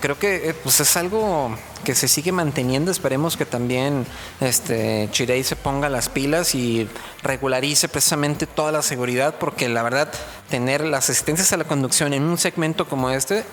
creo 0.00 0.18
que 0.18 0.50
eh, 0.50 0.54
pues 0.54 0.80
es 0.80 0.96
algo 0.96 1.56
que 1.84 1.94
se 1.94 2.08
sigue 2.08 2.32
manteniendo. 2.32 2.90
Esperemos 2.90 3.36
que 3.36 3.46
también 3.46 4.06
este 4.40 5.08
Chirei 5.12 5.44
se 5.44 5.56
ponga 5.56 5.88
las 5.88 6.08
pilas 6.08 6.54
y 6.54 6.88
regularice 7.22 7.88
precisamente 7.88 8.46
toda 8.46 8.72
la 8.72 8.82
seguridad, 8.82 9.36
porque 9.38 9.68
la 9.68 9.82
verdad, 9.82 10.08
tener 10.50 10.84
las 10.84 11.10
asistencias 11.10 11.52
a 11.52 11.56
la 11.56 11.64
conducción 11.64 12.12
en 12.12 12.22
un 12.24 12.38
segmento 12.38 12.88
como 12.88 13.10
este 13.10 13.44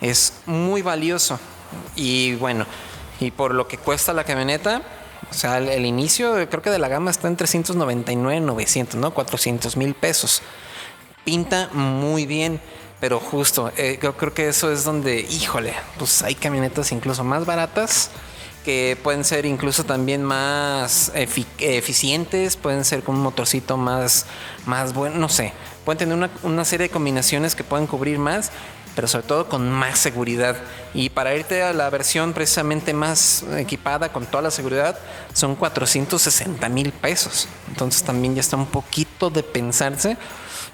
es 0.00 0.34
muy 0.46 0.82
valioso. 0.82 1.38
Y 1.96 2.34
bueno, 2.36 2.66
y 3.20 3.30
por 3.30 3.54
lo 3.54 3.68
que 3.68 3.78
cuesta 3.78 4.12
la 4.12 4.24
camioneta, 4.24 4.82
o 5.30 5.34
sea, 5.34 5.58
el, 5.58 5.84
inicio 5.84 6.34
creo 6.48 6.62
que 6.62 6.70
de 6.70 6.78
la 6.78 6.88
gama 6.88 7.10
está 7.10 7.28
en 7.28 7.36
399, 7.36 8.40
900, 8.40 8.96
¿no? 8.96 9.12
400 9.12 9.76
mil 9.76 9.94
pesos. 9.94 10.42
Pinta 11.24 11.68
muy 11.72 12.24
bien. 12.24 12.60
Pero 13.00 13.20
justo, 13.20 13.70
eh, 13.76 13.98
yo 14.02 14.16
creo 14.16 14.34
que 14.34 14.48
eso 14.48 14.72
es 14.72 14.84
donde, 14.84 15.20
híjole, 15.20 15.74
pues 15.98 16.22
hay 16.22 16.34
camionetas 16.34 16.90
incluso 16.90 17.22
más 17.22 17.46
baratas 17.46 18.10
que 18.64 18.98
pueden 19.02 19.24
ser 19.24 19.46
incluso 19.46 19.84
también 19.84 20.22
más 20.22 21.10
eficientes, 21.14 22.56
pueden 22.56 22.84
ser 22.84 23.02
con 23.02 23.14
un 23.14 23.22
motorcito 23.22 23.76
más, 23.76 24.26
más 24.66 24.92
bueno, 24.92 25.16
no 25.16 25.28
sé, 25.28 25.52
pueden 25.84 25.98
tener 25.98 26.14
una, 26.14 26.30
una, 26.42 26.64
serie 26.66 26.88
de 26.88 26.92
combinaciones 26.92 27.54
que 27.54 27.64
pueden 27.64 27.86
cubrir 27.86 28.18
más, 28.18 28.50
pero 28.94 29.08
sobre 29.08 29.26
todo 29.26 29.48
con 29.48 29.70
más 29.70 29.98
seguridad. 29.98 30.56
Y 30.92 31.08
para 31.08 31.34
irte 31.34 31.62
a 31.62 31.72
la 31.72 31.88
versión 31.88 32.32
precisamente 32.32 32.92
más 32.92 33.44
equipada 33.56 34.12
con 34.12 34.26
toda 34.26 34.42
la 34.42 34.50
seguridad, 34.50 34.98
son 35.32 35.54
460 35.54 36.68
mil 36.68 36.92
pesos. 36.92 37.48
Entonces 37.68 38.02
también 38.02 38.34
ya 38.34 38.40
está 38.40 38.56
un 38.56 38.66
poquito 38.66 39.30
de 39.30 39.44
pensarse, 39.44 40.16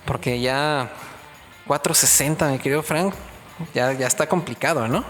porque 0.06 0.40
ya 0.40 0.90
460, 1.66 2.48
mi 2.50 2.58
querido 2.58 2.82
Frank. 2.82 3.14
Ya, 3.74 3.92
ya 3.92 4.06
está 4.06 4.28
complicado, 4.28 4.88
¿no? 4.88 5.04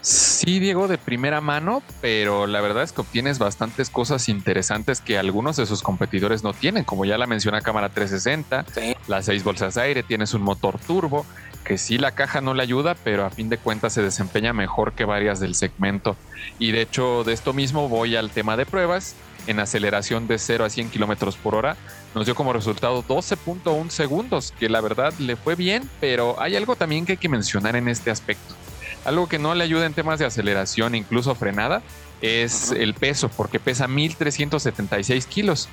Sí, 0.00 0.60
Diego, 0.60 0.86
de 0.86 0.98
primera 0.98 1.40
mano, 1.40 1.82
pero 2.00 2.46
la 2.46 2.60
verdad 2.60 2.84
es 2.84 2.92
que 2.92 3.00
obtienes 3.00 3.40
bastantes 3.40 3.90
cosas 3.90 4.28
interesantes 4.28 5.00
que 5.00 5.18
algunos 5.18 5.56
de 5.56 5.66
sus 5.66 5.82
competidores 5.82 6.44
no 6.44 6.52
tienen, 6.52 6.84
como 6.84 7.04
ya 7.04 7.18
la 7.18 7.26
menciona 7.26 7.60
cámara 7.60 7.88
360, 7.88 8.94
las 9.08 9.24
seis 9.24 9.42
bolsas 9.42 9.74
de 9.74 9.82
aire, 9.82 10.02
tienes 10.04 10.32
un 10.32 10.42
motor 10.42 10.78
turbo, 10.78 11.26
que 11.64 11.76
sí 11.76 11.98
la 11.98 12.12
caja 12.12 12.40
no 12.40 12.54
le 12.54 12.62
ayuda, 12.62 12.94
pero 12.94 13.24
a 13.24 13.30
fin 13.30 13.48
de 13.48 13.58
cuentas 13.58 13.94
se 13.94 14.02
desempeña 14.02 14.52
mejor 14.52 14.92
que 14.92 15.04
varias 15.04 15.40
del 15.40 15.56
segmento. 15.56 16.16
Y 16.60 16.70
de 16.70 16.82
hecho, 16.82 17.24
de 17.24 17.32
esto 17.32 17.52
mismo 17.52 17.88
voy 17.88 18.14
al 18.14 18.30
tema 18.30 18.56
de 18.56 18.64
pruebas 18.64 19.16
en 19.46 19.60
aceleración 19.60 20.26
de 20.26 20.38
0 20.38 20.64
a 20.64 20.70
100 20.70 20.90
kilómetros 20.90 21.36
por 21.36 21.54
hora, 21.54 21.76
nos 22.14 22.26
dio 22.26 22.34
como 22.34 22.52
resultado 22.52 23.02
12.1 23.02 23.90
segundos, 23.90 24.52
que 24.58 24.68
la 24.68 24.80
verdad 24.80 25.12
le 25.18 25.36
fue 25.36 25.54
bien, 25.54 25.88
pero 26.00 26.40
hay 26.40 26.56
algo 26.56 26.76
también 26.76 27.06
que 27.06 27.12
hay 27.12 27.18
que 27.18 27.28
mencionar 27.28 27.76
en 27.76 27.88
este 27.88 28.10
aspecto. 28.10 28.54
Algo 29.04 29.28
que 29.28 29.38
no 29.38 29.54
le 29.54 29.64
ayuda 29.64 29.86
en 29.86 29.94
temas 29.94 30.18
de 30.18 30.26
aceleración, 30.26 30.94
incluso 30.94 31.34
frenada, 31.34 31.82
es 32.22 32.72
el 32.72 32.94
peso, 32.94 33.28
porque 33.28 33.60
pesa 33.60 33.86
1376 33.86 35.26
kilos. 35.26 35.68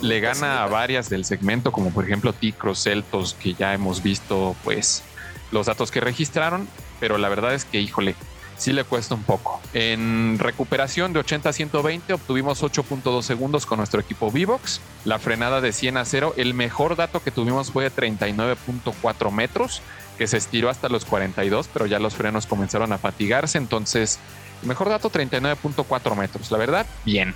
Le 0.00 0.20
gana 0.20 0.62
a 0.62 0.68
varias 0.68 1.10
del 1.10 1.24
segmento, 1.24 1.72
como 1.72 1.90
por 1.90 2.04
ejemplo 2.04 2.32
Ticros, 2.32 2.82
Celtos, 2.82 3.34
que 3.34 3.54
ya 3.54 3.74
hemos 3.74 4.02
visto, 4.02 4.56
pues, 4.64 5.02
los 5.50 5.66
datos 5.66 5.90
que 5.90 6.00
registraron, 6.00 6.68
pero 7.00 7.18
la 7.18 7.28
verdad 7.28 7.54
es 7.54 7.64
que, 7.64 7.80
híjole, 7.80 8.14
sí 8.58 8.72
le 8.72 8.84
cuesta 8.84 9.14
un 9.14 9.22
poco. 9.22 9.60
En 9.72 10.38
recuperación 10.38 11.12
de 11.12 11.20
80 11.20 11.48
a 11.48 11.52
120 11.52 12.12
obtuvimos 12.12 12.62
8.2 12.62 13.22
segundos 13.22 13.64
con 13.64 13.78
nuestro 13.78 14.00
equipo 14.00 14.30
Vivox. 14.30 14.80
La 15.04 15.18
frenada 15.18 15.60
de 15.60 15.72
100 15.72 15.96
a 15.96 16.04
0, 16.04 16.34
el 16.36 16.52
mejor 16.54 16.96
dato 16.96 17.22
que 17.22 17.30
tuvimos 17.30 17.70
fue 17.70 17.84
de 17.84 17.92
39.4 17.92 19.30
metros, 19.30 19.80
que 20.18 20.26
se 20.26 20.36
estiró 20.36 20.68
hasta 20.68 20.88
los 20.88 21.04
42, 21.04 21.68
pero 21.72 21.86
ya 21.86 21.98
los 21.98 22.14
frenos 22.14 22.46
comenzaron 22.46 22.92
a 22.92 22.98
fatigarse, 22.98 23.56
entonces 23.56 24.18
mejor 24.62 24.88
dato 24.88 25.10
39.4 25.10 26.16
metros. 26.16 26.50
La 26.50 26.58
verdad, 26.58 26.86
bien. 27.04 27.34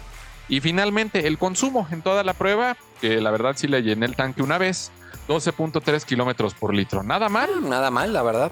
Y 0.48 0.60
finalmente 0.60 1.28
el 1.28 1.38
consumo 1.38 1.86
en 1.92 2.02
toda 2.02 2.24
la 2.24 2.34
prueba, 2.34 2.76
que 3.00 3.20
la 3.20 3.30
verdad 3.30 3.54
sí 3.56 3.68
le 3.68 3.82
llené 3.82 4.06
el 4.06 4.16
tanque 4.16 4.42
una 4.42 4.58
vez, 4.58 4.90
12.3 5.28 6.02
kilómetros 6.04 6.54
por 6.54 6.74
litro. 6.74 7.02
Nada 7.02 7.28
mal. 7.28 7.68
Nada 7.68 7.90
mal, 7.90 8.12
la 8.12 8.22
verdad. 8.22 8.50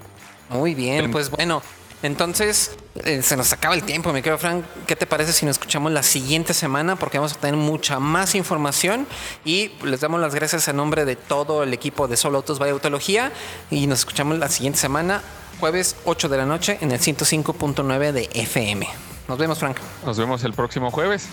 Muy 0.49 0.73
bien, 0.73 1.11
pues 1.11 1.29
bueno, 1.29 1.61
entonces, 2.03 2.71
eh, 3.03 3.21
se 3.21 3.37
nos 3.37 3.53
acaba 3.53 3.75
el 3.75 3.83
tiempo, 3.83 4.11
mi 4.11 4.21
querido 4.21 4.39
Frank. 4.39 4.65
¿Qué 4.87 4.95
te 4.95 5.05
parece 5.05 5.33
si 5.33 5.45
nos 5.45 5.55
escuchamos 5.55 5.91
la 5.91 6.01
siguiente 6.01 6.53
semana? 6.53 6.95
Porque 6.95 7.19
vamos 7.19 7.33
a 7.33 7.35
tener 7.35 7.55
mucha 7.55 7.99
más 7.99 8.33
información 8.33 9.07
y 9.45 9.71
les 9.83 10.01
damos 10.01 10.19
las 10.19 10.33
gracias 10.33 10.67
en 10.67 10.77
nombre 10.77 11.05
de 11.05 11.15
todo 11.15 11.61
el 11.61 11.73
equipo 11.73 12.07
de 12.07 12.17
Solo 12.17 12.37
Autos 12.37 12.57
by 12.57 12.71
Autología 12.71 13.31
y 13.69 13.85
nos 13.85 13.99
escuchamos 13.99 14.39
la 14.39 14.49
siguiente 14.49 14.79
semana, 14.79 15.21
jueves 15.59 15.95
8 16.05 16.27
de 16.27 16.37
la 16.37 16.45
noche 16.45 16.79
en 16.81 16.91
el 16.91 16.99
105.9 16.99 18.11
de 18.11 18.29
FM. 18.33 18.87
Nos 19.27 19.37
vemos, 19.37 19.59
Frank. 19.59 19.77
Nos 20.03 20.17
vemos 20.17 20.43
el 20.43 20.53
próximo 20.53 20.89
jueves. 20.89 21.27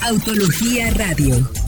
Autología 0.00 0.90
Radio 0.94 1.46